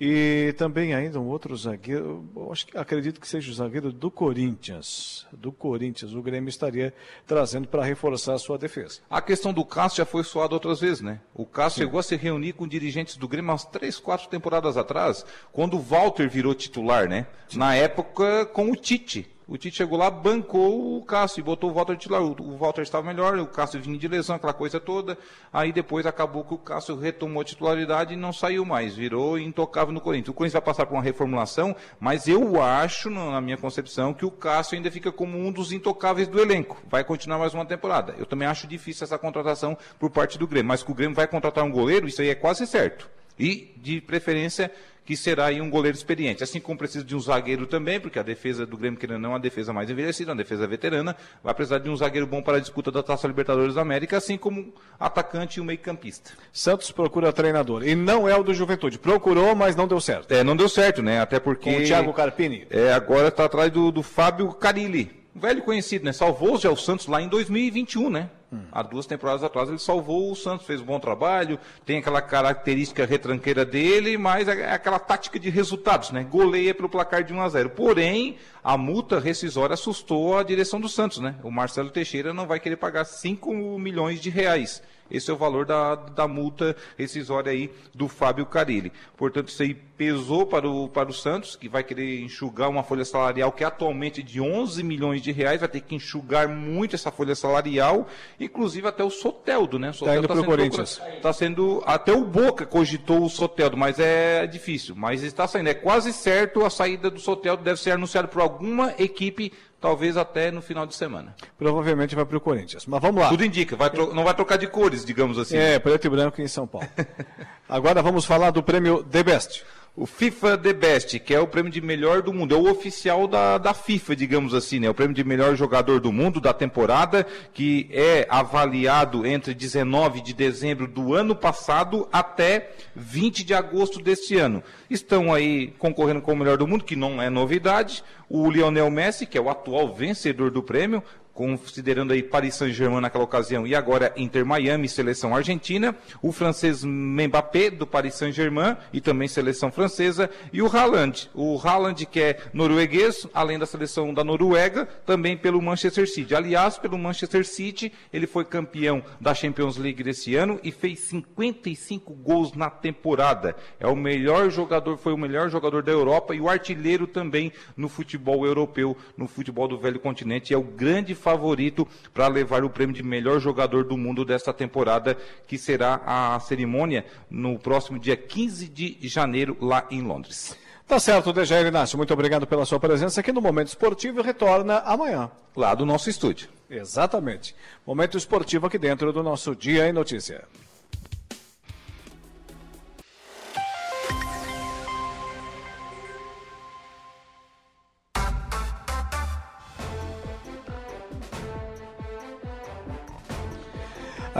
E 0.00 0.54
também 0.56 0.94
ainda 0.94 1.20
um 1.20 1.28
outro 1.28 1.54
zagueiro, 1.54 2.24
acho 2.50 2.66
que, 2.66 2.78
acredito 2.78 3.20
que 3.20 3.28
seja 3.28 3.50
o 3.50 3.54
zagueiro 3.54 3.92
do 3.92 4.10
Corinthians. 4.10 5.26
Do 5.30 5.52
Corinthians, 5.52 6.14
o 6.14 6.22
Grêmio 6.22 6.48
estaria 6.48 6.94
trazendo 7.26 7.68
para 7.68 7.84
reforçar 7.84 8.32
a 8.32 8.38
sua 8.38 8.56
defesa. 8.56 9.00
A 9.10 9.20
questão 9.20 9.52
do 9.52 9.62
Cássio 9.62 9.98
já 9.98 10.06
foi 10.06 10.24
soada 10.24 10.54
outras 10.54 10.80
vezes, 10.80 11.02
né? 11.02 11.20
O 11.34 11.44
Cássio 11.44 11.80
Sim. 11.80 11.84
chegou 11.84 12.00
a 12.00 12.02
se 12.02 12.16
reunir 12.16 12.54
com 12.54 12.66
dirigentes 12.66 13.18
do 13.18 13.28
Grêmio 13.28 13.50
umas 13.50 13.66
três, 13.66 13.98
quatro 13.98 14.26
temporadas 14.28 14.78
atrás, 14.78 15.22
quando 15.52 15.76
o 15.76 15.80
Walter 15.80 16.30
virou 16.30 16.54
titular, 16.54 17.06
né? 17.06 17.26
Sim. 17.46 17.58
Na 17.58 17.74
época 17.74 18.46
com 18.46 18.70
o 18.70 18.76
Tite. 18.76 19.30
O 19.50 19.58
Tite 19.58 19.78
chegou 19.78 19.98
lá, 19.98 20.08
bancou 20.08 20.96
o 20.96 21.04
Cássio 21.04 21.40
e 21.40 21.42
botou 21.42 21.70
o 21.70 21.74
Walter 21.74 21.96
titular. 21.96 22.22
O 22.22 22.56
Walter 22.56 22.82
estava 22.82 23.04
melhor, 23.04 23.36
o 23.36 23.48
Cássio 23.48 23.80
vinha 23.80 23.98
de 23.98 24.06
lesão, 24.06 24.36
aquela 24.36 24.52
coisa 24.52 24.78
toda. 24.78 25.18
Aí 25.52 25.72
depois 25.72 26.06
acabou 26.06 26.44
que 26.44 26.54
o 26.54 26.56
Cássio 26.58 26.94
retomou 26.94 27.42
a 27.42 27.44
titularidade 27.44 28.14
e 28.14 28.16
não 28.16 28.32
saiu 28.32 28.64
mais, 28.64 28.94
virou 28.94 29.36
intocável 29.36 29.92
no 29.92 30.00
Corinthians. 30.00 30.28
O 30.28 30.34
Corinthians 30.34 30.52
vai 30.52 30.62
passar 30.62 30.86
por 30.86 30.94
uma 30.94 31.02
reformulação, 31.02 31.74
mas 31.98 32.28
eu 32.28 32.62
acho, 32.62 33.10
na 33.10 33.40
minha 33.40 33.56
concepção, 33.56 34.14
que 34.14 34.24
o 34.24 34.30
Cássio 34.30 34.76
ainda 34.76 34.88
fica 34.88 35.10
como 35.10 35.36
um 35.36 35.50
dos 35.50 35.72
intocáveis 35.72 36.28
do 36.28 36.40
elenco. 36.40 36.80
Vai 36.88 37.02
continuar 37.02 37.40
mais 37.40 37.52
uma 37.52 37.66
temporada. 37.66 38.14
Eu 38.18 38.26
também 38.26 38.46
acho 38.46 38.68
difícil 38.68 39.02
essa 39.02 39.18
contratação 39.18 39.76
por 39.98 40.10
parte 40.10 40.38
do 40.38 40.46
Grêmio, 40.46 40.68
mas 40.68 40.84
que 40.84 40.92
o 40.92 40.94
Grêmio 40.94 41.16
vai 41.16 41.26
contratar 41.26 41.64
um 41.64 41.72
goleiro, 41.72 42.06
isso 42.06 42.22
aí 42.22 42.28
é 42.28 42.36
quase 42.36 42.68
certo. 42.68 43.10
E, 43.40 43.72
de 43.76 44.00
preferência, 44.00 44.70
que 45.10 45.16
será 45.16 45.46
aí 45.46 45.60
um 45.60 45.68
goleiro 45.68 45.96
experiente. 45.96 46.44
Assim 46.44 46.60
como 46.60 46.78
precisa 46.78 47.04
de 47.04 47.16
um 47.16 47.18
zagueiro 47.18 47.66
também, 47.66 47.98
porque 47.98 48.16
a 48.16 48.22
defesa 48.22 48.64
do 48.64 48.76
Grêmio, 48.76 48.96
querendo 48.96 49.18
não, 49.18 49.30
é 49.30 49.32
uma 49.32 49.40
defesa 49.40 49.72
mais 49.72 49.90
envelhecida, 49.90 50.30
uma 50.30 50.36
defesa 50.36 50.68
veterana, 50.68 51.16
vai 51.42 51.52
precisar 51.52 51.78
de 51.78 51.90
um 51.90 51.96
zagueiro 51.96 52.28
bom 52.28 52.40
para 52.40 52.58
a 52.58 52.60
disputa 52.60 52.92
da 52.92 53.02
Taça 53.02 53.26
Libertadores 53.26 53.74
da 53.74 53.80
América, 53.80 54.18
assim 54.18 54.38
como 54.38 54.60
um 54.60 54.72
atacante 55.00 55.58
e 55.58 55.60
um 55.60 55.64
meio-campista. 55.64 56.30
Santos 56.52 56.92
procura 56.92 57.32
treinador. 57.32 57.84
E 57.84 57.96
não 57.96 58.28
é 58.28 58.36
o 58.36 58.44
do 58.44 58.54
Juventude. 58.54 59.00
Procurou, 59.00 59.54
mas 59.56 59.74
não 59.74 59.88
deu 59.88 60.00
certo. 60.00 60.30
É, 60.32 60.44
não 60.44 60.54
deu 60.54 60.68
certo, 60.68 61.02
né? 61.02 61.20
Até 61.20 61.40
porque. 61.40 61.72
Com 61.72 61.80
o 61.80 61.84
Thiago 61.84 62.12
Carpini. 62.12 62.68
É, 62.70 62.92
agora 62.92 63.28
está 63.28 63.46
atrás 63.46 63.72
do, 63.72 63.90
do 63.90 64.04
Fábio 64.04 64.52
Carilli. 64.52 65.10
Um 65.34 65.40
velho 65.40 65.62
conhecido, 65.62 66.04
né? 66.04 66.12
Salvou 66.12 66.56
já 66.56 66.70
o 66.70 66.76
Santos 66.76 67.08
lá 67.08 67.20
em 67.20 67.26
2021, 67.26 68.10
né? 68.10 68.30
Hum. 68.52 68.62
Há 68.72 68.82
duas 68.82 69.06
temporadas 69.06 69.44
atrás 69.44 69.68
ele 69.68 69.78
salvou 69.78 70.30
o 70.30 70.34
Santos, 70.34 70.66
fez 70.66 70.80
um 70.80 70.84
bom 70.84 70.98
trabalho, 70.98 71.58
tem 71.86 71.98
aquela 71.98 72.20
característica 72.20 73.06
retranqueira 73.06 73.64
dele, 73.64 74.18
mas 74.18 74.48
é, 74.48 74.72
aquela 74.72 74.98
tática 74.98 75.38
de 75.38 75.48
resultados, 75.48 76.10
né? 76.10 76.24
Goleia 76.24 76.74
pelo 76.74 76.88
placar 76.88 77.22
de 77.22 77.32
1 77.32 77.40
a 77.40 77.48
0. 77.48 77.70
Porém, 77.70 78.36
a 78.62 78.76
multa 78.76 79.20
rescisória 79.20 79.74
assustou 79.74 80.36
a 80.36 80.42
direção 80.42 80.80
do 80.80 80.88
Santos, 80.88 81.18
né? 81.18 81.36
O 81.44 81.50
Marcelo 81.50 81.90
Teixeira 81.90 82.34
não 82.34 82.46
vai 82.46 82.58
querer 82.58 82.76
pagar 82.76 83.04
5 83.04 83.78
milhões 83.78 84.20
de 84.20 84.30
reais. 84.30 84.82
Esse 85.10 85.30
é 85.30 85.34
o 85.34 85.36
valor 85.36 85.66
da, 85.66 85.94
da 85.94 86.28
multa 86.28 86.76
rescisória 86.96 87.52
aí 87.52 87.70
do 87.94 88.08
Fábio 88.08 88.46
Carilli. 88.46 88.92
Portanto, 89.16 89.48
isso 89.48 89.62
aí 89.62 89.74
pesou 89.74 90.46
para 90.46 90.66
o, 90.68 90.88
para 90.88 91.10
o 91.10 91.12
Santos, 91.12 91.56
que 91.56 91.68
vai 91.68 91.84
querer 91.84 92.22
enxugar 92.22 92.70
uma 92.70 92.82
folha 92.82 93.04
salarial 93.04 93.52
que 93.52 93.62
é 93.62 93.66
atualmente 93.66 94.22
de 94.22 94.40
11 94.40 94.82
milhões 94.82 95.20
de 95.20 95.30
reais, 95.30 95.60
vai 95.60 95.68
ter 95.68 95.80
que 95.80 95.94
enxugar 95.94 96.48
muito 96.48 96.94
essa 96.94 97.10
folha 97.10 97.34
salarial, 97.34 98.08
inclusive 98.38 98.88
até 98.88 99.04
o 99.04 99.10
Soteldo, 99.10 99.78
né? 99.78 99.90
Está 99.90 100.16
indo 100.16 100.26
tá 100.26 100.34
para 100.34 100.42
o 100.42 100.46
Corinthians. 100.46 101.00
Está 101.16 101.32
sendo, 101.32 101.82
até 101.84 102.12
o 102.12 102.24
Boca 102.24 102.64
cogitou 102.64 103.24
o 103.24 103.28
Soteldo, 103.28 103.76
mas 103.76 103.98
é 103.98 104.46
difícil. 104.46 104.94
Mas 104.96 105.22
está 105.22 105.46
saindo, 105.46 105.68
é 105.68 105.74
quase 105.74 106.12
certo 106.12 106.64
a 106.64 106.70
saída 106.70 107.10
do 107.10 107.20
Soteldo, 107.20 107.62
deve 107.62 107.78
ser 107.78 107.90
anunciado 107.90 108.28
por 108.28 108.40
alguma 108.40 108.94
equipe 108.98 109.52
talvez 109.80 110.16
até 110.16 110.50
no 110.50 110.60
final 110.60 110.86
de 110.86 110.94
semana. 110.94 111.34
Provavelmente 111.58 112.14
vai 112.14 112.24
para 112.24 112.36
o 112.36 112.40
Corinthians. 112.40 112.86
Mas 112.86 113.00
vamos 113.00 113.22
lá. 113.22 113.28
Tudo 113.28 113.44
indica, 113.44 113.76
vai 113.76 113.90
não 113.92 114.24
vai 114.24 114.34
trocar 114.34 114.56
de 114.58 114.66
cores, 114.66 115.04
digamos 115.04 115.38
assim. 115.38 115.56
É, 115.56 115.78
preto 115.78 116.06
e 116.06 116.10
branco 116.10 116.40
em 116.40 116.48
São 116.48 116.66
Paulo. 116.66 116.88
Agora 117.68 118.02
vamos 118.02 118.24
falar 118.24 118.50
do 118.50 118.62
prêmio 118.62 119.02
The 119.04 119.22
Best 119.22 119.64
o 119.96 120.06
FIFA 120.06 120.56
The 120.56 120.72
Best, 120.72 121.18
que 121.18 121.34
é 121.34 121.40
o 121.40 121.46
prêmio 121.46 121.70
de 121.70 121.80
melhor 121.80 122.22
do 122.22 122.32
mundo, 122.32 122.54
é 122.54 122.58
o 122.58 122.70
oficial 122.70 123.26
da, 123.26 123.58
da 123.58 123.74
FIFA, 123.74 124.14
digamos 124.14 124.54
assim, 124.54 124.78
né? 124.78 124.88
O 124.88 124.94
prêmio 124.94 125.14
de 125.14 125.24
melhor 125.24 125.56
jogador 125.56 126.00
do 126.00 126.12
mundo 126.12 126.40
da 126.40 126.52
temporada, 126.52 127.26
que 127.52 127.88
é 127.92 128.26
avaliado 128.30 129.26
entre 129.26 129.52
19 129.52 130.20
de 130.20 130.32
dezembro 130.32 130.86
do 130.86 131.12
ano 131.12 131.34
passado 131.34 132.08
até 132.12 132.70
20 132.94 133.44
de 133.44 133.52
agosto 133.52 134.00
deste 134.00 134.36
ano. 134.38 134.62
Estão 134.88 135.34
aí 135.34 135.74
concorrendo 135.78 136.22
com 136.22 136.32
o 136.32 136.36
melhor 136.36 136.56
do 136.56 136.68
mundo, 136.68 136.84
que 136.84 136.96
não 136.96 137.20
é 137.20 137.28
novidade, 137.28 138.04
o 138.28 138.48
Lionel 138.48 138.90
Messi, 138.90 139.26
que 139.26 139.36
é 139.36 139.40
o 139.40 139.50
atual 139.50 139.92
vencedor 139.92 140.52
do 140.52 140.62
prêmio, 140.62 141.02
considerando 141.34 142.12
aí 142.12 142.22
Paris 142.22 142.54
Saint-Germain 142.54 143.00
naquela 143.00 143.24
ocasião 143.24 143.66
e 143.66 143.74
agora 143.74 144.12
Inter 144.16 144.44
Miami, 144.44 144.88
seleção 144.88 145.34
argentina, 145.34 145.94
o 146.22 146.32
francês 146.32 146.84
Mbappé 146.84 147.70
do 147.70 147.86
Paris 147.86 148.14
Saint-Germain 148.14 148.76
e 148.92 149.00
também 149.00 149.28
seleção 149.28 149.70
francesa 149.70 150.28
e 150.52 150.60
o 150.60 150.66
Haaland, 150.66 151.30
o 151.34 151.58
Haaland 151.58 152.06
que 152.06 152.20
é 152.20 152.38
norueguês, 152.52 153.26
além 153.32 153.58
da 153.58 153.66
seleção 153.66 154.12
da 154.12 154.24
Noruega, 154.24 154.86
também 155.06 155.36
pelo 155.36 155.62
Manchester 155.62 156.08
City. 156.08 156.34
Aliás, 156.34 156.78
pelo 156.78 156.98
Manchester 156.98 157.46
City, 157.46 157.92
ele 158.12 158.26
foi 158.26 158.44
campeão 158.44 159.02
da 159.20 159.34
Champions 159.34 159.76
League 159.76 160.02
desse 160.02 160.34
ano 160.34 160.60
e 160.62 160.70
fez 160.70 161.00
55 161.00 162.12
gols 162.14 162.54
na 162.54 162.70
temporada. 162.70 163.56
É 163.78 163.86
o 163.86 163.96
melhor 163.96 164.50
jogador, 164.50 164.96
foi 164.96 165.12
o 165.12 165.18
melhor 165.18 165.48
jogador 165.48 165.82
da 165.82 165.92
Europa 165.92 166.34
e 166.34 166.40
o 166.40 166.48
artilheiro 166.48 167.06
também 167.06 167.52
no 167.76 167.88
futebol 167.88 168.44
europeu, 168.44 168.96
no 169.16 169.26
futebol 169.28 169.68
do 169.68 169.78
velho 169.78 170.00
continente, 170.00 170.52
é 170.52 170.58
o 170.58 170.62
grande 170.62 171.14
favorito 171.20 171.86
para 172.12 172.26
levar 172.26 172.64
o 172.64 172.70
prêmio 172.70 172.94
de 172.94 173.02
melhor 173.02 173.38
jogador 173.38 173.84
do 173.84 173.96
mundo 173.96 174.24
desta 174.24 174.52
temporada, 174.52 175.16
que 175.46 175.56
será 175.56 176.00
a 176.04 176.40
cerimônia 176.40 177.04
no 177.30 177.58
próximo 177.58 177.98
dia 177.98 178.16
15 178.16 178.68
de 178.68 179.08
janeiro, 179.08 179.56
lá 179.60 179.86
em 179.90 180.02
Londres. 180.02 180.56
Tá 180.90 180.98
certo, 180.98 181.32
Dejair 181.32 181.68
Inácio. 181.68 181.96
Muito 181.96 182.12
obrigado 182.12 182.48
pela 182.48 182.66
sua 182.66 182.80
presença 182.80 183.20
aqui 183.20 183.30
no 183.30 183.40
Momento 183.40 183.68
Esportivo 183.68 184.18
e 184.18 184.24
retorna 184.24 184.78
amanhã. 184.78 185.30
Lá 185.54 185.72
do 185.72 185.86
nosso 185.86 186.10
estúdio. 186.10 186.48
Exatamente. 186.68 187.54
Momento 187.86 188.18
Esportivo 188.18 188.66
aqui 188.66 188.76
dentro 188.76 189.12
do 189.12 189.22
nosso 189.22 189.54
Dia 189.54 189.88
em 189.88 189.92
Notícia. 189.92 190.42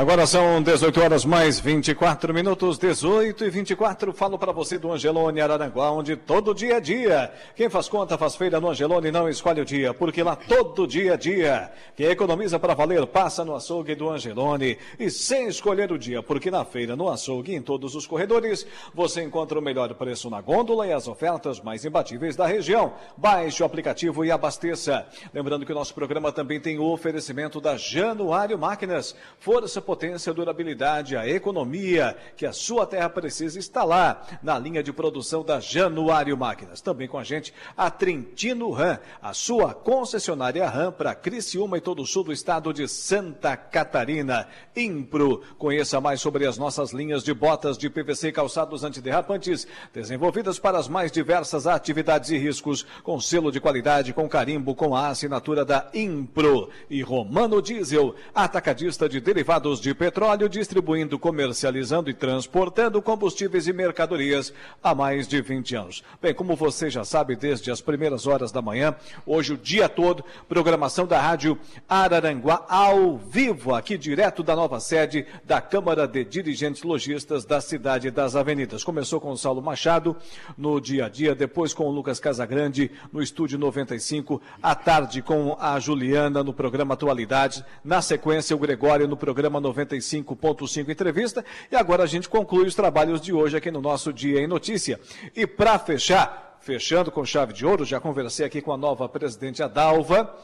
Agora 0.00 0.26
são 0.26 0.62
18 0.62 0.98
horas 0.98 1.26
mais 1.26 1.60
24 1.60 2.32
minutos, 2.32 2.78
18 2.78 3.44
e 3.44 3.50
24. 3.50 4.14
Falo 4.14 4.38
para 4.38 4.50
você 4.50 4.78
do 4.78 4.90
Angelone 4.90 5.42
Araranguá, 5.42 5.90
onde 5.90 6.16
todo 6.16 6.54
dia 6.54 6.78
é 6.78 6.80
dia. 6.80 7.30
Quem 7.54 7.68
faz 7.68 7.86
conta 7.86 8.16
faz 8.16 8.34
feira 8.34 8.58
no 8.58 8.70
Angelone 8.70 9.10
não 9.10 9.28
escolhe 9.28 9.60
o 9.60 9.64
dia, 9.64 9.92
porque 9.92 10.22
lá 10.22 10.34
todo 10.34 10.86
dia 10.86 11.12
é 11.12 11.16
dia. 11.18 11.70
Quem 11.94 12.06
economiza 12.06 12.58
para 12.58 12.72
valer 12.72 13.06
passa 13.08 13.44
no 13.44 13.54
açougue 13.54 13.94
do 13.94 14.08
Angelone 14.08 14.78
e 14.98 15.10
sem 15.10 15.48
escolher 15.48 15.92
o 15.92 15.98
dia, 15.98 16.22
porque 16.22 16.50
na 16.50 16.64
feira, 16.64 16.96
no 16.96 17.10
açougue 17.10 17.54
em 17.54 17.60
todos 17.60 17.94
os 17.94 18.06
corredores, 18.06 18.66
você 18.94 19.22
encontra 19.22 19.58
o 19.58 19.62
melhor 19.62 19.92
preço 19.92 20.30
na 20.30 20.40
gôndola 20.40 20.86
e 20.86 20.94
as 20.94 21.08
ofertas 21.08 21.60
mais 21.60 21.84
imbatíveis 21.84 22.36
da 22.36 22.46
região. 22.46 22.94
Baixe 23.18 23.62
o 23.62 23.66
aplicativo 23.66 24.24
e 24.24 24.30
abasteça. 24.30 25.06
Lembrando 25.34 25.66
que 25.66 25.72
o 25.72 25.74
nosso 25.74 25.92
programa 25.92 26.32
também 26.32 26.58
tem 26.58 26.78
o 26.78 26.90
oferecimento 26.90 27.60
da 27.60 27.76
Januário 27.76 28.58
Máquinas. 28.58 29.14
Força 29.38 29.89
potência, 29.90 30.32
durabilidade, 30.32 31.16
a 31.16 31.28
economia 31.28 32.16
que 32.36 32.46
a 32.46 32.52
sua 32.52 32.86
terra 32.86 33.08
precisa 33.10 33.58
está 33.58 33.82
lá 33.82 34.22
na 34.40 34.56
linha 34.56 34.84
de 34.84 34.92
produção 34.92 35.42
da 35.42 35.58
Januário 35.58 36.36
Máquinas. 36.36 36.80
Também 36.80 37.08
com 37.08 37.18
a 37.18 37.24
gente 37.24 37.52
a 37.76 37.90
Trentino 37.90 38.70
Ram, 38.70 39.00
a 39.20 39.34
sua 39.34 39.74
concessionária 39.74 40.68
Ram 40.68 40.92
para 40.92 41.12
Criciúma 41.12 41.76
e 41.76 41.80
todo 41.80 42.02
o 42.02 42.06
sul 42.06 42.22
do 42.22 42.32
estado 42.32 42.72
de 42.72 42.86
Santa 42.86 43.56
Catarina. 43.56 44.46
Impro, 44.76 45.42
conheça 45.58 46.00
mais 46.00 46.20
sobre 46.20 46.46
as 46.46 46.56
nossas 46.56 46.92
linhas 46.92 47.24
de 47.24 47.34
botas 47.34 47.76
de 47.76 47.90
PVC 47.90 48.28
e 48.28 48.32
calçados 48.32 48.84
antiderrapantes, 48.84 49.66
desenvolvidas 49.92 50.60
para 50.60 50.78
as 50.78 50.86
mais 50.86 51.10
diversas 51.10 51.66
atividades 51.66 52.30
e 52.30 52.38
riscos, 52.38 52.86
com 53.02 53.18
selo 53.18 53.50
de 53.50 53.60
qualidade, 53.60 54.12
com 54.12 54.28
carimbo, 54.28 54.72
com 54.72 54.94
a 54.94 55.08
assinatura 55.08 55.64
da 55.64 55.90
Impro. 55.92 56.70
E 56.88 57.02
Romano 57.02 57.60
Diesel, 57.60 58.14
atacadista 58.32 59.08
de 59.08 59.20
derivados 59.20 59.79
de 59.80 59.94
petróleo, 59.94 60.48
distribuindo, 60.48 61.18
comercializando 61.18 62.10
e 62.10 62.14
transportando 62.14 63.00
combustíveis 63.00 63.66
e 63.66 63.72
mercadorias 63.72 64.52
há 64.82 64.94
mais 64.94 65.26
de 65.26 65.40
20 65.40 65.74
anos. 65.74 66.04
Bem, 66.20 66.34
como 66.34 66.54
você 66.54 66.90
já 66.90 67.04
sabe, 67.04 67.34
desde 67.34 67.70
as 67.70 67.80
primeiras 67.80 68.26
horas 68.26 68.52
da 68.52 68.60
manhã, 68.60 68.94
hoje 69.24 69.54
o 69.54 69.56
dia 69.56 69.88
todo, 69.88 70.24
programação 70.48 71.06
da 71.06 71.20
Rádio 71.20 71.58
Araranguá 71.88 72.64
ao 72.68 73.16
vivo, 73.16 73.74
aqui 73.74 73.96
direto 73.96 74.42
da 74.42 74.54
nova 74.54 74.78
sede 74.80 75.26
da 75.44 75.60
Câmara 75.60 76.06
de 76.06 76.24
Dirigentes 76.24 76.82
Logistas 76.82 77.44
da 77.44 77.60
Cidade 77.60 78.10
das 78.10 78.36
Avenidas. 78.36 78.84
Começou 78.84 79.20
com 79.20 79.30
o 79.30 79.38
Saulo 79.38 79.62
Machado 79.62 80.16
no 80.56 80.80
dia 80.80 81.06
a 81.06 81.08
dia, 81.08 81.34
depois 81.34 81.72
com 81.72 81.84
o 81.84 81.90
Lucas 81.90 82.20
Casagrande 82.20 82.90
no 83.12 83.22
Estúdio 83.22 83.58
95, 83.58 84.40
à 84.62 84.74
tarde 84.74 85.22
com 85.22 85.56
a 85.58 85.80
Juliana 85.80 86.44
no 86.44 86.52
programa 86.52 86.94
Atualidades, 86.94 87.62
na 87.84 88.02
sequência 88.02 88.54
o 88.54 88.58
Gregório 88.58 89.08
no 89.08 89.16
programa 89.16 89.60
95.5 89.72 90.88
Entrevista. 90.88 91.44
E 91.70 91.76
agora 91.76 92.04
a 92.04 92.06
gente 92.06 92.28
conclui 92.28 92.66
os 92.66 92.74
trabalhos 92.74 93.20
de 93.20 93.32
hoje 93.32 93.56
aqui 93.56 93.70
no 93.70 93.80
nosso 93.80 94.12
Dia 94.12 94.40
em 94.40 94.46
Notícia. 94.46 95.00
E 95.34 95.46
para 95.46 95.78
fechar, 95.78 96.58
fechando 96.60 97.10
com 97.10 97.24
chave 97.24 97.52
de 97.52 97.64
ouro, 97.64 97.84
já 97.84 98.00
conversei 98.00 98.44
aqui 98.46 98.60
com 98.60 98.72
a 98.72 98.76
nova 98.76 99.08
presidente 99.08 99.62
Adalva. 99.62 100.34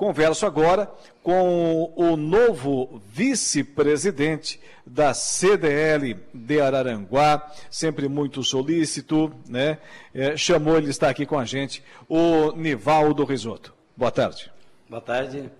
Converso 0.00 0.46
agora 0.46 0.90
com 1.22 1.92
o 1.94 2.16
novo 2.16 3.02
vice-presidente 3.12 4.58
da 4.86 5.12
CDL 5.12 6.16
de 6.32 6.58
Araranguá, 6.58 7.52
sempre 7.70 8.08
muito 8.08 8.42
solícito, 8.42 9.30
né? 9.46 9.76
É, 10.14 10.38
chamou 10.38 10.78
ele 10.78 10.88
está 10.88 11.10
aqui 11.10 11.26
com 11.26 11.38
a 11.38 11.44
gente, 11.44 11.84
o 12.08 12.52
Nivaldo 12.52 13.24
Risotto. 13.24 13.74
Boa 13.94 14.10
tarde. 14.10 14.50
Boa 14.88 15.02
tarde, 15.02 15.50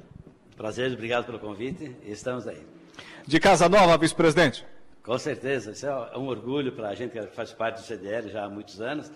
prazer, 0.56 0.90
obrigado 0.90 1.26
pelo 1.26 1.38
convite, 1.38 1.94
estamos 2.06 2.48
aí. 2.48 2.79
De 3.26 3.38
Casa 3.40 3.68
Nova, 3.68 3.96
vice-presidente? 3.96 4.66
Com 5.02 5.18
certeza, 5.18 5.72
isso 5.72 5.86
é 5.86 6.18
um 6.18 6.26
orgulho 6.26 6.72
para 6.72 6.88
a 6.88 6.94
gente 6.94 7.12
que 7.12 7.26
faz 7.28 7.52
parte 7.52 7.80
do 7.80 7.86
CDL 7.86 8.28
já 8.30 8.44
há 8.44 8.48
muitos 8.48 8.80
anos 8.80 9.10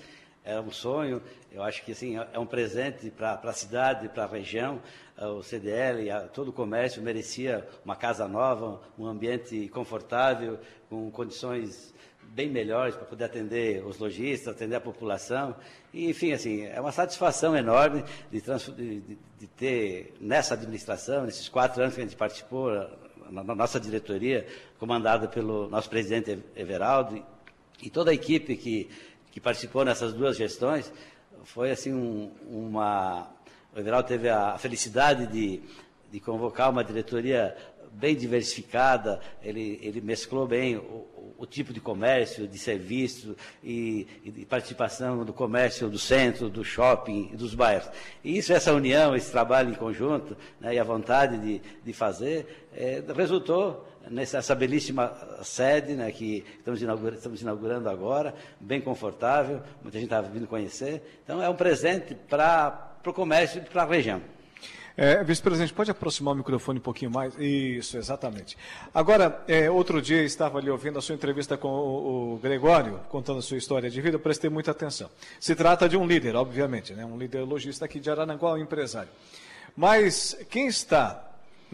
é 0.45 0.61
um 0.61 0.71
sonho, 0.71 1.23
eu 1.51 1.63
acho 1.63 1.83
que 1.83 1.93
assim, 1.93 2.17
é 2.17 2.39
um 2.39 2.45
presente 2.45 3.11
para 3.11 3.41
a 3.43 3.53
cidade, 3.53 4.09
para 4.11 4.25
a 4.25 4.27
região. 4.27 4.81
O 5.17 5.43
CDL, 5.43 6.07
todo 6.35 6.49
o 6.49 6.53
comércio 6.53 7.01
merecia 7.01 7.67
uma 7.85 7.97
casa 7.97 8.29
nova, 8.29 8.81
um 8.99 9.07
ambiente 9.07 9.69
confortável, 9.69 10.59
com 10.91 11.11
condições 11.11 11.95
bem 12.23 12.51
melhores 12.51 12.95
para 12.95 13.07
poder 13.07 13.25
atender 13.25 13.87
os 13.87 13.99
lojistas, 13.99 14.55
atender 14.55 14.77
a 14.77 14.81
população. 14.81 15.57
E, 15.93 16.11
enfim, 16.11 16.33
assim, 16.33 16.67
é 16.67 16.81
uma 16.81 16.93
satisfação 16.93 17.57
enorme 17.57 18.05
de, 18.31 18.41
de, 18.41 19.01
de 19.39 19.47
ter 19.57 20.15
nessa 20.21 20.55
administração, 20.55 21.25
nesses 21.25 21.49
quatro 21.49 21.81
anos 21.81 21.95
que 21.95 22.01
a 22.01 22.05
gente 22.05 22.17
participou, 22.17 22.71
na, 23.31 23.43
nossa 23.55 23.79
diretoria, 23.79 24.47
comandada 24.79 25.29
pelo 25.29 25.69
nosso 25.69 25.89
presidente 25.89 26.39
Everaldo, 26.57 27.25
e 27.83 27.91
toda 27.91 28.11
a 28.11 28.15
equipe 28.15 28.57
que 28.57 28.89
que 29.35 29.41
participou 29.41 29.85
nessas 29.85 30.13
duas 30.13 30.37
gestões, 30.37 30.93
foi 31.43 31.73
assim 31.73 31.93
um, 31.93 32.31
uma... 32.47 33.29
O 33.75 33.81
Everaldo 33.81 34.07
teve 34.07 34.29
a 34.29 34.57
felicidade 34.57 35.27
de, 35.27 35.61
de 36.09 36.21
convocar 36.21 36.71
uma 36.71 36.85
diretoria 36.85 37.57
bem 37.95 38.17
diversificada, 38.17 39.21
ele, 39.43 39.79
ele 39.83 40.01
mesclou 40.01 40.47
bem 40.47 40.77
o, 40.77 41.35
o, 41.39 41.47
tipo 41.47 41.73
de 41.73 41.81
comércio, 41.81 42.49
de 42.49 42.59
serviço 42.59 43.37
e, 43.63 44.07
e, 44.25 44.31
de 44.31 44.45
participação 44.45 45.25
do 45.25 45.33
comércio 45.33 45.89
do 45.89 45.99
centro, 45.99 46.49
do 46.49 46.65
shopping 46.65 47.31
e 47.33 47.37
dos 47.37 47.55
bairros. 47.55 47.89
E 48.23 48.37
isso, 48.37 48.53
essa 48.53 48.73
união, 48.73 49.15
esse 49.15 49.31
trabalho 49.31 49.71
em 49.71 49.75
conjunto 49.75 50.37
né, 50.61 50.75
e 50.75 50.79
a 50.79 50.85
vontade 50.85 51.39
de, 51.39 51.63
de 51.85 51.93
fazer, 51.93 52.67
é, 52.75 53.03
resultou 53.15 53.87
nessa 54.11 54.55
belíssima 54.55 55.17
sede 55.43 55.95
né, 55.95 56.11
que 56.11 56.45
estamos 56.59 56.83
inaugurando, 56.83 57.17
estamos 57.17 57.41
inaugurando 57.41 57.89
agora, 57.89 58.35
bem 58.61 58.81
confortável, 58.81 59.63
muita 59.83 59.99
gente 59.99 60.13
está 60.13 60.21
vindo 60.21 60.47
conhecer. 60.47 61.21
Então, 61.25 61.43
é 61.43 61.49
um 61.49 61.55
presente 61.55 62.15
para 62.15 62.97
o 63.07 63.13
comércio 63.13 63.63
e 63.63 63.65
para 63.65 63.83
a 63.83 63.87
região. 63.87 64.34
É, 64.97 65.25
Vice-presidente, 65.25 65.73
pode 65.73 65.91
aproximar 65.91 66.35
o 66.35 66.37
microfone 66.37 66.79
um 66.79 66.83
pouquinho 66.83 67.11
mais? 67.11 67.35
Isso, 67.37 67.97
exatamente. 67.97 68.57
Agora, 68.95 69.43
é, 69.49 69.69
outro 69.69 70.01
dia 70.01 70.23
estava 70.23 70.59
ali 70.59 70.71
ouvindo 70.71 70.99
a 70.99 71.03
sua 71.03 71.17
entrevista 71.17 71.57
com 71.57 71.69
o, 71.69 72.35
o, 72.35 72.39
Gregório, 72.39 73.01
contando 73.09 73.41
a 73.41 73.43
sua 73.43 73.57
história 73.57 73.91
de 73.91 74.01
vida, 74.01 74.19
prestei 74.21 74.49
muita 74.49 74.71
atenção. 74.71 75.11
Se 75.41 75.55
trata 75.57 75.89
de 75.89 75.97
um 75.97 76.07
líder, 76.07 76.37
obviamente, 76.37 76.93
né, 76.93 77.05
um 77.05 77.19
líder 77.19 77.41
lojista 77.41 77.85
aqui 77.85 77.99
de 77.99 78.09
Arananguá, 78.09 78.53
um 78.53 78.59
empresário. 78.59 79.11
Mas 79.77 80.37
quem 80.49 80.69
está 80.69 81.24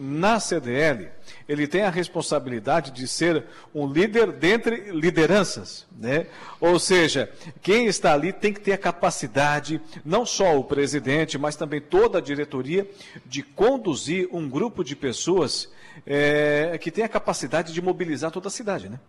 na 0.03 0.39
CDL, 0.39 1.09
ele 1.47 1.67
tem 1.67 1.83
a 1.83 1.89
responsabilidade 1.91 2.89
de 2.89 3.07
ser 3.07 3.45
um 3.73 3.85
líder 3.85 4.31
dentre 4.31 4.91
lideranças, 4.91 5.85
né? 5.95 6.25
Ou 6.59 6.79
seja, 6.79 7.31
quem 7.61 7.85
está 7.85 8.11
ali 8.11 8.33
tem 8.33 8.51
que 8.51 8.59
ter 8.59 8.73
a 8.73 8.77
capacidade, 8.79 9.79
não 10.03 10.25
só 10.25 10.57
o 10.57 10.63
presidente, 10.63 11.37
mas 11.37 11.55
também 11.55 11.79
toda 11.79 12.17
a 12.17 12.21
diretoria, 12.21 12.89
de 13.27 13.43
conduzir 13.43 14.27
um 14.31 14.49
grupo 14.49 14.83
de 14.83 14.95
pessoas 14.95 15.69
é, 16.03 16.79
que 16.81 16.89
tem 16.89 17.03
a 17.03 17.09
capacidade 17.09 17.71
de 17.71 17.81
mobilizar 17.81 18.31
toda 18.31 18.47
a 18.47 18.51
cidade, 18.51 18.89
né? 18.89 18.99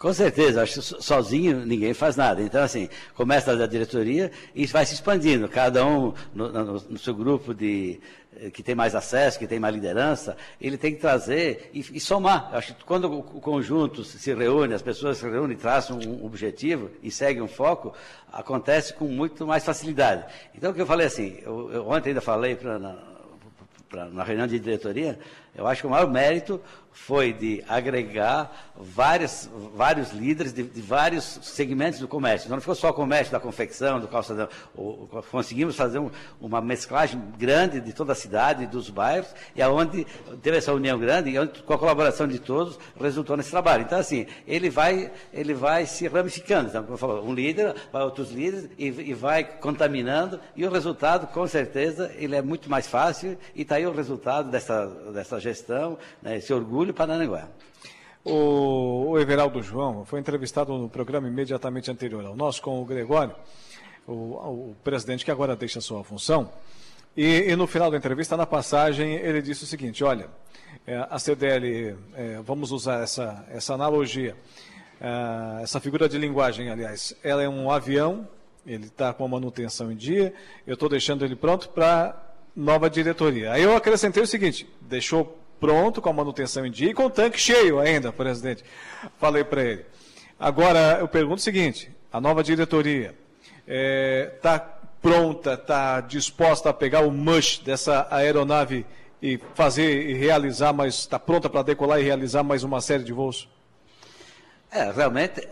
Com 0.00 0.14
certeza, 0.14 0.62
acho 0.62 0.80
que 0.80 1.02
sozinho 1.02 1.66
ninguém 1.66 1.92
faz 1.92 2.16
nada. 2.16 2.40
Então, 2.40 2.62
assim, 2.62 2.88
começa 3.14 3.54
da 3.54 3.66
diretoria 3.66 4.32
e 4.54 4.64
vai 4.64 4.86
se 4.86 4.94
expandindo, 4.94 5.46
cada 5.46 5.84
um 5.84 6.14
no, 6.34 6.50
no, 6.50 6.72
no 6.72 6.98
seu 6.98 7.14
grupo 7.14 7.52
de, 7.52 8.00
eh, 8.40 8.48
que 8.48 8.62
tem 8.62 8.74
mais 8.74 8.94
acesso, 8.94 9.38
que 9.38 9.46
tem 9.46 9.60
mais 9.60 9.74
liderança, 9.74 10.38
ele 10.58 10.78
tem 10.78 10.94
que 10.94 11.02
trazer 11.02 11.70
e, 11.74 11.80
e 11.80 12.00
somar. 12.00 12.48
Acho 12.54 12.74
que 12.74 12.82
quando 12.82 13.12
o 13.12 13.22
conjunto 13.22 14.02
se 14.02 14.32
reúne, 14.32 14.72
as 14.72 14.80
pessoas 14.80 15.18
se 15.18 15.28
reúnem, 15.28 15.54
traçam 15.54 15.98
um 15.98 16.24
objetivo 16.24 16.90
e 17.02 17.10
seguem 17.10 17.42
um 17.42 17.46
foco, 17.46 17.92
acontece 18.32 18.94
com 18.94 19.04
muito 19.04 19.46
mais 19.46 19.66
facilidade. 19.66 20.24
Então, 20.54 20.70
o 20.70 20.74
que 20.74 20.80
eu 20.80 20.86
falei 20.86 21.08
assim, 21.08 21.40
eu, 21.42 21.70
eu 21.70 21.86
ontem 21.86 22.08
ainda 22.08 22.22
falei 22.22 22.56
pra, 22.56 22.78
na 24.12 24.22
reunião 24.22 24.46
de 24.46 24.58
diretoria, 24.58 25.18
eu 25.54 25.66
acho 25.66 25.82
que 25.82 25.86
o 25.86 25.90
maior 25.90 26.08
mérito 26.08 26.60
foi 26.92 27.32
de 27.32 27.64
agregar 27.68 28.70
vários, 28.76 29.48
vários 29.74 30.12
líderes 30.12 30.52
de, 30.52 30.62
de, 30.62 30.80
vários 30.80 31.38
segmentos 31.42 32.00
do 32.00 32.08
comércio. 32.08 32.46
Então, 32.46 32.56
não 32.56 32.60
ficou 32.60 32.74
só 32.74 32.90
o 32.90 32.94
comércio 32.94 33.32
da 33.32 33.38
confecção, 33.38 34.00
do 34.00 34.08
calçadão. 34.08 34.48
O, 34.74 35.08
conseguimos 35.30 35.76
fazer 35.76 35.98
um, 35.98 36.10
uma 36.40 36.60
mesclagem 36.60 37.20
grande 37.38 37.80
de 37.80 37.92
toda 37.92 38.12
a 38.12 38.14
cidade, 38.14 38.66
dos 38.66 38.90
bairros, 38.90 39.28
e 39.54 39.62
aonde 39.62 40.06
teve 40.42 40.58
essa 40.58 40.72
união 40.72 40.98
grande, 40.98 41.30
e 41.30 41.38
onde, 41.38 41.62
com 41.62 41.72
a 41.72 41.78
colaboração 41.78 42.26
de 42.26 42.38
todos, 42.38 42.78
resultou 43.00 43.36
nesse 43.36 43.50
trabalho. 43.50 43.82
Então, 43.82 43.98
assim, 43.98 44.26
ele 44.46 44.70
vai, 44.70 45.10
ele 45.32 45.54
vai 45.54 45.86
se 45.86 46.08
ramificando. 46.08 46.68
Então, 46.68 46.82
como 46.82 46.94
eu 46.94 46.98
falo, 46.98 47.24
um 47.24 47.34
líder, 47.34 47.74
vai 47.92 48.02
outros 48.02 48.30
líderes, 48.30 48.68
e, 48.78 48.86
e 48.86 49.14
vai 49.14 49.44
contaminando, 49.44 50.40
e 50.56 50.66
o 50.66 50.70
resultado, 50.70 51.26
com 51.28 51.46
certeza, 51.46 52.10
ele 52.16 52.36
é 52.36 52.42
muito 52.42 52.70
mais 52.70 52.86
fácil, 52.86 53.38
e 53.54 53.62
está 53.62 53.76
aí 53.76 53.86
o 53.86 53.92
resultado 53.92 54.50
dessa, 54.50 54.86
dessa 55.12 55.39
gestão, 55.40 55.98
né, 56.22 56.36
esse 56.36 56.52
orgulho 56.52 56.70
orgulho 56.70 56.94
Paranaguá. 56.94 57.48
O, 58.24 59.18
Everaldo 59.18 59.62
João 59.62 60.04
foi 60.04 60.20
entrevistado 60.20 60.76
no 60.76 60.88
programa 60.88 61.26
imediatamente 61.26 61.90
anterior 61.90 62.24
ao 62.24 62.36
nosso 62.36 62.62
com 62.62 62.80
o 62.80 62.84
Gregório, 62.84 63.34
o, 64.06 64.12
o 64.12 64.76
presidente 64.84 65.24
que 65.24 65.30
agora 65.30 65.56
deixa 65.56 65.80
sua 65.80 66.04
função. 66.04 66.50
E, 67.16 67.50
e, 67.50 67.56
no 67.56 67.66
final 67.66 67.90
da 67.90 67.96
entrevista, 67.96 68.36
na 68.36 68.46
passagem, 68.46 69.14
ele 69.14 69.42
disse 69.42 69.64
o 69.64 69.66
seguinte: 69.66 70.04
olha, 70.04 70.28
é, 70.86 71.06
a 71.10 71.18
CDL, 71.18 71.96
é, 72.14 72.40
vamos 72.44 72.70
usar 72.70 73.02
essa, 73.02 73.44
essa 73.50 73.74
analogia, 73.74 74.36
é, 75.00 75.62
essa 75.62 75.80
figura 75.80 76.08
de 76.08 76.18
linguagem, 76.18 76.70
aliás, 76.70 77.16
ela 77.24 77.42
é 77.42 77.48
um 77.48 77.70
avião, 77.70 78.28
ele 78.64 78.86
está 78.86 79.12
com 79.12 79.24
a 79.24 79.28
manutenção 79.28 79.90
em 79.90 79.96
dia, 79.96 80.32
eu 80.66 80.74
estou 80.74 80.88
deixando 80.88 81.24
ele 81.24 81.34
pronto 81.34 81.70
para 81.70 82.29
nova 82.60 82.90
diretoria. 82.90 83.52
Aí 83.52 83.62
eu 83.62 83.74
acrescentei 83.74 84.22
o 84.22 84.26
seguinte: 84.26 84.68
deixou 84.80 85.38
pronto, 85.58 86.00
com 86.00 86.08
a 86.08 86.12
manutenção 86.12 86.64
em 86.64 86.70
dia 86.70 86.90
e 86.90 86.94
com 86.94 87.06
o 87.06 87.10
tanque 87.10 87.40
cheio 87.40 87.80
ainda, 87.80 88.12
presidente. 88.12 88.64
Falei 89.18 89.44
para 89.44 89.62
ele. 89.62 89.86
Agora, 90.38 90.98
eu 91.00 91.08
pergunto 91.08 91.36
o 91.36 91.42
seguinte: 91.42 91.90
a 92.12 92.20
nova 92.20 92.42
diretoria 92.42 93.14
está 93.58 93.66
é, 93.66 94.26
tá 94.42 94.58
pronta, 95.00 95.54
está 95.54 96.00
disposta 96.00 96.70
a 96.70 96.72
pegar 96.72 97.00
o 97.00 97.10
mush 97.10 97.58
dessa 97.58 98.06
aeronave 98.10 98.84
e 99.22 99.38
fazer 99.54 100.08
e 100.08 100.14
realizar, 100.14 100.72
mas 100.72 100.94
está 100.94 101.18
pronta 101.18 101.48
para 101.48 101.62
decolar 101.62 102.00
e 102.00 102.04
realizar 102.04 102.42
mais 102.42 102.62
uma 102.62 102.80
série 102.80 103.04
de 103.04 103.12
voos? 103.12 103.48
É, 104.70 104.90
realmente 104.90 105.46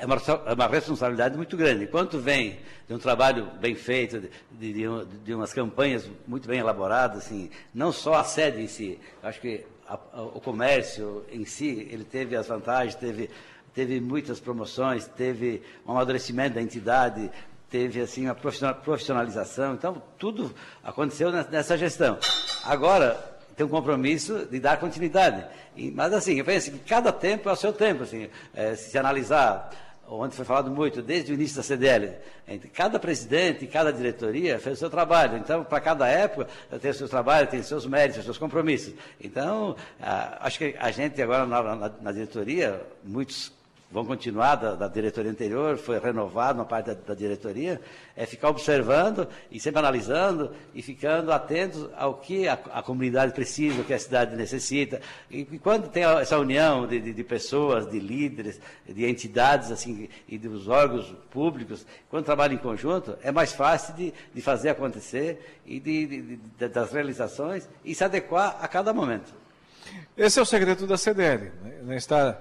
é 0.00 0.06
uma, 0.06 0.16
é 0.46 0.54
uma, 0.54 0.66
responsabilidade 0.66 1.36
muito 1.36 1.56
grande. 1.56 1.84
Enquanto 1.84 2.18
vem 2.18 2.58
de 2.88 2.94
um 2.94 2.98
trabalho 2.98 3.50
bem 3.60 3.74
feito, 3.74 4.18
de, 4.20 4.72
de, 4.72 4.82
de, 5.24 5.34
umas 5.34 5.52
campanhas 5.52 6.08
muito 6.26 6.48
bem 6.48 6.58
elaboradas, 6.58 7.26
assim, 7.26 7.50
não 7.74 7.92
só 7.92 8.14
a 8.14 8.24
sede 8.24 8.62
em 8.62 8.66
si, 8.66 8.98
acho 9.22 9.40
que 9.40 9.64
a, 9.86 9.98
a, 10.12 10.22
o 10.22 10.40
comércio 10.40 11.24
em 11.30 11.44
si, 11.44 11.86
ele 11.90 12.04
teve 12.04 12.34
as 12.34 12.48
vantagens, 12.48 12.94
teve, 12.94 13.28
teve 13.74 14.00
muitas 14.00 14.40
promoções, 14.40 15.06
teve 15.06 15.62
um 15.86 15.92
amadurecimento 15.92 16.54
da 16.54 16.62
entidade, 16.62 17.30
teve 17.68 18.00
assim 18.00 18.26
a 18.26 18.34
profissionalização, 18.34 19.74
então 19.74 20.02
tudo 20.18 20.52
aconteceu 20.82 21.30
nessa 21.30 21.76
gestão. 21.76 22.18
Agora, 22.64 23.38
tem 23.54 23.66
um 23.66 23.68
compromisso 23.68 24.46
de 24.46 24.58
dar 24.58 24.80
continuidade. 24.80 25.44
Mas 25.94 26.12
assim, 26.14 26.38
eu 26.38 26.44
penso 26.44 26.70
que 26.70 26.78
cada 26.78 27.12
tempo 27.12 27.48
é 27.48 27.52
o 27.52 27.56
seu 27.56 27.72
tempo, 27.72 28.04
assim, 28.04 28.28
é, 28.54 28.74
se 28.74 28.96
analisar 28.96 29.70
onde 30.10 30.34
foi 30.34 30.44
falado 30.44 30.70
muito, 30.70 31.00
desde 31.00 31.32
o 31.32 31.34
início 31.34 31.56
da 31.56 31.62
CDL. 31.62 32.12
Cada 32.74 32.98
presidente, 32.98 33.66
cada 33.66 33.92
diretoria 33.92 34.58
fez 34.58 34.76
o 34.76 34.78
seu 34.80 34.90
trabalho. 34.90 35.38
Então, 35.38 35.62
para 35.62 35.80
cada 35.80 36.08
época, 36.08 36.48
tem 36.80 36.90
o 36.90 36.94
seu 36.94 37.08
trabalho, 37.08 37.46
tem 37.46 37.62
seus 37.62 37.86
méritos, 37.86 38.24
seus 38.24 38.38
compromissos. 38.38 38.94
Então, 39.20 39.76
acho 40.40 40.58
que 40.58 40.74
a 40.78 40.90
gente 40.90 41.22
agora 41.22 41.46
na, 41.46 41.92
na 42.00 42.12
diretoria, 42.12 42.82
muitos 43.04 43.52
vão 43.90 44.04
continuar 44.04 44.54
da, 44.54 44.74
da, 44.74 44.88
diretoria 44.88 45.30
anterior, 45.30 45.76
foi 45.76 45.98
renovado 45.98 46.58
uma 46.58 46.64
parte 46.64 46.86
da, 46.86 46.94
da, 46.94 47.14
diretoria, 47.14 47.80
é 48.16 48.24
ficar 48.24 48.48
observando 48.48 49.26
e 49.50 49.58
sempre 49.58 49.80
analisando 49.80 50.52
e 50.72 50.80
ficando 50.80 51.32
atentos 51.32 51.88
ao 51.96 52.14
que 52.14 52.46
a, 52.46 52.52
a 52.72 52.82
comunidade 52.82 53.32
precisa, 53.32 53.80
o 53.80 53.84
que 53.84 53.92
a 53.92 53.98
cidade 53.98 54.36
necessita. 54.36 55.00
E, 55.28 55.40
e 55.40 55.58
quando 55.58 55.88
tem 55.88 56.04
essa 56.04 56.38
união 56.38 56.86
de, 56.86 57.00
de, 57.00 57.12
de, 57.12 57.24
pessoas, 57.24 57.90
de 57.90 57.98
líderes, 57.98 58.60
de 58.88 59.04
entidades 59.04 59.72
assim 59.72 60.08
e 60.28 60.38
dos 60.38 60.68
órgãos 60.68 61.12
públicos, 61.30 61.84
quando 62.08 62.24
trabalham 62.24 62.54
em 62.54 62.58
conjunto, 62.58 63.18
é 63.22 63.32
mais 63.32 63.52
fácil 63.52 63.94
de, 63.94 64.14
de 64.32 64.40
fazer 64.40 64.68
acontecer 64.68 65.60
e 65.66 66.38
das 66.58 66.92
realizações 66.92 67.68
e 67.84 67.94
se 67.94 68.04
adequar 68.04 68.56
a 68.60 68.68
cada 68.68 68.92
momento. 68.92 69.39
Esse 70.16 70.38
é 70.38 70.42
o 70.42 70.46
segredo 70.46 70.86
da 70.86 70.96
CDL. 70.96 71.50
Né? 71.82 71.96
Está, 71.96 72.38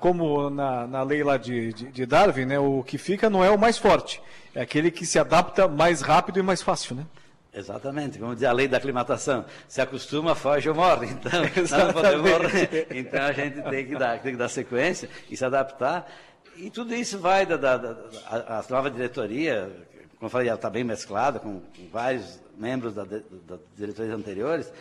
como 0.00 0.50
na, 0.50 0.86
na 0.86 1.02
lei 1.02 1.22
lá 1.22 1.36
de, 1.36 1.72
de, 1.72 1.86
de, 1.86 2.06
Darwin, 2.06 2.46
né? 2.46 2.58
o 2.58 2.82
que 2.82 2.98
fica 2.98 3.30
não 3.30 3.44
é 3.44 3.50
o 3.50 3.58
mais 3.58 3.78
forte, 3.78 4.20
é 4.54 4.62
aquele 4.62 4.90
que 4.90 5.06
se 5.06 5.18
adapta 5.18 5.68
mais 5.68 6.00
rápido 6.00 6.38
e 6.38 6.42
mais 6.42 6.62
fácil. 6.62 6.96
Né? 6.96 7.06
Exatamente, 7.54 8.18
como 8.18 8.34
diz 8.34 8.44
a 8.44 8.52
lei 8.52 8.66
da 8.66 8.78
aclimatação, 8.78 9.44
se 9.68 9.80
acostuma, 9.80 10.34
foge 10.34 10.68
ou 10.70 10.74
morre. 10.74 11.08
Então, 11.08 11.42
não 11.84 11.92
podemos 11.92 12.30
morrer. 12.30 12.86
Então 12.90 13.22
a 13.22 13.32
gente 13.32 13.62
tem 13.62 13.86
que, 13.86 13.94
dar, 13.94 14.18
tem 14.20 14.32
que 14.32 14.38
dar 14.38 14.48
sequência 14.48 15.08
e 15.30 15.36
se 15.36 15.44
adaptar. 15.44 16.10
E 16.56 16.70
tudo 16.70 16.94
isso 16.94 17.18
vai 17.18 17.44
da, 17.44 17.56
da, 17.56 17.76
da 17.76 17.94
a, 18.26 18.64
nova 18.70 18.90
diretoria, 18.90 19.70
como 20.16 20.26
eu 20.26 20.30
falei, 20.30 20.48
ela 20.48 20.56
está 20.56 20.70
bem 20.70 20.82
mesclada 20.82 21.38
com, 21.38 21.60
com 21.60 21.88
vários 21.92 22.40
membros 22.56 22.94
da, 22.94 23.04
da, 23.04 23.18
das 23.46 23.60
diretorias 23.76 24.14
anteriores, 24.14 24.72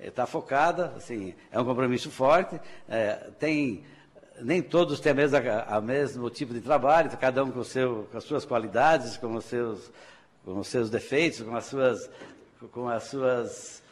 está 0.00 0.26
focada, 0.26 0.92
assim, 0.96 1.34
é 1.50 1.60
um 1.60 1.64
compromisso 1.64 2.10
forte, 2.10 2.60
é, 2.88 3.14
tem 3.38 3.84
nem 4.40 4.62
todos 4.62 5.00
têm 5.00 5.12
a 5.12 5.14
mesma, 5.14 5.38
a 5.66 5.80
mesmo 5.80 6.30
tipo 6.30 6.54
de 6.54 6.60
trabalho, 6.60 7.10
cada 7.18 7.42
um 7.44 7.50
com, 7.50 7.64
seu, 7.64 8.08
com 8.10 8.18
as 8.18 8.24
suas 8.24 8.44
qualidades, 8.44 9.16
com 9.16 9.34
os 9.34 9.44
seus, 9.44 9.90
com 10.44 10.58
os 10.58 10.68
seus 10.68 10.90
defeitos, 10.90 11.40
com 11.40 11.54
as 11.56 11.64
suas, 11.64 12.10
com 12.72 12.88
as 12.88 13.04
suas, 13.04 13.82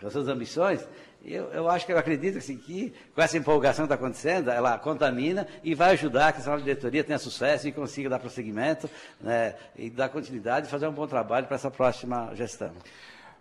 com 0.00 0.06
as 0.06 0.12
suas 0.12 0.28
ambições. 0.28 0.86
Eu, 1.24 1.46
eu 1.46 1.68
acho 1.68 1.84
que 1.84 1.92
eu 1.92 1.98
acredito 1.98 2.38
assim, 2.38 2.56
que 2.56 2.94
com 3.14 3.20
essa 3.20 3.36
empolgação 3.36 3.86
que 3.86 3.92
está 3.92 3.96
acontecendo, 3.96 4.50
ela 4.50 4.78
contamina 4.78 5.48
e 5.64 5.74
vai 5.74 5.92
ajudar 5.92 6.32
que 6.32 6.38
essa 6.38 6.50
nova 6.50 6.62
diretoria 6.62 7.02
tenha 7.02 7.18
sucesso 7.18 7.66
e 7.66 7.72
consiga 7.72 8.08
dar 8.08 8.20
prosseguimento 8.20 8.88
né, 9.20 9.56
e 9.76 9.90
dar 9.90 10.08
continuidade 10.08 10.68
e 10.68 10.70
fazer 10.70 10.86
um 10.86 10.92
bom 10.92 11.06
trabalho 11.06 11.46
para 11.46 11.56
essa 11.56 11.70
próxima 11.70 12.32
gestão. 12.34 12.72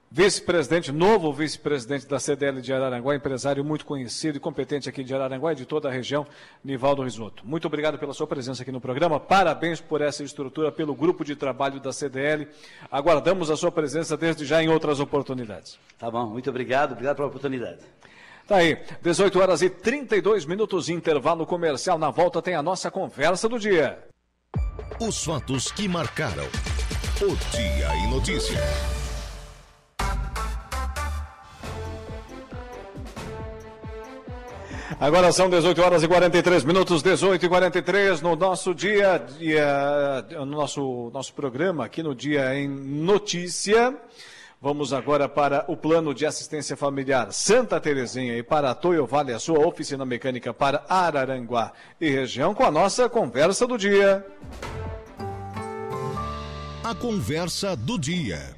Vice-presidente, 0.10 0.90
novo 0.90 1.34
vice-presidente 1.34 2.08
da 2.08 2.18
CDL 2.18 2.62
de 2.62 2.72
Araranguá, 2.72 3.14
empresário 3.14 3.64
muito 3.64 3.86
conhecido 3.86 4.38
e 4.38 4.40
competente 4.40 4.88
aqui 4.88 5.04
de 5.04 5.14
Araranguá 5.14 5.52
e 5.52 5.56
de 5.56 5.66
toda 5.66 5.90
a 5.90 5.92
região, 5.92 6.26
Nivaldo 6.64 7.04
Risotto. 7.04 7.46
Muito 7.46 7.68
obrigado 7.68 8.00
pela 8.00 8.14
sua 8.14 8.26
presença 8.26 8.62
aqui 8.62 8.72
no 8.72 8.80
programa, 8.80 9.20
parabéns 9.20 9.82
por 9.82 10.00
essa 10.00 10.24
estrutura, 10.24 10.72
pelo 10.72 10.96
grupo 10.96 11.26
de 11.26 11.36
trabalho 11.36 11.82
da 11.82 11.92
CDL. 11.92 12.48
Aguardamos 12.90 13.52
a 13.52 13.58
sua 13.58 13.70
presença 13.70 14.16
desde 14.16 14.46
já 14.46 14.64
em 14.64 14.70
outras 14.70 15.02
oportunidades. 15.02 15.78
Tá 16.00 16.10
bom, 16.10 16.28
muito 16.28 16.50
obrigado, 16.50 16.94
obrigado 16.94 17.18
pela 17.18 17.28
oportunidade. 17.28 17.80
Tá 18.48 18.56
aí, 18.58 18.78
18 19.02 19.40
horas 19.42 19.62
e 19.62 19.70
32 19.70 20.46
minutos, 20.46 20.88
intervalo 20.88 21.46
comercial. 21.46 22.00
Na 22.00 22.12
volta 22.12 22.42
tem 22.42 22.56
a 22.56 22.64
nossa 22.64 22.90
conversa 22.90 23.50
do 23.50 23.60
dia. 23.60 24.00
Os 25.02 25.22
fatos 25.22 25.70
que 25.70 25.86
marcaram 25.86 26.46
o 27.22 27.36
Dia 27.52 27.94
em 27.94 28.10
Notícia. 28.10 28.97
Agora 35.00 35.32
são 35.32 35.48
18 35.48 35.80
horas 35.80 36.02
e 36.02 36.08
43 36.08 36.64
minutos, 36.64 37.04
18 37.04 37.46
e 37.46 37.48
43 37.48 38.20
no 38.20 38.36
nosso 38.36 38.74
dia, 38.74 39.20
dia 39.38 40.26
no 40.32 40.46
nosso, 40.48 41.12
nosso 41.14 41.36
programa 41.36 41.86
aqui 41.86 42.02
no 42.02 42.16
Dia 42.16 42.56
em 42.56 42.68
Notícia. 42.68 43.96
Vamos 44.60 44.94
agora 44.94 45.30
para 45.30 45.64
o 45.68 45.78
plano 45.78 46.16
de 46.16 46.26
assistência 46.26 46.76
familiar 46.76 47.32
Santa 47.32 47.80
Terezinha 47.80 48.36
e 48.40 48.42
para 48.42 48.74
Toyo 48.74 49.06
Vale, 49.06 49.34
a 49.34 49.40
sua 49.40 49.60
oficina 49.60 50.04
mecânica 50.04 50.52
para 50.52 50.84
Araranguá 50.90 51.74
e 52.02 52.10
região, 52.10 52.56
com 52.56 52.64
a 52.64 52.72
nossa 52.72 53.08
conversa 53.08 53.68
do 53.68 53.78
dia. 53.78 54.26
A 56.84 56.96
conversa 56.96 57.76
do 57.76 58.00
dia. 58.00 58.57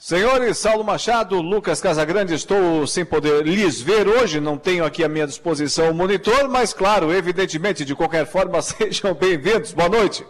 Senhores, 0.00 0.56
Saulo 0.56 0.82
Machado, 0.82 1.42
Lucas 1.42 1.78
Casagrande, 1.78 2.32
estou 2.32 2.86
sem 2.86 3.04
poder 3.04 3.46
lhes 3.46 3.82
ver 3.82 4.08
hoje, 4.08 4.40
não 4.40 4.56
tenho 4.56 4.82
aqui 4.82 5.04
à 5.04 5.08
minha 5.10 5.26
disposição 5.26 5.90
o 5.90 5.94
monitor, 5.94 6.48
mas 6.48 6.72
claro, 6.72 7.12
evidentemente, 7.12 7.84
de 7.84 7.94
qualquer 7.94 8.24
forma, 8.24 8.62
sejam 8.64 9.12
bem-vindos. 9.12 9.74
Boa 9.74 9.90
noite. 9.90 10.26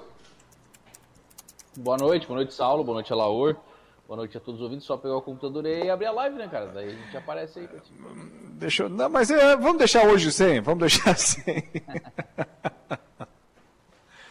Boa 1.76 1.96
noite, 1.96 2.26
boa 2.26 2.38
noite, 2.38 2.52
Saulo, 2.52 2.82
boa 2.82 2.96
noite, 2.96 3.12
Alaor. 3.12 3.54
Boa 4.08 4.16
noite 4.16 4.36
a 4.36 4.40
todos 4.40 4.60
os 4.60 4.64
ouvintes. 4.64 4.84
Só 4.84 4.96
pegar 4.96 5.14
o 5.14 5.22
computador 5.22 5.64
e 5.64 5.88
abrir 5.88 6.06
a 6.06 6.12
live, 6.12 6.36
né, 6.36 6.48
cara? 6.48 6.66
Daí 6.66 6.88
a 6.88 6.90
gente 6.90 7.16
aparece 7.16 7.60
aí. 7.60 7.68
Deixa 8.54 8.82
eu... 8.82 8.88
Não, 8.88 9.08
mas 9.08 9.30
é, 9.30 9.54
vamos 9.54 9.78
deixar 9.78 10.04
hoje 10.04 10.32
sem, 10.32 10.60
vamos 10.60 10.80
deixar 10.80 11.14
sem. 11.16 11.70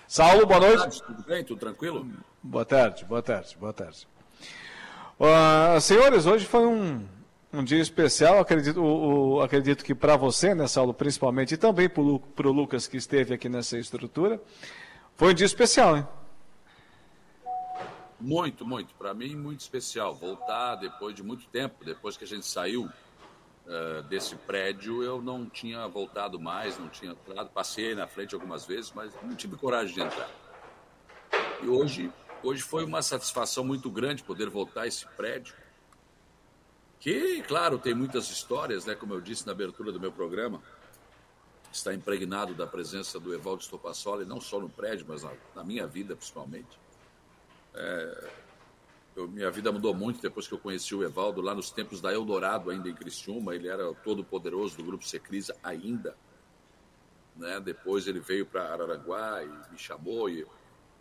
Saulo, 0.06 0.46
boa 0.46 0.60
noite. 0.60 0.76
Boa 0.76 0.90
tarde, 0.90 1.04
tudo 1.04 1.24
bem? 1.24 1.44
Tudo 1.46 1.60
tranquilo? 1.60 2.06
Boa 2.44 2.66
tarde, 2.66 3.06
boa 3.06 3.22
tarde, 3.22 3.56
boa 3.58 3.72
tarde. 3.72 4.06
Uh, 5.20 5.82
senhores, 5.82 6.26
hoje 6.26 6.46
foi 6.46 6.66
um, 6.66 7.06
um 7.52 7.62
dia 7.62 7.82
especial, 7.82 8.40
acredito, 8.40 9.42
acredito 9.42 9.84
que 9.84 9.94
para 9.94 10.16
você, 10.16 10.56
né, 10.56 10.66
Saulo, 10.66 10.94
principalmente, 10.94 11.56
e 11.56 11.58
também 11.58 11.90
para 11.90 12.48
o 12.48 12.52
Lucas 12.54 12.88
que 12.88 12.96
esteve 12.96 13.34
aqui 13.34 13.50
nessa 13.50 13.78
estrutura. 13.78 14.42
Foi 15.18 15.32
um 15.32 15.34
dia 15.34 15.46
especial, 15.46 15.98
hein? 15.98 16.08
Muito, 18.18 18.66
muito. 18.66 18.94
Para 18.96 19.14
mim, 19.14 19.36
muito 19.36 19.60
especial. 19.60 20.16
Voltar 20.16 20.76
depois 20.76 21.14
de 21.14 21.22
muito 21.22 21.46
tempo, 21.48 21.84
depois 21.84 22.16
que 22.16 22.24
a 22.24 22.28
gente 22.28 22.46
saiu 22.46 22.86
uh, 22.86 24.02
desse 24.04 24.36
prédio, 24.36 25.04
eu 25.04 25.22
não 25.22 25.46
tinha 25.46 25.86
voltado 25.88 26.40
mais, 26.40 26.80
não 26.80 26.88
tinha 26.88 27.12
entrado. 27.12 27.50
Passei 27.50 27.94
na 27.94 28.08
frente 28.08 28.36
algumas 28.36 28.66
vezes, 28.66 28.94
mas 28.96 29.14
não 29.22 29.36
tive 29.36 29.58
coragem 29.58 29.96
de 29.96 30.02
entrar. 30.02 30.30
E 31.62 31.68
hoje 31.68 32.10
Hoje 32.42 32.62
foi 32.62 32.86
uma 32.86 33.02
satisfação 33.02 33.66
muito 33.66 33.90
grande 33.90 34.24
poder 34.24 34.50
voltar 34.50 34.84
a 34.84 34.88
esse 34.88 35.06
prédio, 35.06 35.54
que, 36.98 37.42
claro, 37.44 37.78
tem 37.78 37.94
muitas 37.94 38.30
histórias, 38.30 38.86
né, 38.86 38.96
como 38.96 39.14
eu 39.14 39.20
disse 39.20 39.46
na 39.46 39.52
abertura 39.52 39.92
do 39.92 40.00
meu 40.00 40.12
programa, 40.12 40.62
está 41.72 41.94
impregnado 41.94 42.54
da 42.54 42.66
presença 42.66 43.20
do 43.20 43.34
Evaldo 43.34 43.64
Stopassoli, 43.64 44.26
não 44.26 44.40
só 44.40 44.58
no 44.60 44.70
prédio, 44.70 45.06
mas 45.08 45.24
na, 45.24 45.34
na 45.54 45.64
minha 45.66 45.86
vida, 45.86 46.16
principalmente. 46.16 46.80
É, 47.74 48.30
eu, 49.18 49.28
minha 49.28 49.52
vida 49.52 49.70
mudou 49.70 49.94
muito 49.94 50.22
depois 50.22 50.48
que 50.48 50.54
eu 50.54 50.60
conheci 50.60 50.96
o 50.96 51.04
Evaldo, 51.04 51.42
lá 51.42 51.54
nos 51.54 51.72
tempos 51.72 52.00
da 52.00 52.14
Eldorado, 52.14 52.70
ainda 52.70 52.88
em 52.88 52.96
Criciúma, 52.96 53.54
ele 53.54 53.68
era 53.68 53.94
todo 53.96 54.24
poderoso 54.24 54.78
do 54.78 54.84
Grupo 54.84 55.06
Secrisa 55.06 55.58
ainda. 55.62 56.16
Né? 57.36 57.60
Depois 57.60 58.08
ele 58.08 58.22
veio 58.22 58.46
para 58.46 58.72
Araranguá 58.72 59.44
e 59.44 59.72
me 59.72 59.78
chamou 59.78 60.30
e 60.30 60.48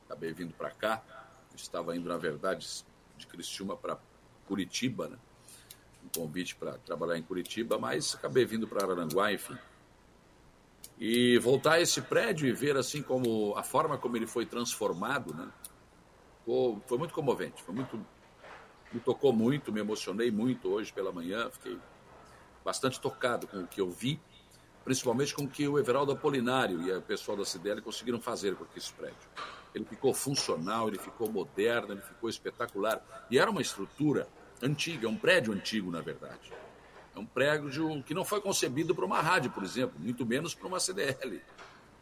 acabei 0.04 0.32
vindo 0.32 0.52
para 0.52 0.70
cá 0.70 1.27
estava 1.62 1.96
indo, 1.96 2.08
na 2.08 2.16
verdade, 2.16 2.66
de 3.16 3.26
Criciúma 3.26 3.76
para 3.76 3.98
Curitiba, 4.46 5.08
né? 5.08 5.18
um 6.04 6.20
convite 6.20 6.56
para 6.56 6.78
trabalhar 6.78 7.18
em 7.18 7.22
Curitiba, 7.22 7.78
mas 7.78 8.14
acabei 8.14 8.44
vindo 8.44 8.66
para 8.66 8.84
Araranguá, 8.84 9.32
enfim. 9.32 9.56
E 10.98 11.38
voltar 11.38 11.74
a 11.74 11.80
esse 11.80 12.00
prédio 12.00 12.48
e 12.48 12.52
ver 12.52 12.76
assim 12.76 13.02
como 13.02 13.54
a 13.56 13.62
forma 13.62 13.98
como 13.98 14.16
ele 14.16 14.26
foi 14.26 14.46
transformado, 14.46 15.34
né? 15.34 15.48
Foi, 16.86 16.96
muito 16.96 17.12
comovente, 17.12 17.62
foi 17.62 17.74
muito, 17.74 18.02
me 18.90 19.00
tocou 19.00 19.34
muito, 19.34 19.70
me 19.70 19.80
emocionei 19.80 20.30
muito 20.30 20.70
hoje 20.70 20.90
pela 20.90 21.12
manhã, 21.12 21.50
fiquei 21.50 21.78
bastante 22.64 22.98
tocado 22.98 23.46
com 23.46 23.58
o 23.58 23.66
que 23.66 23.82
eu 23.82 23.90
vi, 23.90 24.18
principalmente 24.82 25.34
com 25.34 25.44
o 25.44 25.48
que 25.48 25.68
o 25.68 25.78
Everaldo 25.78 26.12
Apolinário 26.12 26.80
e 26.80 26.90
o 26.90 27.02
pessoal 27.02 27.36
da 27.36 27.44
CDL 27.44 27.82
conseguiram 27.82 28.18
fazer 28.18 28.54
com 28.54 28.64
esse 28.74 28.90
prédio 28.94 29.28
ele 29.74 29.84
ficou 29.84 30.14
funcional, 30.14 30.88
ele 30.88 30.98
ficou 30.98 31.30
moderno, 31.30 31.92
ele 31.92 32.00
ficou 32.00 32.28
espetacular. 32.28 33.02
E 33.30 33.38
era 33.38 33.50
uma 33.50 33.60
estrutura 33.60 34.28
antiga, 34.62 35.06
é 35.06 35.10
um 35.10 35.16
prédio 35.16 35.52
antigo, 35.52 35.90
na 35.90 36.00
verdade. 36.00 36.52
É 37.14 37.18
um 37.18 37.26
prédio 37.26 38.02
que 38.02 38.14
não 38.14 38.24
foi 38.24 38.40
concebido 38.40 38.94
para 38.94 39.04
uma 39.04 39.20
rádio, 39.20 39.50
por 39.50 39.62
exemplo, 39.62 39.98
muito 39.98 40.24
menos 40.24 40.54
para 40.54 40.66
uma 40.66 40.80
CDL. 40.80 41.42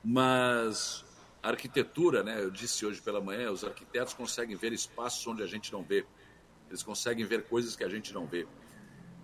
Mas 0.04 1.04
a 1.42 1.48
arquitetura, 1.48 2.22
né, 2.22 2.42
eu 2.42 2.50
disse 2.50 2.84
hoje 2.84 3.00
pela 3.00 3.20
manhã, 3.20 3.50
os 3.50 3.64
arquitetos 3.64 4.14
conseguem 4.14 4.56
ver 4.56 4.72
espaços 4.72 5.26
onde 5.26 5.42
a 5.42 5.46
gente 5.46 5.72
não 5.72 5.82
vê. 5.82 6.06
Eles 6.68 6.82
conseguem 6.82 7.24
ver 7.24 7.44
coisas 7.44 7.76
que 7.76 7.84
a 7.84 7.88
gente 7.88 8.12
não 8.12 8.26
vê. 8.26 8.46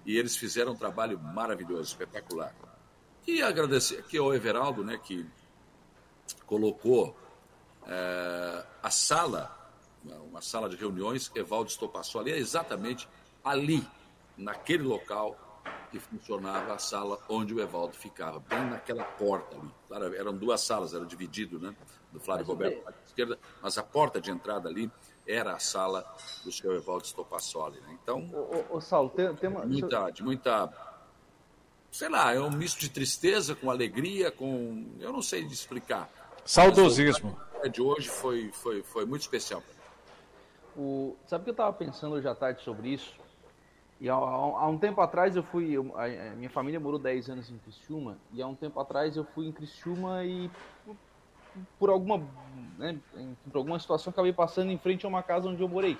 E 0.05 0.16
eles 0.16 0.36
fizeram 0.36 0.72
um 0.72 0.76
trabalho 0.76 1.18
maravilhoso, 1.18 1.82
espetacular. 1.82 2.55
E 3.26 3.40
agradecer 3.43 3.99
aqui 3.99 4.18
ao 4.18 4.34
Everaldo, 4.34 4.84
né, 4.84 4.99
que 4.99 5.26
colocou 6.47 7.16
é, 7.87 8.64
a 8.83 8.91
sala, 8.91 9.57
uma 10.28 10.41
sala 10.41 10.68
de 10.68 10.76
reuniões, 10.76 11.30
Evaldo 11.35 11.70
Estopassoli, 11.70 12.33
é 12.33 12.39
exatamente 12.39 13.09
ali, 13.45 13.87
naquele 14.37 14.83
local, 14.83 15.37
que 15.91 15.99
funcionava 15.99 16.72
a 16.72 16.78
sala 16.78 17.18
onde 17.28 17.53
o 17.53 17.61
Evaldo 17.61 17.95
ficava, 17.95 18.41
bem 18.41 18.64
naquela 18.64 19.05
porta 19.05 19.57
ali. 19.57 19.70
Claro, 19.89 20.14
eram 20.14 20.35
duas 20.35 20.61
salas, 20.62 20.95
era 20.95 21.05
dividido, 21.05 21.61
né? 21.61 21.74
Do 22.11 22.18
Flávio 22.18 22.47
Roberto 22.47 22.89
à 22.89 22.93
esquerda, 23.07 23.39
mas 23.62 23.76
a 23.78 23.83
porta 23.83 24.20
de 24.20 24.30
entrada 24.30 24.68
ali 24.68 24.91
era 25.26 25.53
a 25.53 25.59
sala 25.59 26.05
do 26.45 26.51
senhor 26.51 26.74
Evaldo 26.74 27.07
Stopassoli. 27.07 27.78
Né? 27.80 27.99
Então, 28.03 28.28
ô, 28.33 28.76
ô, 28.76 28.80
Saulo, 28.80 29.11
tem, 29.11 29.35
tem 29.37 29.51
uma... 29.51 29.64
muita, 29.64 30.11
de 30.11 30.22
muita, 30.22 30.72
sei 31.91 32.09
lá, 32.09 32.35
é 32.35 32.41
um 32.41 32.51
misto 32.51 32.80
de 32.80 32.89
tristeza 32.89 33.55
com 33.55 33.70
alegria, 33.70 34.30
com, 34.30 34.97
eu 34.99 35.12
não 35.12 35.22
sei 35.22 35.45
de 35.45 35.53
explicar. 35.53 36.11
Saudosismo. 36.45 37.39
De 37.70 37.80
hoje 37.80 38.08
foi, 38.08 38.50
foi, 38.52 38.82
foi 38.82 39.06
muito 39.06 39.22
especial. 39.22 39.62
O, 40.76 41.16
sabe 41.26 41.44
que 41.44 41.50
eu 41.50 41.52
estava 41.52 41.72
pensando 41.72 42.14
hoje 42.14 42.26
à 42.26 42.34
tarde 42.34 42.62
sobre 42.62 42.88
isso? 42.88 43.14
E 44.00 44.08
há, 44.08 44.14
há, 44.14 44.66
um 44.66 44.78
tempo 44.78 45.00
atrás 45.00 45.36
eu 45.36 45.42
fui, 45.44 45.70
eu, 45.70 45.92
a, 45.96 46.06
a, 46.06 46.34
minha 46.34 46.50
família 46.50 46.80
morou 46.80 46.98
10 46.98 47.30
anos 47.30 47.50
em 47.50 47.58
Criciúma, 47.58 48.18
e 48.32 48.42
há 48.42 48.46
um 48.46 48.54
tempo 48.54 48.80
atrás 48.80 49.16
eu 49.16 49.24
fui 49.24 49.46
em 49.46 49.52
Criciúma 49.52 50.24
e 50.24 50.50
por 51.78 51.90
alguma, 51.90 52.26
né, 52.78 52.98
por 53.50 53.58
alguma 53.58 53.78
situação 53.78 54.10
acabei 54.10 54.32
passando 54.32 54.70
em 54.72 54.78
frente 54.78 55.04
a 55.04 55.08
uma 55.08 55.22
casa 55.22 55.48
onde 55.48 55.62
eu 55.62 55.68
morei. 55.68 55.96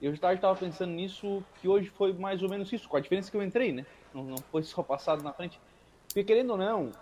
E 0.00 0.08
hoje 0.08 0.20
tarde 0.20 0.38
estava 0.38 0.56
pensando 0.56 0.92
nisso, 0.92 1.42
que 1.60 1.68
hoje 1.68 1.88
foi 1.88 2.12
mais 2.12 2.42
ou 2.42 2.48
menos 2.48 2.72
isso, 2.72 2.88
com 2.88 2.96
a 2.96 3.00
diferença 3.00 3.30
que 3.30 3.36
eu 3.36 3.42
entrei, 3.42 3.72
né? 3.72 3.86
Não, 4.12 4.24
não 4.24 4.36
foi 4.50 4.62
só 4.62 4.82
passado 4.82 5.22
na 5.22 5.32
frente. 5.32 5.58
Porque 6.08 6.22
querendo 6.22 6.50
ou 6.50 6.56
não, 6.56 6.92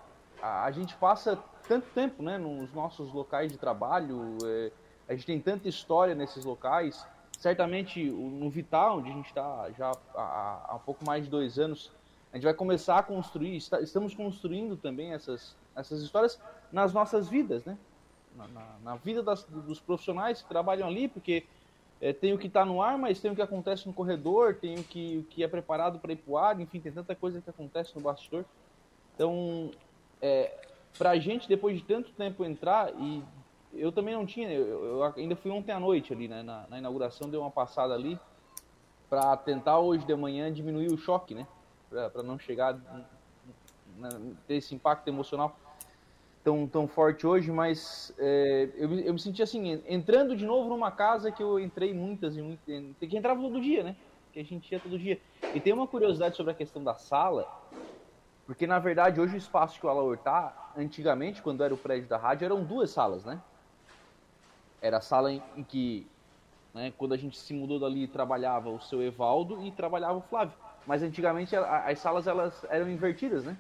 a, 0.41 0.65
a 0.65 0.71
gente 0.71 0.95
passa 0.97 1.39
tanto 1.67 1.87
tempo, 1.95 2.23
né, 2.23 2.39
nos 2.39 2.73
nossos 2.73 3.13
locais 3.13 3.51
de 3.51 3.59
trabalho, 3.59 4.39
é, 4.45 4.71
a 5.09 5.15
gente 5.15 5.27
tem 5.27 5.41
tanta 5.41 5.69
história 5.69 6.15
nesses 6.15 6.45
locais. 6.45 7.07
Certamente 7.39 8.03
no 8.05 8.49
Vital, 8.49 8.99
onde 8.99 9.11
a 9.11 9.13
gente 9.13 9.27
está 9.27 9.71
já 9.77 9.93
há, 10.15 10.67
há 10.69 10.75
um 10.77 10.81
pouco 10.81 11.05
mais 11.05 11.25
de 11.25 11.31
dois 11.31 11.59
anos, 11.59 11.93
a 12.33 12.37
gente 12.37 12.45
vai 12.45 12.55
começar 12.55 12.99
a 12.99 13.03
construir, 13.03 13.57
está, 13.57 13.81
estamos 13.81 14.15
construindo 14.15 14.77
também 14.77 15.13
essas, 15.13 15.55
essas 15.75 16.03
histórias 16.03 16.41
nas 16.73 16.93
nossas 16.93 17.29
vidas, 17.29 17.65
né? 17.65 17.77
Na, 18.35 18.49
na, 18.49 18.67
na 18.83 18.97
vida 18.97 19.23
das, 19.23 19.45
dos 19.45 19.81
profissionais 19.81 20.43
que 20.43 20.49
trabalham 20.49 20.89
ali, 20.89 21.09
porque 21.09 21.45
é, 22.01 22.13
tem 22.13 22.35
o 22.35 22.39
que 22.39 22.47
está 22.47 22.65
no 22.65 22.83
ar, 22.83 22.99
mas 22.99 23.21
tem 23.21 23.31
o 23.31 23.35
que 23.35 23.41
acontece 23.41 23.87
no 23.87 23.93
corredor, 23.93 24.57
tem 24.57 24.79
o 24.79 24.85
que, 24.85 25.19
o 25.19 25.23
que 25.25 25.43
é 25.43 25.49
preparado 25.49 25.99
para 25.99 26.13
ir 26.13 26.17
para 26.17 26.31
o 26.31 26.37
ar, 26.37 26.61
enfim, 26.61 26.81
tem 26.81 26.93
tanta 26.93 27.15
coisa 27.15 27.41
que 27.41 27.49
acontece 27.49 27.95
no 27.95 28.03
bastidor. 28.03 28.45
Então, 29.15 29.71
é, 30.21 30.55
para 30.99 31.11
a 31.11 31.19
gente, 31.19 31.49
depois 31.49 31.77
de 31.77 31.85
tanto 31.85 32.13
tempo 32.13 32.45
entrar, 32.45 32.93
e 32.99 33.23
eu 33.73 33.93
também 33.93 34.15
não 34.15 34.25
tinha, 34.25 34.51
eu, 34.51 34.85
eu 34.85 35.05
ainda 35.17 35.37
fui 35.37 35.51
ontem 35.51 35.73
à 35.73 35.81
noite 35.81 36.13
ali, 36.13 36.29
né, 36.29 36.43
na, 36.43 36.67
na 36.69 36.79
inauguração, 36.79 37.29
dei 37.29 37.39
uma 37.39 37.51
passada 37.51 37.95
ali, 37.95 38.19
para 39.09 39.37
tentar 39.37 39.79
hoje 39.79 40.05
de 40.05 40.15
manhã 40.15 40.53
diminuir 40.53 40.93
o 40.93 40.99
choque, 40.99 41.35
né? 41.35 41.47
Para 41.89 42.23
não 42.23 42.39
chegar, 42.39 42.75
né, 43.97 44.35
ter 44.47 44.55
esse 44.55 44.75
impacto 44.75 45.07
emocional 45.09 45.57
tão, 46.43 46.67
tão 46.67 46.87
forte 46.87 47.27
hoje, 47.27 47.51
mas 47.51 48.13
é, 48.19 48.69
eu, 48.77 48.93
eu 49.01 49.13
me 49.13 49.19
senti 49.19 49.43
assim, 49.43 49.83
entrando 49.89 50.37
de 50.37 50.45
novo 50.45 50.69
numa 50.69 50.91
casa 50.91 51.31
que 51.31 51.43
eu 51.43 51.59
entrei 51.59 51.93
muitas 51.93 52.37
e 52.37 52.43
muitas, 52.43 52.67
que 52.99 53.17
entrava 53.17 53.41
todo 53.41 53.61
dia, 53.61 53.83
né? 53.83 53.97
Que 54.33 54.41
a 54.41 54.45
gente 54.45 54.71
ia 54.71 54.79
todo 54.79 54.99
dia. 54.99 55.21
E 55.55 55.61
tem 55.61 55.73
uma 55.73 55.87
curiosidade 55.87 56.37
sobre 56.37 56.53
a 56.53 56.55
questão 56.55 56.83
da 56.83 56.95
sala, 56.95 57.49
porque 58.47 58.67
na 58.67 58.79
verdade 58.79 59.21
hoje 59.21 59.35
o 59.35 59.39
espaço 59.39 59.79
que 59.79 59.87
o 59.87 59.89
Alaor 59.89 60.17
tá, 60.19 60.73
antigamente, 60.77 61.43
quando 61.43 61.65
era 61.65 61.75
o 61.75 61.79
prédio 61.79 62.09
da 62.09 62.17
rádio, 62.17 62.45
eram 62.45 62.65
duas 62.65 62.91
salas, 62.91 63.25
né? 63.25 63.43
Era 64.81 64.99
a 64.99 65.01
sala 65.01 65.33
em, 65.33 65.43
em 65.57 65.65
que, 65.65 66.07
né, 66.73 66.93
quando 66.93 67.13
a 67.13 67.17
gente 67.17 67.37
se 67.37 67.53
mudou 67.53 67.81
dali, 67.81 68.07
trabalhava 68.07 68.71
o 68.71 68.81
seu 68.81 69.03
Evaldo 69.03 69.67
e 69.67 69.73
trabalhava 69.73 70.19
o 70.19 70.23
Flávio. 70.23 70.57
Mas 70.87 71.03
antigamente 71.03 71.57
as 71.57 71.99
salas 71.99 72.29
elas 72.29 72.63
eram 72.71 72.89
invertidas, 72.89 73.45
né? 73.45 73.59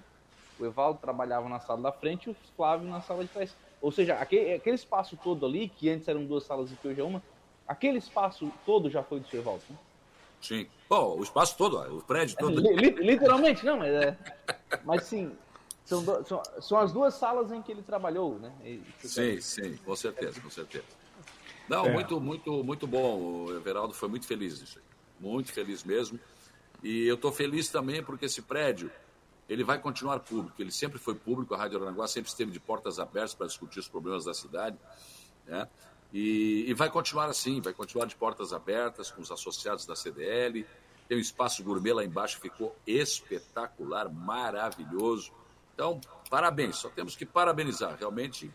O 0.59 0.65
Evaldo 0.65 1.01
trabalhava 1.01 1.49
na 1.49 1.59
sala 1.61 1.83
da 1.83 1.93
frente 1.93 2.27
e 2.27 2.31
o 2.31 2.35
Flávio 2.57 2.89
na 2.89 3.01
sala 3.01 3.25
de 3.25 3.33
trás. 3.33 3.59
Ou 3.81 3.91
seja, 3.91 4.15
aquele, 4.15 4.55
aquele 4.55 4.77
espaço 4.77 5.17
todo 5.17 5.45
ali, 5.45 5.69
que 5.69 5.91
antes 5.91 6.07
eram 6.09 6.25
duas 6.25 6.45
salas 6.45 6.71
e 6.73 6.77
que 6.77 6.87
hoje 6.87 7.01
é 7.01 7.05
uma, 7.05 7.23
aquele 7.67 7.99
espaço 7.99 8.51
todo 8.65 8.89
já 8.89 9.03
foi 9.03 9.21
do 9.21 9.27
seu 9.27 9.41
Evaldo, 9.41 9.65
né? 9.69 9.79
Sim. 10.41 10.67
Bom, 10.89 11.19
o 11.19 11.23
espaço 11.23 11.57
todo, 11.57 11.79
o 11.97 12.03
prédio 12.03 12.37
todo. 12.39 12.61
literalmente, 12.61 13.65
não, 13.65 13.79
mas 13.79 13.91
é. 13.91 14.19
Mas 14.85 15.05
sim, 15.05 15.33
são, 15.85 16.03
do, 16.03 16.25
são, 16.27 16.43
são, 16.61 16.79
as 16.79 16.93
duas 16.93 17.15
salas 17.15 17.51
em 17.51 17.61
que 17.63 17.73
ele 17.73 17.83
trabalhou, 17.83 18.39
né? 18.39 18.53
sim, 19.01 19.41
sim, 19.41 19.77
com 19.85 19.97
certeza, 19.97 20.41
com 20.41 20.51
certeza. 20.51 20.85
Não, 21.69 21.87
é. 21.87 21.93
muito, 21.93 22.21
muito, 22.21 22.65
muito 22.65 22.87
bom. 22.87 23.19
O 23.19 23.57
Everaldo 23.57 23.93
foi 23.93 24.09
muito 24.09 24.27
feliz 24.27 24.61
nisso 24.61 24.79
aí. 24.79 24.85
Muito 25.19 25.53
feliz 25.53 25.83
mesmo. 25.83 26.19
E 26.83 27.07
eu 27.07 27.17
estou 27.17 27.33
feliz 27.33 27.69
também 27.69 28.03
porque 28.03 28.27
esse 28.27 28.43
prédio 28.43 28.91
ele 29.49 29.65
vai 29.65 29.79
continuar 29.79 30.21
público. 30.21 30.61
Ele 30.61 30.71
sempre 30.71 30.99
foi 30.99 31.15
público, 31.15 31.55
a 31.55 31.59
Rádio 31.59 31.83
Aranguá 31.83 32.07
sempre 32.07 32.31
esteve 32.31 32.51
de 32.51 32.61
portas 32.61 32.99
abertas 32.99 33.35
para 33.35 33.47
discutir 33.47 33.79
os 33.79 33.89
problemas 33.89 34.25
da 34.25 34.35
cidade. 34.35 34.77
Né? 35.47 35.69
E, 36.13 36.65
e, 36.69 36.75
vai 36.75 36.89
continuar 36.89 37.27
assim, 37.27 37.61
vai 37.61 37.73
continuar 37.73 38.07
de 38.07 38.15
portas 38.15 38.53
abertas 38.53 39.11
com 39.11 39.21
os 39.21 39.31
associados 39.31 39.85
da 39.85 39.97
CDL. 39.97 40.67
Tem 41.09 41.19
um 41.19 41.21
espaço 41.21 41.63
gourmet 41.63 41.93
lá 41.93 42.05
embaixo, 42.05 42.41
ficou 42.41 42.75
espetacular, 42.87 44.09
maravilhoso. 44.09 45.33
Então, 45.75 46.01
parabéns, 46.31 46.77
só 46.77 46.89
temos 46.89 47.15
que 47.15 47.27
parabenizar. 47.27 47.97
Realmente, 47.99 48.51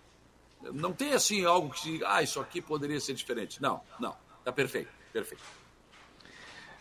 não 0.73 0.93
tem 0.93 1.13
assim 1.13 1.45
algo 1.45 1.69
que, 1.69 2.03
ah, 2.05 2.21
isso 2.21 2.39
aqui 2.39 2.61
poderia 2.61 2.99
ser 2.99 3.13
diferente. 3.13 3.61
Não, 3.61 3.81
não, 3.99 4.15
está 4.39 4.51
perfeito, 4.51 4.89
perfeito. 5.13 5.43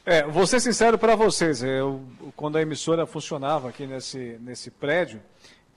É, 0.04 0.26
vou 0.26 0.46
ser 0.46 0.60
sincero 0.60 0.98
para 0.98 1.14
vocês, 1.14 1.62
eu, 1.62 2.02
quando 2.34 2.56
a 2.56 2.62
emissora 2.62 3.06
funcionava 3.06 3.68
aqui 3.68 3.86
nesse, 3.86 4.38
nesse 4.40 4.70
prédio, 4.70 5.22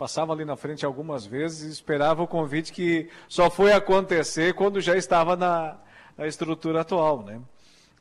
passava 0.04 0.34
ali 0.34 0.44
na 0.44 0.58
frente 0.58 0.86
algumas 0.86 1.26
vezes 1.26 1.62
e 1.62 1.72
esperava 1.72 2.22
o 2.22 2.28
convite 2.28 2.74
que 2.74 3.10
só 3.26 3.50
foi 3.50 3.72
acontecer 3.72 4.54
quando 4.54 4.82
já 4.82 4.98
estava 4.98 5.38
na, 5.38 5.78
na 6.18 6.28
estrutura 6.28 6.82
atual, 6.82 7.24
né? 7.24 7.40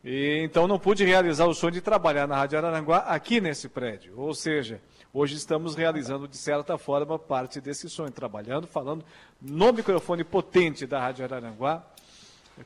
E, 0.03 0.41
então 0.43 0.67
não 0.67 0.81
pude 0.81 1.05
realizar 1.05 1.47
o 1.47 1.55
sonho 1.55 1.75
de 1.75 1.81
trabalhar 1.81 2.27
na 2.27 2.35
Rádio 2.35 2.59
Araranguá 2.59 2.99
aqui 3.07 3.41
nesse 3.41 3.69
prédio. 3.69 4.15
Ou 4.17 4.35
seja, 4.35 4.81
hoje 5.15 5.37
estamos 5.37 5.77
realizando 5.77 6.27
de 6.27 6.37
certa 6.37 6.77
forma 6.77 7.21
parte 7.21 7.61
desse 7.61 7.89
sonho, 7.89 8.11
trabalhando, 8.11 8.67
falando 8.67 9.05
no 9.41 9.73
microfone 9.73 10.25
potente 10.25 10.89
da 10.89 10.99
Rádio 10.99 11.25
Araranguá, 11.25 11.87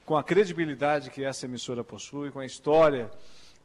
com 0.07 0.17
a 0.17 0.25
credibilidade 0.25 1.11
que 1.11 1.23
essa 1.23 1.45
emissora 1.45 1.85
possui, 1.85 2.31
com 2.31 2.39
a 2.39 2.47
história 2.47 3.11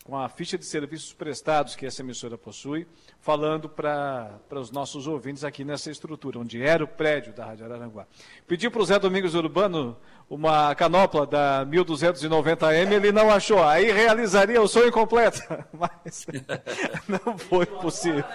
com 0.03 0.17
a 0.17 0.27
ficha 0.27 0.57
de 0.57 0.65
serviços 0.65 1.13
prestados 1.13 1.75
que 1.75 1.85
essa 1.85 2.01
emissora 2.01 2.37
possui, 2.37 2.87
falando 3.19 3.69
para 3.69 4.39
os 4.51 4.71
nossos 4.71 5.05
ouvintes 5.07 5.43
aqui 5.43 5.63
nessa 5.63 5.91
estrutura, 5.91 6.39
onde 6.39 6.61
era 6.61 6.83
o 6.83 6.87
prédio 6.87 7.33
da 7.33 7.45
Rádio 7.45 7.65
Araranguá. 7.65 8.07
Pedi 8.47 8.69
para 8.69 8.81
o 8.81 8.85
Zé 8.85 8.97
Domingos 8.97 9.35
Urbano 9.35 9.95
uma 10.29 10.73
canopla 10.73 11.27
da 11.27 11.65
1290M, 11.65 12.91
ele 12.91 13.11
não 13.11 13.29
achou. 13.29 13.63
Aí 13.63 13.91
realizaria 13.91 14.61
o 14.61 14.67
sonho 14.67 14.91
completo, 14.91 15.41
mas 15.71 16.25
não 17.07 17.37
foi 17.37 17.65
possível. 17.65 18.23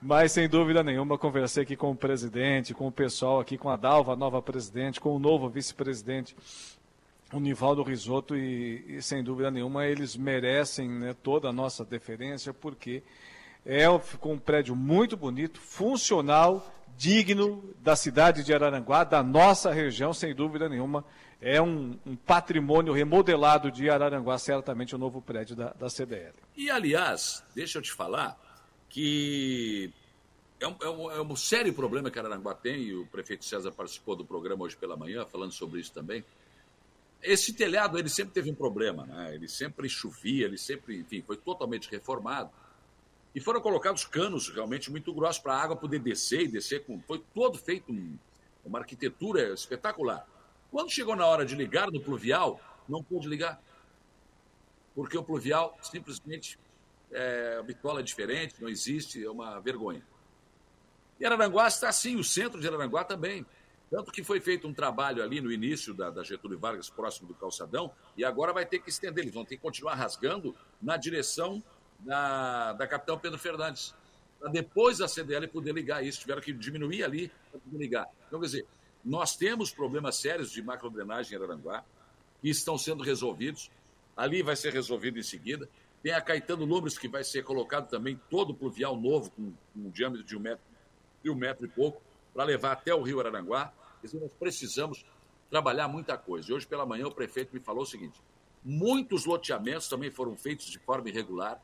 Mas, 0.00 0.30
sem 0.30 0.48
dúvida 0.48 0.84
nenhuma, 0.84 1.18
conversei 1.18 1.64
aqui 1.64 1.74
com 1.74 1.90
o 1.90 1.96
presidente, 1.96 2.72
com 2.72 2.86
o 2.86 2.92
pessoal 2.92 3.40
aqui, 3.40 3.58
com 3.58 3.68
a 3.68 3.76
Dalva, 3.76 4.14
nova 4.14 4.40
presidente, 4.40 5.00
com 5.00 5.16
o 5.16 5.18
novo 5.18 5.48
vice-presidente 5.48 6.36
o 7.32 7.40
Nivaldo 7.40 7.82
Risotto 7.82 8.36
e, 8.36 8.96
e, 8.96 9.02
sem 9.02 9.22
dúvida 9.22 9.50
nenhuma 9.50 9.86
eles 9.86 10.16
merecem 10.16 10.88
né, 10.88 11.14
toda 11.22 11.48
a 11.48 11.52
nossa 11.52 11.84
deferência 11.84 12.52
porque 12.52 13.02
é 13.64 13.86
ficou 13.98 14.32
um 14.32 14.38
prédio 14.38 14.74
muito 14.74 15.16
bonito, 15.16 15.60
funcional, 15.60 16.74
digno 16.96 17.62
da 17.80 17.94
cidade 17.94 18.42
de 18.42 18.54
Araranguá, 18.54 19.04
da 19.04 19.22
nossa 19.22 19.70
região, 19.70 20.12
sem 20.12 20.34
dúvida 20.34 20.68
nenhuma. 20.68 21.04
É 21.42 21.60
um, 21.60 21.98
um 22.04 22.16
patrimônio 22.16 22.92
remodelado 22.92 23.70
de 23.70 23.88
Araranguá, 23.88 24.38
certamente 24.38 24.94
o 24.94 24.98
novo 24.98 25.20
prédio 25.22 25.54
da, 25.56 25.72
da 25.72 25.88
CDL. 25.88 26.34
E, 26.56 26.70
aliás, 26.70 27.42
deixa 27.54 27.78
eu 27.78 27.82
te 27.82 27.92
falar 27.92 28.38
que 28.88 29.90
é 30.58 30.66
um, 30.66 30.76
é, 30.82 30.88
um, 30.88 31.10
é 31.10 31.22
um 31.22 31.36
sério 31.36 31.72
problema 31.72 32.10
que 32.10 32.18
Araranguá 32.18 32.54
tem, 32.54 32.82
e 32.82 32.94
o 32.94 33.06
prefeito 33.06 33.44
César 33.44 33.72
participou 33.72 34.16
do 34.16 34.24
programa 34.24 34.64
hoje 34.64 34.76
pela 34.76 34.96
manhã, 34.96 35.24
falando 35.24 35.52
sobre 35.52 35.80
isso 35.80 35.92
também 35.92 36.24
esse 37.22 37.52
telhado, 37.52 37.98
ele 37.98 38.08
sempre 38.08 38.32
teve 38.32 38.50
um 38.50 38.54
problema, 38.54 39.04
né? 39.06 39.34
Ele 39.34 39.48
sempre 39.48 39.88
chovia, 39.88 40.46
ele 40.46 40.58
sempre, 40.58 40.96
enfim, 40.98 41.22
foi 41.22 41.36
totalmente 41.36 41.90
reformado. 41.90 42.50
E 43.34 43.40
foram 43.40 43.60
colocados 43.60 44.04
canos 44.04 44.48
realmente 44.48 44.90
muito 44.90 45.12
grossos 45.12 45.40
para 45.40 45.54
a 45.54 45.62
água 45.62 45.76
poder 45.76 46.00
descer 46.00 46.42
e 46.42 46.48
descer 46.48 46.84
com. 46.84 47.00
Foi 47.02 47.22
todo 47.34 47.58
feito 47.58 47.92
um, 47.92 48.18
uma 48.64 48.80
arquitetura 48.80 49.52
espetacular. 49.52 50.26
Quando 50.70 50.90
chegou 50.90 51.14
na 51.14 51.26
hora 51.26 51.44
de 51.44 51.54
ligar 51.54 51.90
no 51.90 52.00
pluvial, 52.00 52.60
não 52.88 53.02
pôde 53.02 53.28
ligar. 53.28 53.60
Porque 54.94 55.16
o 55.16 55.22
pluvial 55.22 55.78
simplesmente 55.82 56.58
é, 57.12 57.56
a 57.58 57.62
bitola 57.62 58.00
é 58.00 58.02
diferente, 58.02 58.56
não 58.60 58.68
existe, 58.68 59.24
é 59.24 59.30
uma 59.30 59.60
vergonha. 59.60 60.02
E 61.18 61.26
Araranguá 61.26 61.68
está 61.68 61.88
assim, 61.88 62.16
o 62.16 62.24
centro 62.24 62.60
de 62.60 62.66
Araranguá 62.66 63.04
também. 63.04 63.44
Tanto 63.90 64.12
que 64.12 64.22
foi 64.22 64.40
feito 64.40 64.68
um 64.68 64.72
trabalho 64.72 65.22
ali 65.22 65.40
no 65.40 65.50
início 65.50 65.92
da, 65.92 66.10
da, 66.10 66.22
Getúlio 66.22 66.58
Vargas, 66.58 66.88
próximo 66.88 67.26
do 67.26 67.34
calçadão, 67.34 67.90
e 68.16 68.24
agora 68.24 68.52
vai 68.52 68.64
ter 68.64 68.78
que 68.78 68.88
estender. 68.88 69.24
Eles 69.24 69.34
vão 69.34 69.44
ter 69.44 69.56
que 69.56 69.62
continuar 69.62 69.94
rasgando 69.94 70.54
na 70.80 70.96
direção 70.96 71.62
da, 71.98 72.72
da 72.74 72.86
Capitão 72.86 73.18
Pedro 73.18 73.38
Fernandes. 73.38 73.94
Para 74.38 74.50
depois 74.50 75.00
a 75.00 75.08
CDL 75.08 75.48
poder 75.48 75.72
ligar 75.74 76.04
isso. 76.04 76.20
Tiveram 76.20 76.40
que 76.40 76.52
diminuir 76.52 77.02
ali 77.02 77.32
para 77.50 77.60
poder 77.60 77.76
ligar. 77.76 78.06
Então, 78.28 78.38
quer 78.38 78.46
dizer, 78.46 78.66
nós 79.04 79.36
temos 79.36 79.72
problemas 79.72 80.16
sérios 80.16 80.52
de 80.52 80.62
macrodrenagem 80.62 81.32
em 81.32 81.42
Araranguá 81.42 81.84
que 82.40 82.48
estão 82.48 82.78
sendo 82.78 83.02
resolvidos. 83.02 83.70
Ali 84.16 84.42
vai 84.42 84.54
ser 84.54 84.72
resolvido 84.72 85.18
em 85.18 85.22
seguida. 85.22 85.68
Tem 86.02 86.12
a 86.12 86.20
Caetano 86.20 86.64
Lumbres, 86.64 86.96
que 86.96 87.08
vai 87.08 87.24
ser 87.24 87.42
colocado 87.42 87.88
também 87.88 88.18
todo 88.30 88.54
pluvial 88.54 88.96
novo, 88.96 89.30
com, 89.32 89.52
com 89.74 89.80
um 89.80 89.90
diâmetro 89.90 90.24
de 90.24 90.36
um 90.36 90.40
metro, 90.40 90.64
de 91.22 91.30
um 91.30 91.34
metro 91.34 91.66
e 91.66 91.68
pouco, 91.68 92.00
para 92.32 92.44
levar 92.44 92.72
até 92.72 92.94
o 92.94 93.02
rio 93.02 93.20
Araranguá. 93.20 93.72
Quer 94.00 94.06
dizer, 94.06 94.20
nós 94.20 94.32
precisamos 94.32 95.04
trabalhar 95.50 95.88
muita 95.88 96.16
coisa. 96.16 96.50
E 96.50 96.54
hoje 96.54 96.66
pela 96.66 96.86
manhã 96.86 97.06
o 97.06 97.14
prefeito 97.14 97.52
me 97.52 97.60
falou 97.60 97.82
o 97.82 97.86
seguinte: 97.86 98.20
muitos 98.64 99.24
loteamentos 99.24 99.88
também 99.88 100.10
foram 100.10 100.36
feitos 100.36 100.66
de 100.66 100.78
forma 100.78 101.08
irregular, 101.08 101.60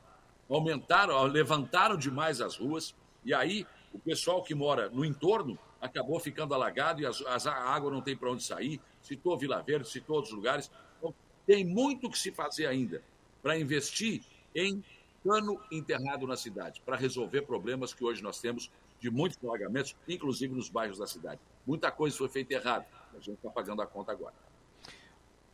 aumentaram, 0.49 1.21
levantaram 1.23 1.97
demais 1.97 2.41
as 2.41 2.57
ruas, 2.57 2.95
e 3.23 3.33
aí 3.33 3.65
o 3.93 3.99
pessoal 3.99 4.43
que 4.43 4.53
mora 4.53 4.89
no 4.89 5.03
entorno 5.03 5.57
acabou 5.81 6.19
ficando 6.19 6.53
alagado 6.53 7.01
e 7.01 7.05
as, 7.05 7.21
as, 7.21 7.47
a 7.47 7.53
água 7.53 7.91
não 7.91 8.01
tem 8.01 8.15
para 8.15 8.31
onde 8.31 8.43
sair. 8.43 8.79
Citou 9.01 9.37
Vila 9.37 9.61
Verde, 9.61 9.87
citou 9.87 10.17
outros 10.17 10.33
lugares. 10.33 10.71
Então, 10.97 11.13
tem 11.45 11.63
muito 11.63 12.09
que 12.09 12.17
se 12.17 12.31
fazer 12.31 12.65
ainda 12.65 13.01
para 13.41 13.57
investir 13.57 14.23
em 14.55 14.83
cano 15.23 15.59
enterrado 15.71 16.25
na 16.25 16.35
cidade, 16.35 16.81
para 16.81 16.95
resolver 16.95 17.43
problemas 17.43 17.93
que 17.93 18.03
hoje 18.03 18.21
nós 18.21 18.39
temos 18.39 18.71
de 18.99 19.09
muitos 19.09 19.37
alagamentos, 19.43 19.95
inclusive 20.07 20.53
nos 20.53 20.69
bairros 20.69 20.97
da 20.97 21.07
cidade. 21.07 21.39
Muita 21.67 21.91
coisa 21.91 22.17
foi 22.17 22.29
feita 22.29 22.53
errado. 22.53 22.85
A 23.11 23.19
gente 23.19 23.33
está 23.33 23.49
pagando 23.49 23.81
a 23.81 23.85
conta 23.85 24.13
agora. 24.13 24.33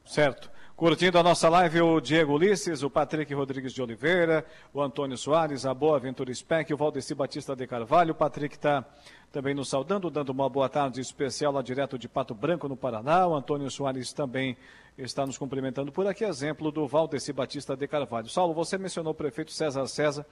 Certo. 0.05 0.51
Curtindo 0.75 1.17
a 1.17 1.23
nossa 1.23 1.47
live, 1.49 1.81
o 1.81 1.99
Diego 1.99 2.33
Ulisses, 2.33 2.83
o 2.83 2.89
Patrick 2.89 3.33
Rodrigues 3.33 3.73
de 3.73 3.81
Oliveira, 3.81 4.45
o 4.73 4.81
Antônio 4.81 5.17
Soares, 5.17 5.65
a 5.65 5.73
Boa 5.73 5.99
Ventura 5.99 6.33
Speck, 6.33 6.73
o 6.73 6.77
Valdeci 6.77 7.15
Batista 7.15 7.55
de 7.55 7.65
Carvalho. 7.65 8.11
O 8.11 8.15
Patrick 8.15 8.55
está 8.55 8.85
também 9.31 9.53
nos 9.53 9.69
saudando, 9.69 10.09
dando 10.09 10.29
uma 10.29 10.49
boa 10.49 10.67
tarde 10.67 10.99
especial 10.99 11.53
lá 11.53 11.61
direto 11.61 11.97
de 11.97 12.09
Pato 12.09 12.35
Branco, 12.35 12.67
no 12.67 12.75
Paraná. 12.75 13.27
O 13.27 13.35
Antônio 13.35 13.69
Soares 13.71 14.11
também 14.13 14.57
está 14.97 15.25
nos 15.25 15.37
cumprimentando 15.37 15.91
por 15.91 16.05
aqui, 16.05 16.25
exemplo 16.25 16.71
do 16.71 16.87
Valdeci 16.87 17.31
Batista 17.31 17.75
de 17.75 17.87
Carvalho. 17.87 18.29
Saulo, 18.29 18.53
você 18.53 18.77
mencionou 18.77 19.13
o 19.13 19.15
prefeito 19.15 19.51
César 19.51 19.87
César. 19.87 20.25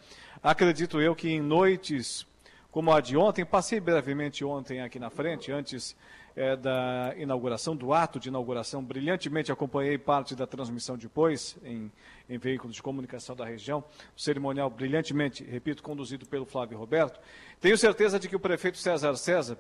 Acredito 0.44 1.00
eu 1.00 1.16
que 1.16 1.30
em 1.30 1.42
noites 1.42 2.28
como 2.72 2.92
a 2.94 3.02
de 3.02 3.18
ontem, 3.18 3.46
passei 3.46 3.82
brevemente 3.82 4.46
ontem 4.46 4.80
aqui 4.80 4.98
na 4.98 5.10
frente, 5.10 5.52
antes 5.52 5.94
é, 6.36 6.56
da 6.56 7.14
inauguração, 7.18 7.76
do 7.76 7.94
ato 7.94 8.18
de 8.18 8.30
inauguração. 8.30 8.82
Brilhantemente 8.82 9.52
acompanhei 9.52 9.98
parte 9.98 10.36
da 10.36 10.48
transmissão 10.48 10.98
depois, 10.98 11.58
em, 11.66 11.92
em 12.30 12.38
veículos 12.38 12.74
de 12.74 12.82
comunicação 12.82 13.36
da 13.36 13.46
região. 13.46 13.84
O 14.16 14.22
cerimonial 14.22 14.70
brilhantemente, 14.70 15.44
repito, 15.44 15.84
conduzido 15.84 16.26
pelo 16.26 16.46
Flávio 16.46 16.78
Roberto. 16.78 17.20
Tenho 17.60 17.78
certeza 17.78 18.18
de 18.18 18.30
que 18.30 18.38
o 18.38 18.40
prefeito 18.40 18.78
César 18.78 19.18
César, 19.18 19.58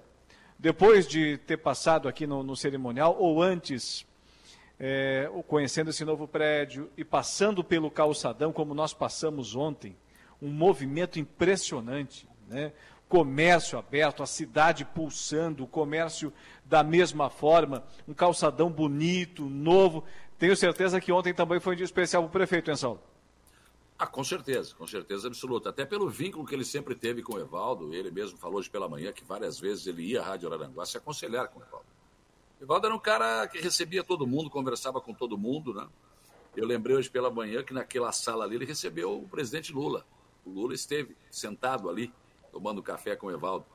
depois 0.57 1.05
de 1.05 1.37
ter 1.39 1.57
passado 1.57 2.07
aqui 2.07 2.25
no, 2.25 2.43
no 2.43 2.55
cerimonial, 2.55 3.17
ou 3.19 3.41
antes, 3.41 4.05
é, 4.79 5.29
conhecendo 5.47 5.89
esse 5.89 6.05
novo 6.05 6.29
prédio 6.29 6.89
e 6.95 7.03
passando 7.03 7.61
pelo 7.61 7.91
calçadão, 7.91 8.53
como 8.53 8.73
nós 8.73 8.93
passamos 8.93 9.53
ontem, 9.53 9.97
um 10.41 10.49
movimento 10.49 11.19
impressionante. 11.19 12.25
Né? 12.47 12.73
Comércio 13.11 13.77
aberto, 13.77 14.23
a 14.23 14.25
cidade 14.25 14.85
pulsando, 14.85 15.65
o 15.65 15.67
comércio 15.67 16.31
da 16.63 16.81
mesma 16.81 17.29
forma, 17.29 17.83
um 18.07 18.13
calçadão 18.13 18.71
bonito, 18.71 19.49
novo. 19.49 20.05
Tenho 20.39 20.55
certeza 20.55 21.01
que 21.01 21.11
ontem 21.11 21.33
também 21.33 21.59
foi 21.59 21.73
um 21.73 21.75
dia 21.75 21.83
especial 21.83 22.23
para 22.23 22.29
o 22.29 22.31
prefeito, 22.31 22.71
hein, 22.71 22.77
Saulo? 22.77 23.01
Ah, 23.99 24.07
com 24.07 24.23
certeza, 24.23 24.73
com 24.75 24.87
certeza 24.87 25.27
absoluta. 25.27 25.71
Até 25.71 25.83
pelo 25.83 26.09
vínculo 26.09 26.45
que 26.45 26.55
ele 26.55 26.63
sempre 26.63 26.95
teve 26.95 27.21
com 27.21 27.33
o 27.33 27.39
Evaldo, 27.39 27.93
ele 27.93 28.09
mesmo 28.09 28.37
falou 28.37 28.59
hoje 28.59 28.69
pela 28.69 28.87
manhã 28.87 29.11
que 29.11 29.25
várias 29.25 29.59
vezes 29.59 29.85
ele 29.85 30.03
ia 30.03 30.21
à 30.21 30.23
Rádio 30.23 30.47
Araranguá 30.47 30.85
se 30.85 30.95
aconselhar 30.95 31.49
com 31.49 31.59
o 31.59 31.63
Evaldo. 31.63 31.87
O 32.61 32.63
Evaldo 32.63 32.87
era 32.87 32.95
um 32.95 32.99
cara 32.99 33.45
que 33.49 33.59
recebia 33.59 34.05
todo 34.05 34.25
mundo, 34.25 34.49
conversava 34.49 35.01
com 35.01 35.13
todo 35.13 35.37
mundo, 35.37 35.73
né? 35.73 35.85
Eu 36.55 36.65
lembrei 36.65 36.95
hoje 36.95 37.09
pela 37.09 37.29
manhã 37.29 37.61
que 37.61 37.73
naquela 37.73 38.13
sala 38.13 38.45
ali 38.45 38.55
ele 38.55 38.65
recebeu 38.65 39.21
o 39.21 39.27
presidente 39.27 39.73
Lula. 39.73 40.05
O 40.45 40.49
Lula 40.49 40.73
esteve 40.73 41.13
sentado 41.29 41.89
ali 41.89 42.13
tomando 42.51 42.83
café 42.83 43.15
com 43.15 43.27
o 43.27 43.31
Evaldo. 43.31 43.65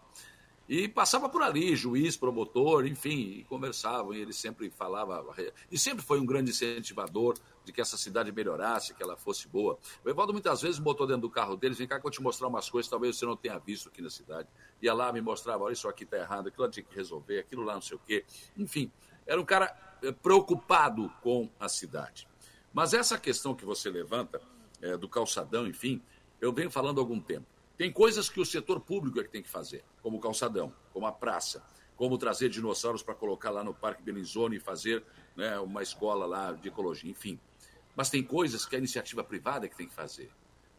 E 0.69 0.89
passava 0.89 1.29
por 1.29 1.43
ali, 1.43 1.77
juiz, 1.77 2.17
promotor, 2.17 2.87
enfim, 2.87 3.39
e 3.39 3.45
conversavam, 3.45 4.13
e 4.13 4.21
ele 4.21 4.33
sempre 4.33 4.69
falava, 4.69 5.25
e 5.71 5.79
sempre 5.79 6.05
foi 6.05 6.19
um 6.19 6.27
grande 6.27 6.51
incentivador 6.51 7.37
de 7.65 7.73
que 7.73 7.81
essa 7.81 7.97
cidade 7.97 8.33
melhorasse, 8.33 8.93
que 8.93 9.01
ela 9.01 9.17
fosse 9.17 9.47
boa. 9.47 9.79
O 10.05 10.11
Evaldo 10.11 10.33
muitas 10.33 10.63
vezes 10.63 10.81
botou 10.81 11.07
dentro 11.07 11.23
do 11.23 11.31
carro 11.31 11.57
deles, 11.57 11.79
vem 11.79 11.87
cá 11.87 12.01
que 12.01 12.07
eu 12.07 12.11
te 12.11 12.21
mostrar 12.21 12.49
umas 12.49 12.69
coisas, 12.69 12.91
talvez 12.91 13.17
você 13.17 13.25
não 13.25 13.37
tenha 13.37 13.57
visto 13.59 13.89
aqui 13.89 14.03
na 14.03 14.11
cidade. 14.11 14.49
Ia 14.83 14.93
lá, 14.93 15.13
me 15.13 15.21
mostrava, 15.21 15.63
olha, 15.63 15.73
isso 15.73 15.89
aqui 15.89 16.03
está 16.03 16.17
errado, 16.17 16.49
aquilo 16.49 16.69
tinha 16.69 16.83
que 16.83 16.95
resolver, 16.97 17.39
aquilo 17.39 17.63
lá 17.63 17.75
não 17.75 17.83
sei 17.83 17.97
o 17.97 18.01
quê. 18.05 18.25
Enfim, 18.57 18.91
era 19.25 19.41
um 19.41 19.45
cara 19.45 19.73
eh, 20.03 20.11
preocupado 20.11 21.09
com 21.23 21.49
a 21.61 21.69
cidade. 21.69 22.27
Mas 22.73 22.93
essa 22.93 23.17
questão 23.19 23.55
que 23.55 23.65
você 23.65 23.89
levanta, 23.89 24.41
é, 24.83 24.97
do 24.97 25.09
calçadão, 25.09 25.67
enfim, 25.67 26.03
eu 26.41 26.53
venho 26.53 26.71
falando 26.71 26.99
há 26.99 27.03
algum 27.03 27.21
tempo. 27.21 27.47
Tem 27.77 27.93
coisas 27.93 28.29
que 28.29 28.41
o 28.41 28.45
setor 28.45 28.81
público 28.81 29.21
é 29.21 29.25
que 29.25 29.31
tem 29.31 29.43
que 29.43 29.49
fazer, 29.49 29.85
como 30.03 30.17
o 30.17 30.21
calçadão, 30.21 30.73
como 30.93 31.07
a 31.07 31.13
praça, 31.13 31.63
como 31.95 32.17
trazer 32.17 32.49
dinossauros 32.49 33.03
para 33.03 33.15
colocar 33.15 33.51
lá 33.51 33.63
no 33.63 33.75
Parque 33.75 34.03
Belizone 34.03 34.57
e 34.57 34.61
fazer 34.61 35.05
né, 35.37 35.59
uma 35.61 35.83
escola 35.83 36.25
lá 36.27 36.53
de 36.53 36.69
ecologia, 36.69 37.11
enfim. 37.11 37.39
Mas 37.95 38.09
tem 38.09 38.23
coisas 38.23 38.65
que 38.65 38.77
a 38.77 38.79
iniciativa 38.79 39.23
privada 39.23 39.67
é 39.67 39.69
que 39.69 39.77
tem 39.77 39.89
que 39.89 39.95
fazer. 39.95 40.31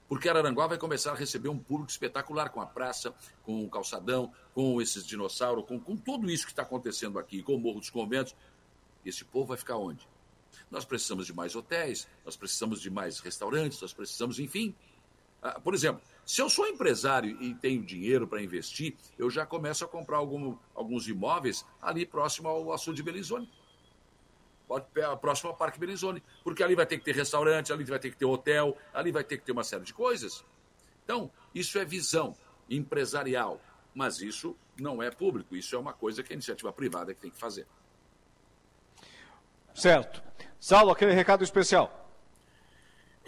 Porque 0.07 0.29
Araranguá 0.29 0.67
vai 0.67 0.77
começar 0.77 1.11
a 1.11 1.15
receber 1.15 1.49
um 1.49 1.59
público 1.59 1.91
espetacular 1.91 2.49
com 2.49 2.61
a 2.61 2.65
praça, 2.65 3.13
com 3.43 3.63
o 3.63 3.69
calçadão, 3.69 4.31
com 4.53 4.81
esses 4.81 5.05
dinossauros, 5.05 5.65
com, 5.65 5.79
com 5.79 5.97
tudo 5.97 6.29
isso 6.31 6.45
que 6.45 6.51
está 6.51 6.63
acontecendo 6.63 7.19
aqui, 7.19 7.43
com 7.43 7.55
o 7.55 7.59
Morro 7.59 7.79
dos 7.79 7.89
Conventos. 7.89 8.33
Esse 9.05 9.25
povo 9.25 9.47
vai 9.47 9.57
ficar 9.57 9.75
onde? 9.77 10.07
Nós 10.71 10.85
precisamos 10.85 11.25
de 11.25 11.33
mais 11.33 11.55
hotéis, 11.55 12.07
nós 12.25 12.35
precisamos 12.37 12.81
de 12.81 12.89
mais 12.89 13.19
restaurantes, 13.19 13.81
nós 13.81 13.93
precisamos, 13.93 14.39
enfim. 14.39 14.73
Ah, 15.41 15.59
por 15.59 15.73
exemplo, 15.73 16.01
se 16.25 16.41
eu 16.41 16.49
sou 16.49 16.67
empresário 16.67 17.41
e 17.41 17.53
tenho 17.55 17.81
dinheiro 17.85 18.27
para 18.27 18.41
investir, 18.41 18.95
eu 19.17 19.29
já 19.29 19.45
começo 19.45 19.85
a 19.85 19.87
comprar 19.87 20.17
algum, 20.17 20.57
alguns 20.75 21.07
imóveis 21.07 21.65
ali 21.81 22.05
próximo 22.05 22.49
ao 22.49 22.73
açude 22.73 22.97
de 22.97 23.03
Belizone. 23.03 23.49
Próximo 25.21 25.51
ao 25.51 25.55
Parque 25.55 25.79
Belizone. 25.79 26.21
Porque 26.43 26.61
ali 26.61 26.75
vai 26.75 26.85
ter 26.85 26.97
que 26.97 27.05
ter 27.05 27.15
restaurante, 27.15 27.71
ali 27.71 27.85
vai 27.85 27.99
ter 27.99 28.11
que 28.11 28.17
ter 28.17 28.25
hotel, 28.25 28.77
ali 28.93 29.11
vai 29.11 29.23
ter 29.23 29.37
que 29.37 29.45
ter 29.45 29.53
uma 29.53 29.63
série 29.63 29.85
de 29.85 29.93
coisas. 29.93 30.43
Então, 31.05 31.31
isso 31.55 31.79
é 31.79 31.85
visão 31.85 32.35
empresarial. 32.69 33.61
Mas 33.95 34.19
isso 34.19 34.55
não 34.77 35.01
é 35.01 35.09
público. 35.09 35.55
Isso 35.55 35.75
é 35.75 35.79
uma 35.79 35.93
coisa 35.93 36.21
que 36.21 36.33
a 36.33 36.35
iniciativa 36.35 36.73
privada 36.73 37.13
que 37.13 37.21
tem 37.21 37.31
que 37.31 37.37
fazer. 37.37 37.65
Certo. 39.73 40.21
Saulo, 40.59 40.91
aquele 40.91 41.13
recado 41.13 41.43
especial. 41.43 42.06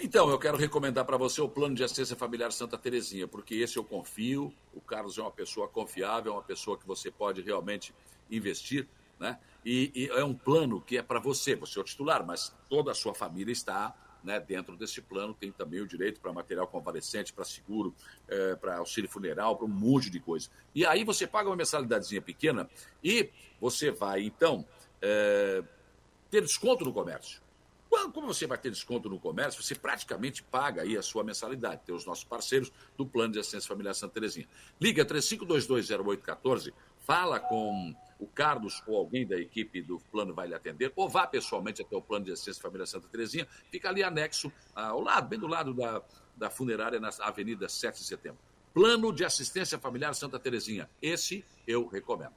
Então, 0.01 0.29
eu 0.29 0.39
quero 0.39 0.55
recomendar 0.55 1.03
para 1.03 1.17
você 1.17 1.41
o 1.41 1.49
plano 1.49 1.75
de 1.75 1.83
assistência 1.83 2.15
familiar 2.15 2.53
Santa 2.53 2.77
Terezinha, 2.77 3.27
porque 3.27 3.55
esse 3.55 3.75
eu 3.75 3.83
confio, 3.83 4.53
o 4.73 4.79
Carlos 4.79 5.17
é 5.17 5.21
uma 5.21 5.29
pessoa 5.29 5.67
confiável, 5.67 6.31
é 6.31 6.35
uma 6.35 6.41
pessoa 6.41 6.77
que 6.77 6.87
você 6.87 7.11
pode 7.11 7.41
realmente 7.41 7.93
investir, 8.31 8.87
né? 9.19 9.37
E, 9.65 9.91
e 9.93 10.07
é 10.07 10.23
um 10.23 10.33
plano 10.33 10.79
que 10.79 10.97
é 10.97 11.03
para 11.03 11.19
você, 11.19 11.53
você 11.53 11.77
é 11.77 11.81
o 11.81 11.83
titular, 11.83 12.25
mas 12.25 12.55
toda 12.69 12.91
a 12.91 12.95
sua 12.95 13.13
família 13.13 13.51
está 13.51 13.93
né, 14.23 14.39
dentro 14.39 14.77
desse 14.77 15.01
plano, 15.01 15.33
tem 15.33 15.51
também 15.51 15.81
o 15.81 15.87
direito 15.87 16.21
para 16.21 16.31
material 16.31 16.65
convalescente, 16.65 17.33
para 17.33 17.43
seguro, 17.43 17.93
é, 18.29 18.55
para 18.55 18.77
auxílio 18.77 19.09
funeral, 19.09 19.57
para 19.57 19.65
um 19.65 19.69
monte 19.69 20.09
de 20.09 20.21
coisa. 20.21 20.49
E 20.73 20.85
aí 20.85 21.03
você 21.03 21.27
paga 21.27 21.49
uma 21.49 21.57
mensalidadezinha 21.57 22.21
pequena 22.21 22.69
e 23.03 23.29
você 23.59 23.91
vai, 23.91 24.23
então, 24.23 24.65
é, 25.01 25.61
ter 26.31 26.41
desconto 26.41 26.85
no 26.85 26.93
comércio. 26.93 27.48
Como 27.89 28.27
você 28.27 28.45
vai 28.45 28.57
ter 28.57 28.69
desconto 28.69 29.09
no 29.09 29.19
comércio, 29.19 29.63
você 29.63 29.73
praticamente 29.73 30.43
paga 30.43 30.81
aí 30.81 30.97
a 30.97 31.01
sua 31.01 31.23
mensalidade. 31.23 31.81
Tem 31.85 31.95
os 31.95 32.05
nossos 32.05 32.23
parceiros 32.23 32.71
do 32.97 33.05
Plano 33.05 33.33
de 33.33 33.39
Assistência 33.39 33.67
Familiar 33.67 33.93
Santa 33.93 34.15
Terezinha. 34.15 34.47
Liga 34.79 35.05
35220814, 35.05 36.73
fala 36.99 37.39
com 37.39 37.95
o 38.19 38.27
Carlos 38.27 38.83
ou 38.85 38.97
alguém 38.97 39.25
da 39.25 39.39
equipe 39.39 39.81
do 39.81 39.99
plano 40.11 40.33
vai 40.33 40.47
lhe 40.47 40.53
atender, 40.53 40.91
ou 40.95 41.07
vá 41.07 41.25
pessoalmente 41.25 41.81
até 41.81 41.95
o 41.95 42.01
Plano 42.01 42.25
de 42.25 42.31
Assistência 42.33 42.61
Família 42.61 42.85
Santa 42.85 43.07
Terezinha, 43.07 43.47
fica 43.71 43.87
ali 43.87 44.03
anexo, 44.03 44.51
ao 44.75 44.99
lado, 44.99 45.29
bem 45.29 45.39
do 45.39 45.47
lado 45.47 45.73
da, 45.73 46.01
da 46.35 46.49
funerária, 46.49 46.99
na 46.99 47.09
Avenida 47.21 47.69
7 47.69 47.99
de 47.99 48.03
Setembro. 48.03 48.39
Plano 48.73 49.13
de 49.13 49.23
Assistência 49.23 49.79
Familiar 49.79 50.13
Santa 50.13 50.37
Terezinha. 50.37 50.89
Esse 51.01 51.45
eu 51.65 51.87
recomendo. 51.87 52.35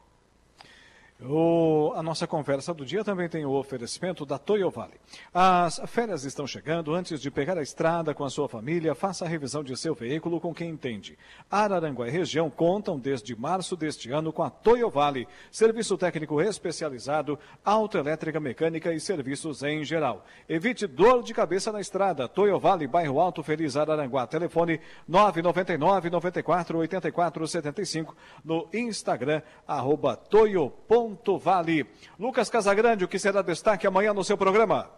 O, 1.25 1.93
a 1.95 2.03
nossa 2.03 2.27
conversa 2.27 2.75
do 2.75 2.85
dia 2.85 3.05
também 3.05 3.29
tem 3.29 3.45
o 3.45 3.53
oferecimento 3.53 4.27
da 4.27 4.39
Toyo 4.39 4.71
Vale. 4.71 4.95
As 5.33 5.81
férias 5.87 6.25
estão 6.25 6.47
chegando. 6.49 6.95
Antes 6.95 7.21
de 7.21 7.31
pegar 7.31 7.57
a 7.57 7.63
estrada 7.63 8.13
com 8.13 8.25
a 8.25 8.31
sua 8.31 8.49
família, 8.49 8.95
faça 8.95 9.25
a 9.25 9.29
revisão 9.29 9.63
de 9.63 9.77
seu 9.77 9.95
veículo 9.95 10.41
com 10.41 10.53
quem 10.53 10.71
entende. 10.71 11.17
Araranguá 11.49 12.09
e 12.09 12.11
região 12.11 12.51
contam 12.51 12.99
desde 12.99 13.37
março 13.37 13.77
deste 13.77 14.11
ano 14.11 14.33
com 14.33 14.43
a 14.43 14.51
Toyo 14.51 14.91
Vale, 14.91 15.29
serviço 15.51 15.97
técnico 15.97 16.41
especializado, 16.41 17.39
autoelétrica 17.65 18.41
mecânica 18.41 18.93
e 18.93 18.99
serviços 18.99 19.63
em 19.63 19.85
geral. 19.85 20.27
Evite 20.49 20.89
dor 20.89 21.23
de 21.23 21.33
cabeça 21.33 21.71
na 21.71 21.81
estrada. 21.81 22.27
Toyo 22.27 22.59
Vale, 22.59 22.89
bairro 22.89 23.21
Alto 23.21 23.45
Feliz 23.45 23.77
Araranguá. 23.77 24.27
Telefone 24.27 24.81
999 25.07 26.11
94 26.11 26.79
84 26.79 27.47
75 27.47 28.17
no 28.45 28.69
Instagram, 28.73 29.41
arroba 29.69 30.17
toyo.com 30.17 31.12
Ponto 31.13 31.37
Vale. 31.37 31.87
Lucas 32.19 32.49
Casagrande, 32.49 33.05
o 33.05 33.09
que 33.09 33.19
será 33.19 33.43
destaque 33.43 33.87
amanhã 33.87 34.15
no 34.15 34.25
seu 34.25 34.39
programa? 34.39 34.91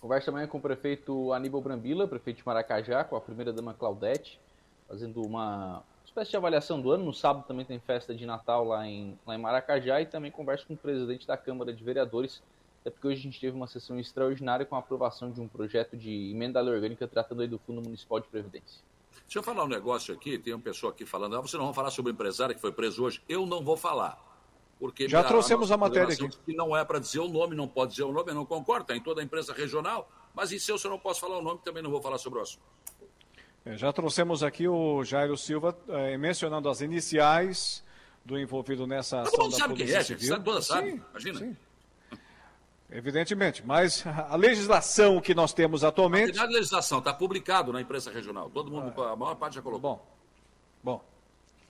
Conversa 0.00 0.30
amanhã 0.30 0.46
com 0.46 0.58
o 0.58 0.60
prefeito 0.60 1.32
Aníbal 1.32 1.60
Brambila, 1.60 2.06
prefeito 2.06 2.36
de 2.36 2.46
Maracajá, 2.46 3.02
com 3.02 3.16
a 3.16 3.20
primeira-dama 3.20 3.74
Claudete, 3.74 4.38
fazendo 4.88 5.20
uma 5.20 5.82
espécie 6.04 6.30
de 6.30 6.36
avaliação 6.36 6.80
do 6.80 6.92
ano. 6.92 7.04
No 7.04 7.12
sábado 7.12 7.44
também 7.44 7.64
tem 7.64 7.80
festa 7.80 8.14
de 8.14 8.24
Natal 8.24 8.64
lá 8.64 8.86
em, 8.86 9.18
lá 9.26 9.34
em 9.34 9.38
Maracajá 9.38 10.00
e 10.00 10.06
também 10.06 10.30
conversa 10.30 10.64
com 10.64 10.74
o 10.74 10.76
presidente 10.76 11.26
da 11.26 11.36
Câmara 11.36 11.72
de 11.72 11.82
Vereadores, 11.82 12.40
até 12.80 12.90
porque 12.90 13.08
hoje 13.08 13.18
a 13.18 13.22
gente 13.24 13.40
teve 13.40 13.56
uma 13.56 13.66
sessão 13.66 13.98
extraordinária 13.98 14.64
com 14.64 14.76
a 14.76 14.78
aprovação 14.78 15.28
de 15.32 15.40
um 15.40 15.48
projeto 15.48 15.96
de 15.96 16.30
emenda 16.30 16.60
à 16.60 16.62
lei 16.62 16.74
orgânica 16.74 17.08
tratando 17.08 17.42
aí 17.42 17.48
do 17.48 17.58
Fundo 17.58 17.82
Municipal 17.82 18.20
de 18.20 18.28
Previdência. 18.28 18.80
Deixa 19.24 19.40
eu 19.40 19.42
falar 19.42 19.64
um 19.64 19.68
negócio 19.68 20.14
aqui, 20.14 20.38
tem 20.38 20.54
uma 20.54 20.62
pessoa 20.62 20.92
aqui 20.92 21.04
falando, 21.04 21.36
ah, 21.36 21.40
você 21.40 21.56
não 21.56 21.64
vai 21.64 21.74
falar 21.74 21.90
sobre 21.90 22.12
o 22.12 22.14
empresário 22.14 22.54
que 22.54 22.60
foi 22.60 22.70
preso 22.70 23.02
hoje? 23.02 23.20
Eu 23.28 23.44
não 23.44 23.64
vou 23.64 23.76
falar 23.76 24.31
porque 24.78 25.08
já 25.08 25.22
trouxemos 25.22 25.70
a, 25.70 25.74
a 25.74 25.78
matéria 25.78 26.14
aqui. 26.14 26.28
Que 26.44 26.54
não 26.54 26.76
é 26.76 26.84
para 26.84 26.98
dizer 26.98 27.20
o 27.20 27.28
nome, 27.28 27.54
não 27.54 27.68
pode 27.68 27.92
dizer 27.92 28.04
o 28.04 28.12
nome, 28.12 28.30
eu 28.30 28.34
não 28.34 28.44
concordo, 28.44 28.82
está 28.82 28.96
em 28.96 29.00
toda 29.00 29.20
a 29.20 29.24
imprensa 29.24 29.52
regional, 29.52 30.10
mas 30.34 30.52
e 30.52 30.58
se 30.58 30.70
eu, 30.70 30.78
se 30.78 30.86
eu 30.86 30.90
não 30.90 30.98
posso 30.98 31.20
falar 31.20 31.38
o 31.38 31.42
nome, 31.42 31.60
também 31.64 31.82
não 31.82 31.90
vou 31.90 32.02
falar 32.02 32.18
sobre 32.18 32.38
o 32.38 32.42
assunto. 32.42 32.62
É, 33.64 33.76
já 33.76 33.92
trouxemos 33.92 34.42
aqui 34.42 34.66
o 34.66 35.04
Jairo 35.04 35.36
Silva 35.36 35.76
é, 35.88 36.16
mencionando 36.18 36.68
as 36.68 36.80
iniciais 36.80 37.84
do 38.24 38.38
envolvido 38.38 38.86
nessa 38.86 39.20
ação 39.20 39.32
Todo 39.32 39.42
mundo 39.44 39.52
da 39.52 39.58
sabe 39.58 39.74
Polícia 39.74 39.92
quem 39.92 40.00
é, 40.00 40.04
Civil. 40.04 40.28
Sabe, 40.28 40.44
toda 40.44 40.62
sabe, 40.62 40.90
sim, 40.90 41.02
imagina. 41.10 41.38
Sim. 41.38 41.56
Evidentemente, 42.90 43.64
mas 43.64 44.04
a 44.06 44.36
legislação 44.36 45.18
que 45.20 45.34
nós 45.34 45.54
temos 45.54 45.82
atualmente. 45.82 46.38
A 46.38 46.44
legislação 46.44 46.98
está 46.98 47.14
publicado 47.14 47.72
na 47.72 47.80
imprensa 47.80 48.10
regional. 48.10 48.50
Todo 48.50 48.70
mundo, 48.70 48.92
ah. 49.02 49.12
a 49.12 49.16
maior 49.16 49.34
parte 49.36 49.54
já 49.54 49.62
colocou. 49.62 49.80
Bom, 49.80 50.06
bom. 50.82 51.11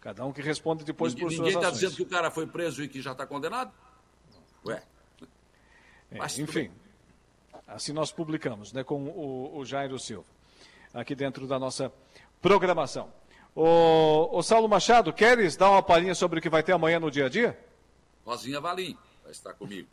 Cada 0.02 0.26
um 0.26 0.32
que 0.32 0.42
responde 0.42 0.84
depois 0.84 1.14
ninguém, 1.14 1.28
por 1.28 1.34
suas 1.34 1.46
Ninguém 1.46 1.62
está 1.62 1.70
dizendo 1.70 1.94
que 1.94 2.02
o 2.02 2.06
cara 2.06 2.28
foi 2.28 2.44
preso 2.44 2.82
e 2.82 2.88
que 2.88 3.00
já 3.00 3.12
está 3.12 3.24
condenado? 3.24 3.72
Ué. 4.66 4.82
É, 6.10 6.42
enfim, 6.42 6.70
assim 7.66 7.92
nós 7.92 8.10
publicamos, 8.10 8.72
né, 8.72 8.82
com 8.84 9.04
o, 9.04 9.56
o, 9.56 9.64
Jairo 9.64 9.98
Silva, 9.98 10.26
aqui 10.92 11.14
dentro 11.14 11.46
da 11.46 11.58
nossa 11.58 11.90
programação. 12.40 13.10
O, 13.54 14.36
o 14.36 14.42
Saulo 14.42 14.68
Machado, 14.68 15.12
queres 15.12 15.56
dar 15.56 15.70
uma 15.70 15.82
palhinha 15.82 16.14
sobre 16.16 16.40
o 16.40 16.42
que 16.42 16.50
vai 16.50 16.64
ter 16.64 16.72
amanhã 16.72 16.98
no 16.98 17.10
dia 17.10 17.26
a 17.26 17.28
dia? 17.28 17.58
Rosinha 18.26 18.60
Valim 18.60 18.98
vai 19.22 19.30
estar 19.30 19.54
comigo. 19.54 19.88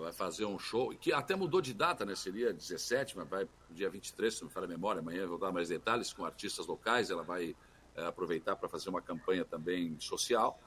Vai 0.00 0.12
fazer 0.12 0.44
um 0.44 0.58
show, 0.58 0.94
que 1.00 1.12
até 1.12 1.34
mudou 1.34 1.60
de 1.60 1.74
data, 1.74 2.04
né? 2.04 2.14
Seria 2.14 2.52
17, 2.52 3.16
mas 3.16 3.28
vai 3.28 3.48
dia 3.70 3.88
23, 3.88 4.34
se 4.34 4.40
não 4.42 4.48
me 4.48 4.54
falha 4.54 4.66
a 4.66 4.68
memória. 4.68 5.00
Amanhã 5.00 5.22
eu 5.22 5.28
vou 5.28 5.38
dar 5.38 5.52
mais 5.52 5.68
detalhes 5.68 6.12
com 6.12 6.24
artistas 6.24 6.66
locais. 6.66 7.10
Ela 7.10 7.22
vai 7.22 7.54
aproveitar 7.96 8.56
para 8.56 8.68
fazer 8.68 8.88
uma 8.88 9.00
campanha 9.00 9.44
também 9.44 9.96
social. 10.00 10.58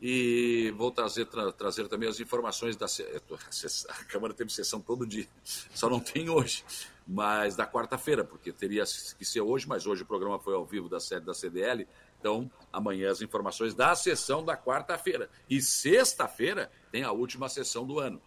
E 0.00 0.72
vou 0.76 0.90
trazer, 0.90 1.24
tra, 1.26 1.52
trazer 1.52 1.88
também 1.88 2.08
as 2.08 2.20
informações 2.20 2.76
da. 2.76 2.86
A 3.88 4.04
Câmara 4.04 4.34
teve 4.34 4.52
sessão 4.52 4.80
todo 4.80 5.06
dia, 5.06 5.26
só 5.74 5.88
não 5.88 6.00
tem 6.00 6.28
hoje, 6.28 6.64
mas 7.06 7.56
da 7.56 7.66
quarta-feira, 7.66 8.24
porque 8.24 8.52
teria 8.52 8.84
que 9.18 9.24
ser 9.24 9.40
hoje, 9.40 9.68
mas 9.68 9.86
hoje 9.86 10.02
o 10.02 10.06
programa 10.06 10.38
foi 10.38 10.54
ao 10.54 10.64
vivo 10.64 10.88
da 10.88 11.00
sede 11.00 11.24
da 11.24 11.32
CDL. 11.32 11.86
Então, 12.18 12.50
amanhã 12.72 13.10
as 13.10 13.20
informações 13.20 13.74
da 13.74 13.94
sessão 13.94 14.42
da 14.42 14.56
quarta-feira. 14.56 15.28
E 15.48 15.60
sexta-feira 15.60 16.70
tem 16.90 17.02
a 17.02 17.12
última 17.12 17.48
sessão 17.50 17.86
do 17.86 18.00
ano. 18.00 18.20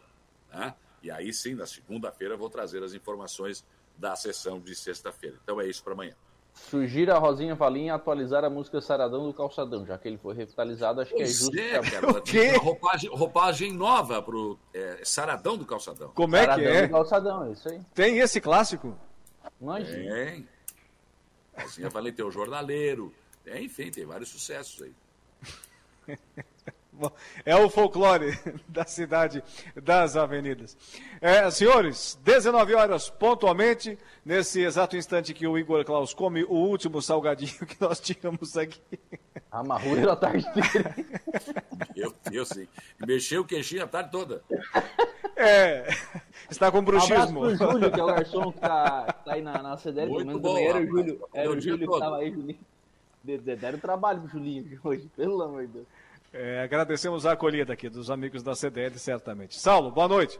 Né? 0.52 0.74
E 1.02 1.10
aí 1.10 1.34
sim, 1.34 1.56
na 1.56 1.66
segunda-feira, 1.66 2.38
vou 2.38 2.50
trazer 2.50 2.84
as 2.84 2.94
informações 2.94 3.66
da 3.98 4.16
sessão 4.16 4.60
de 4.60 4.76
sexta-feira. 4.76 5.40
Então 5.44 5.60
é 5.60 5.68
isso 5.68 5.84
para 5.84 5.94
amanhã. 5.94 6.16
Surgir 6.70 7.10
a 7.10 7.18
Rosinha 7.18 7.56
Valim 7.56 7.90
atualizar 7.90 8.44
a 8.44 8.50
música 8.50 8.82
Saradão 8.82 9.26
do 9.26 9.34
Calçadão, 9.34 9.86
já 9.86 9.98
que 9.98 10.08
ele 10.08 10.18
foi 10.18 10.36
revitalizado, 10.36 11.00
acho 11.00 11.14
pois 11.14 11.40
que 11.40 11.60
é 11.60 11.78
justo. 11.80 11.88
É, 11.88 11.92
cara, 11.92 12.22
que... 12.22 12.48
roupagem, 12.58 13.10
roupagem 13.10 13.74
nova 13.74 14.22
pro 14.22 14.60
é, 14.74 15.00
Saradão 15.04 15.58
do 15.58 15.66
Calçadão. 15.66 16.12
Como 16.14 16.36
é 16.36 16.42
Saradão 16.42 16.64
que 16.64 16.70
é? 16.70 16.88
Do 16.88 16.92
calçadão, 16.92 17.46
é 17.46 17.52
isso 17.52 17.70
aí. 17.70 17.80
Tem 17.94 18.20
esse 18.20 18.42
clássico? 18.42 18.98
Imagina. 19.62 20.14
Tem. 20.14 20.48
Rosinha 21.58 21.90
Valim 21.90 22.12
tem 22.12 22.26
o 22.26 22.32
Jornaleiro, 22.32 23.14
tem, 23.44 23.66
enfim, 23.66 23.90
tem 23.90 24.06
vários 24.06 24.30
sucessos 24.30 24.82
aí. 24.84 24.94
É 27.46 27.56
o 27.56 27.70
folclore 27.70 28.38
da 28.68 28.86
cidade 28.86 29.44
das 29.76 30.16
avenidas. 30.16 30.78
É, 31.22 31.50
senhores, 31.50 32.20
19 32.24 32.74
horas 32.76 33.10
pontualmente, 33.10 33.98
nesse 34.26 34.62
exato 34.62 34.96
instante 34.96 35.34
que 35.34 35.48
o 35.48 35.58
Igor 35.58 35.84
Klaus 35.86 36.14
come 36.14 36.44
o 36.44 36.54
último 36.54 37.02
salgadinho 37.02 37.66
que 37.66 37.78
nós 37.80 38.00
tínhamos 38.00 38.58
aqui. 38.58 39.00
Amarrou 39.52 39.98
ele 39.98 40.10
a 40.10 40.16
tarde 40.16 40.46
inteira. 40.48 40.96
Meu 41.96 42.14
Deus, 42.30 42.50
sim. 42.50 42.68
Mexeu 43.06 43.42
o 43.42 43.46
queixinho 43.46 43.84
a 43.84 43.88
tarde 43.88 44.12
toda. 44.12 44.44
É, 45.36 45.88
está 46.50 46.72
com 46.72 46.84
bruxismo. 46.84 47.42
Um 47.42 47.44
abraço 47.44 47.58
pro 47.58 47.72
Júlio, 47.72 47.92
que 47.92 48.00
é 48.00 48.04
o 48.04 48.08
garçom 48.08 48.52
que 48.52 48.60
tá, 48.60 49.14
tá 49.26 49.34
aí 49.34 49.42
na, 49.42 49.62
na 49.62 49.78
CDL. 49.78 50.12
Muito 50.12 50.40
bom, 50.40 50.58
era 50.58 50.80
o 50.80 50.86
Júlio, 50.86 51.30
era 51.34 51.50
o 51.50 51.60
Júlio 51.60 51.88
que 51.88 51.94
estava 51.94 52.18
aí, 52.18 52.32
Julinho. 52.32 52.60
Deram 53.24 53.78
trabalho 53.80 54.22
pro 54.22 54.30
Julinho 54.30 54.80
hoje, 54.84 55.10
pelo 55.16 55.42
amor 55.42 55.66
de 55.66 55.74
Deus. 55.74 55.86
É, 56.40 56.62
agradecemos 56.62 57.26
a 57.26 57.32
acolhida 57.32 57.74
aqui 57.74 57.90
dos 57.90 58.12
amigos 58.12 58.44
da 58.44 58.54
CDL, 58.54 59.00
certamente. 59.00 59.60
Saulo, 59.60 59.90
boa 59.90 60.08
noite. 60.08 60.40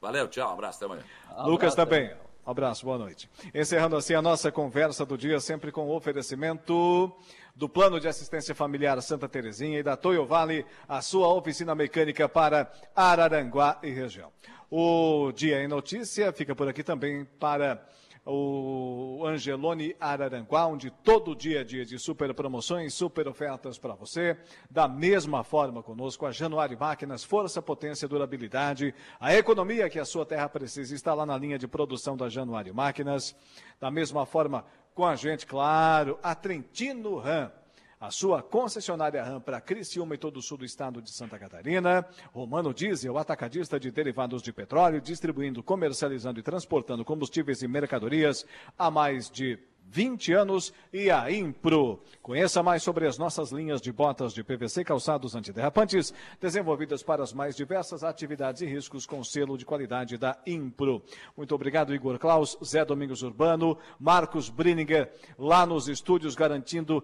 Valeu, 0.00 0.26
tchau, 0.26 0.50
um 0.50 0.54
abraço, 0.54 0.78
até 0.78 0.86
amanhã. 0.86 1.04
Um 1.38 1.50
Lucas 1.50 1.72
abraço, 1.72 1.76
também. 1.76 2.16
Um 2.44 2.50
abraço, 2.50 2.84
boa 2.84 2.98
noite. 2.98 3.30
Encerrando 3.54 3.94
assim 3.94 4.14
a 4.14 4.20
nossa 4.20 4.50
conversa 4.50 5.06
do 5.06 5.16
dia, 5.16 5.38
sempre 5.38 5.70
com 5.70 5.86
o 5.86 5.94
oferecimento 5.94 7.12
do 7.54 7.68
Plano 7.68 8.00
de 8.00 8.08
Assistência 8.08 8.56
Familiar 8.56 9.00
Santa 9.00 9.28
Terezinha 9.28 9.78
e 9.78 9.84
da 9.84 9.96
Toyo 9.96 10.26
Vale, 10.26 10.66
a 10.88 11.00
sua 11.00 11.28
oficina 11.32 11.76
mecânica 11.76 12.28
para 12.28 12.68
Araranguá 12.92 13.78
e 13.84 13.90
região. 13.90 14.32
O 14.68 15.30
Dia 15.30 15.62
em 15.62 15.68
Notícia 15.68 16.32
fica 16.32 16.56
por 16.56 16.66
aqui 16.66 16.82
também 16.82 17.24
para 17.38 17.86
o 18.26 19.24
Angelone 19.24 19.94
Araranguá, 20.00 20.66
onde 20.66 20.90
todo 20.90 21.36
dia 21.36 21.60
é 21.60 21.64
dia 21.64 21.84
de 21.84 21.96
super 21.96 22.34
promoções, 22.34 22.92
super 22.92 23.28
ofertas 23.28 23.78
para 23.78 23.94
você. 23.94 24.36
Da 24.68 24.88
mesma 24.88 25.44
forma 25.44 25.80
conosco, 25.80 26.26
a 26.26 26.32
Januário 26.32 26.76
Máquinas, 26.78 27.22
força, 27.22 27.62
potência, 27.62 28.08
durabilidade. 28.08 28.92
A 29.20 29.32
economia 29.32 29.88
que 29.88 30.00
a 30.00 30.04
sua 30.04 30.26
terra 30.26 30.48
precisa 30.48 30.92
está 30.92 31.14
lá 31.14 31.24
na 31.24 31.38
linha 31.38 31.56
de 31.56 31.68
produção 31.68 32.16
da 32.16 32.28
Januário 32.28 32.74
Máquinas. 32.74 33.36
Da 33.78 33.92
mesma 33.92 34.26
forma 34.26 34.64
com 34.92 35.04
a 35.04 35.14
gente, 35.14 35.46
claro, 35.46 36.18
a 36.20 36.34
Trentino 36.34 37.18
Ram 37.18 37.52
a 38.00 38.10
sua 38.10 38.42
concessionária 38.42 39.22
RAM 39.22 39.40
para 39.40 39.60
Criciúma 39.60 40.14
e 40.14 40.18
todo 40.18 40.36
o 40.36 40.42
sul 40.42 40.58
do 40.58 40.64
estado 40.64 41.00
de 41.00 41.10
Santa 41.10 41.38
Catarina. 41.38 42.06
Romano 42.32 42.74
Diesel, 42.74 43.16
atacadista 43.16 43.80
de 43.80 43.90
derivados 43.90 44.42
de 44.42 44.52
petróleo, 44.52 45.00
distribuindo, 45.00 45.62
comercializando 45.62 46.38
e 46.38 46.42
transportando 46.42 47.04
combustíveis 47.04 47.62
e 47.62 47.68
mercadorias 47.68 48.44
há 48.78 48.90
mais 48.90 49.30
de 49.30 49.58
20 49.88 50.32
anos 50.32 50.72
e 50.92 51.10
a 51.10 51.30
Impro. 51.30 52.02
Conheça 52.22 52.62
mais 52.62 52.82
sobre 52.82 53.06
as 53.06 53.18
nossas 53.18 53.52
linhas 53.52 53.80
de 53.80 53.92
botas 53.92 54.32
de 54.32 54.42
PVC 54.42 54.84
calçados 54.84 55.34
antiderrapantes, 55.34 56.12
desenvolvidas 56.40 57.02
para 57.02 57.22
as 57.22 57.32
mais 57.32 57.56
diversas 57.56 58.02
atividades 58.02 58.62
e 58.62 58.66
riscos 58.66 59.06
com 59.06 59.22
selo 59.22 59.56
de 59.56 59.64
qualidade 59.64 60.18
da 60.18 60.38
Impro. 60.46 61.02
Muito 61.36 61.54
obrigado, 61.54 61.94
Igor 61.94 62.18
Klaus, 62.18 62.58
Zé 62.64 62.84
Domingos 62.84 63.22
Urbano, 63.22 63.78
Marcos 63.98 64.48
Brininger, 64.50 65.10
lá 65.38 65.64
nos 65.64 65.88
estúdios, 65.88 66.34
garantindo 66.34 67.02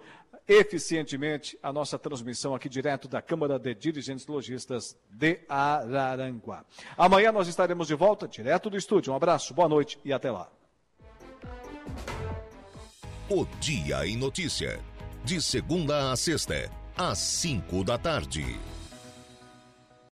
eficientemente 0.49 1.59
a 1.63 1.73
nossa 1.73 1.99
transmissão 1.99 2.55
aqui 2.55 2.69
direto 2.69 3.09
da 3.09 3.23
Câmara 3.23 3.59
de 3.59 3.75
Dirigentes 3.75 4.27
Logistas 4.27 4.97
de 5.11 5.41
Araranguá. 5.49 6.65
Amanhã 6.97 7.33
nós 7.33 7.49
estaremos 7.49 7.87
de 7.89 7.95
volta, 7.95 8.27
direto 8.27 8.69
do 8.69 8.77
estúdio. 8.77 9.13
Um 9.13 9.17
abraço, 9.17 9.55
boa 9.55 9.69
noite 9.69 9.99
e 10.05 10.13
até 10.13 10.31
lá. 10.31 10.51
O 13.29 13.47
Dia 13.61 14.07
em 14.07 14.17
Notícia. 14.17 14.81
De 15.25 15.41
segunda 15.41 16.11
a 16.11 16.17
sexta, 16.17 16.71
às 16.97 17.19
cinco 17.19 17.85
da 17.85 17.97
tarde. 17.97 18.45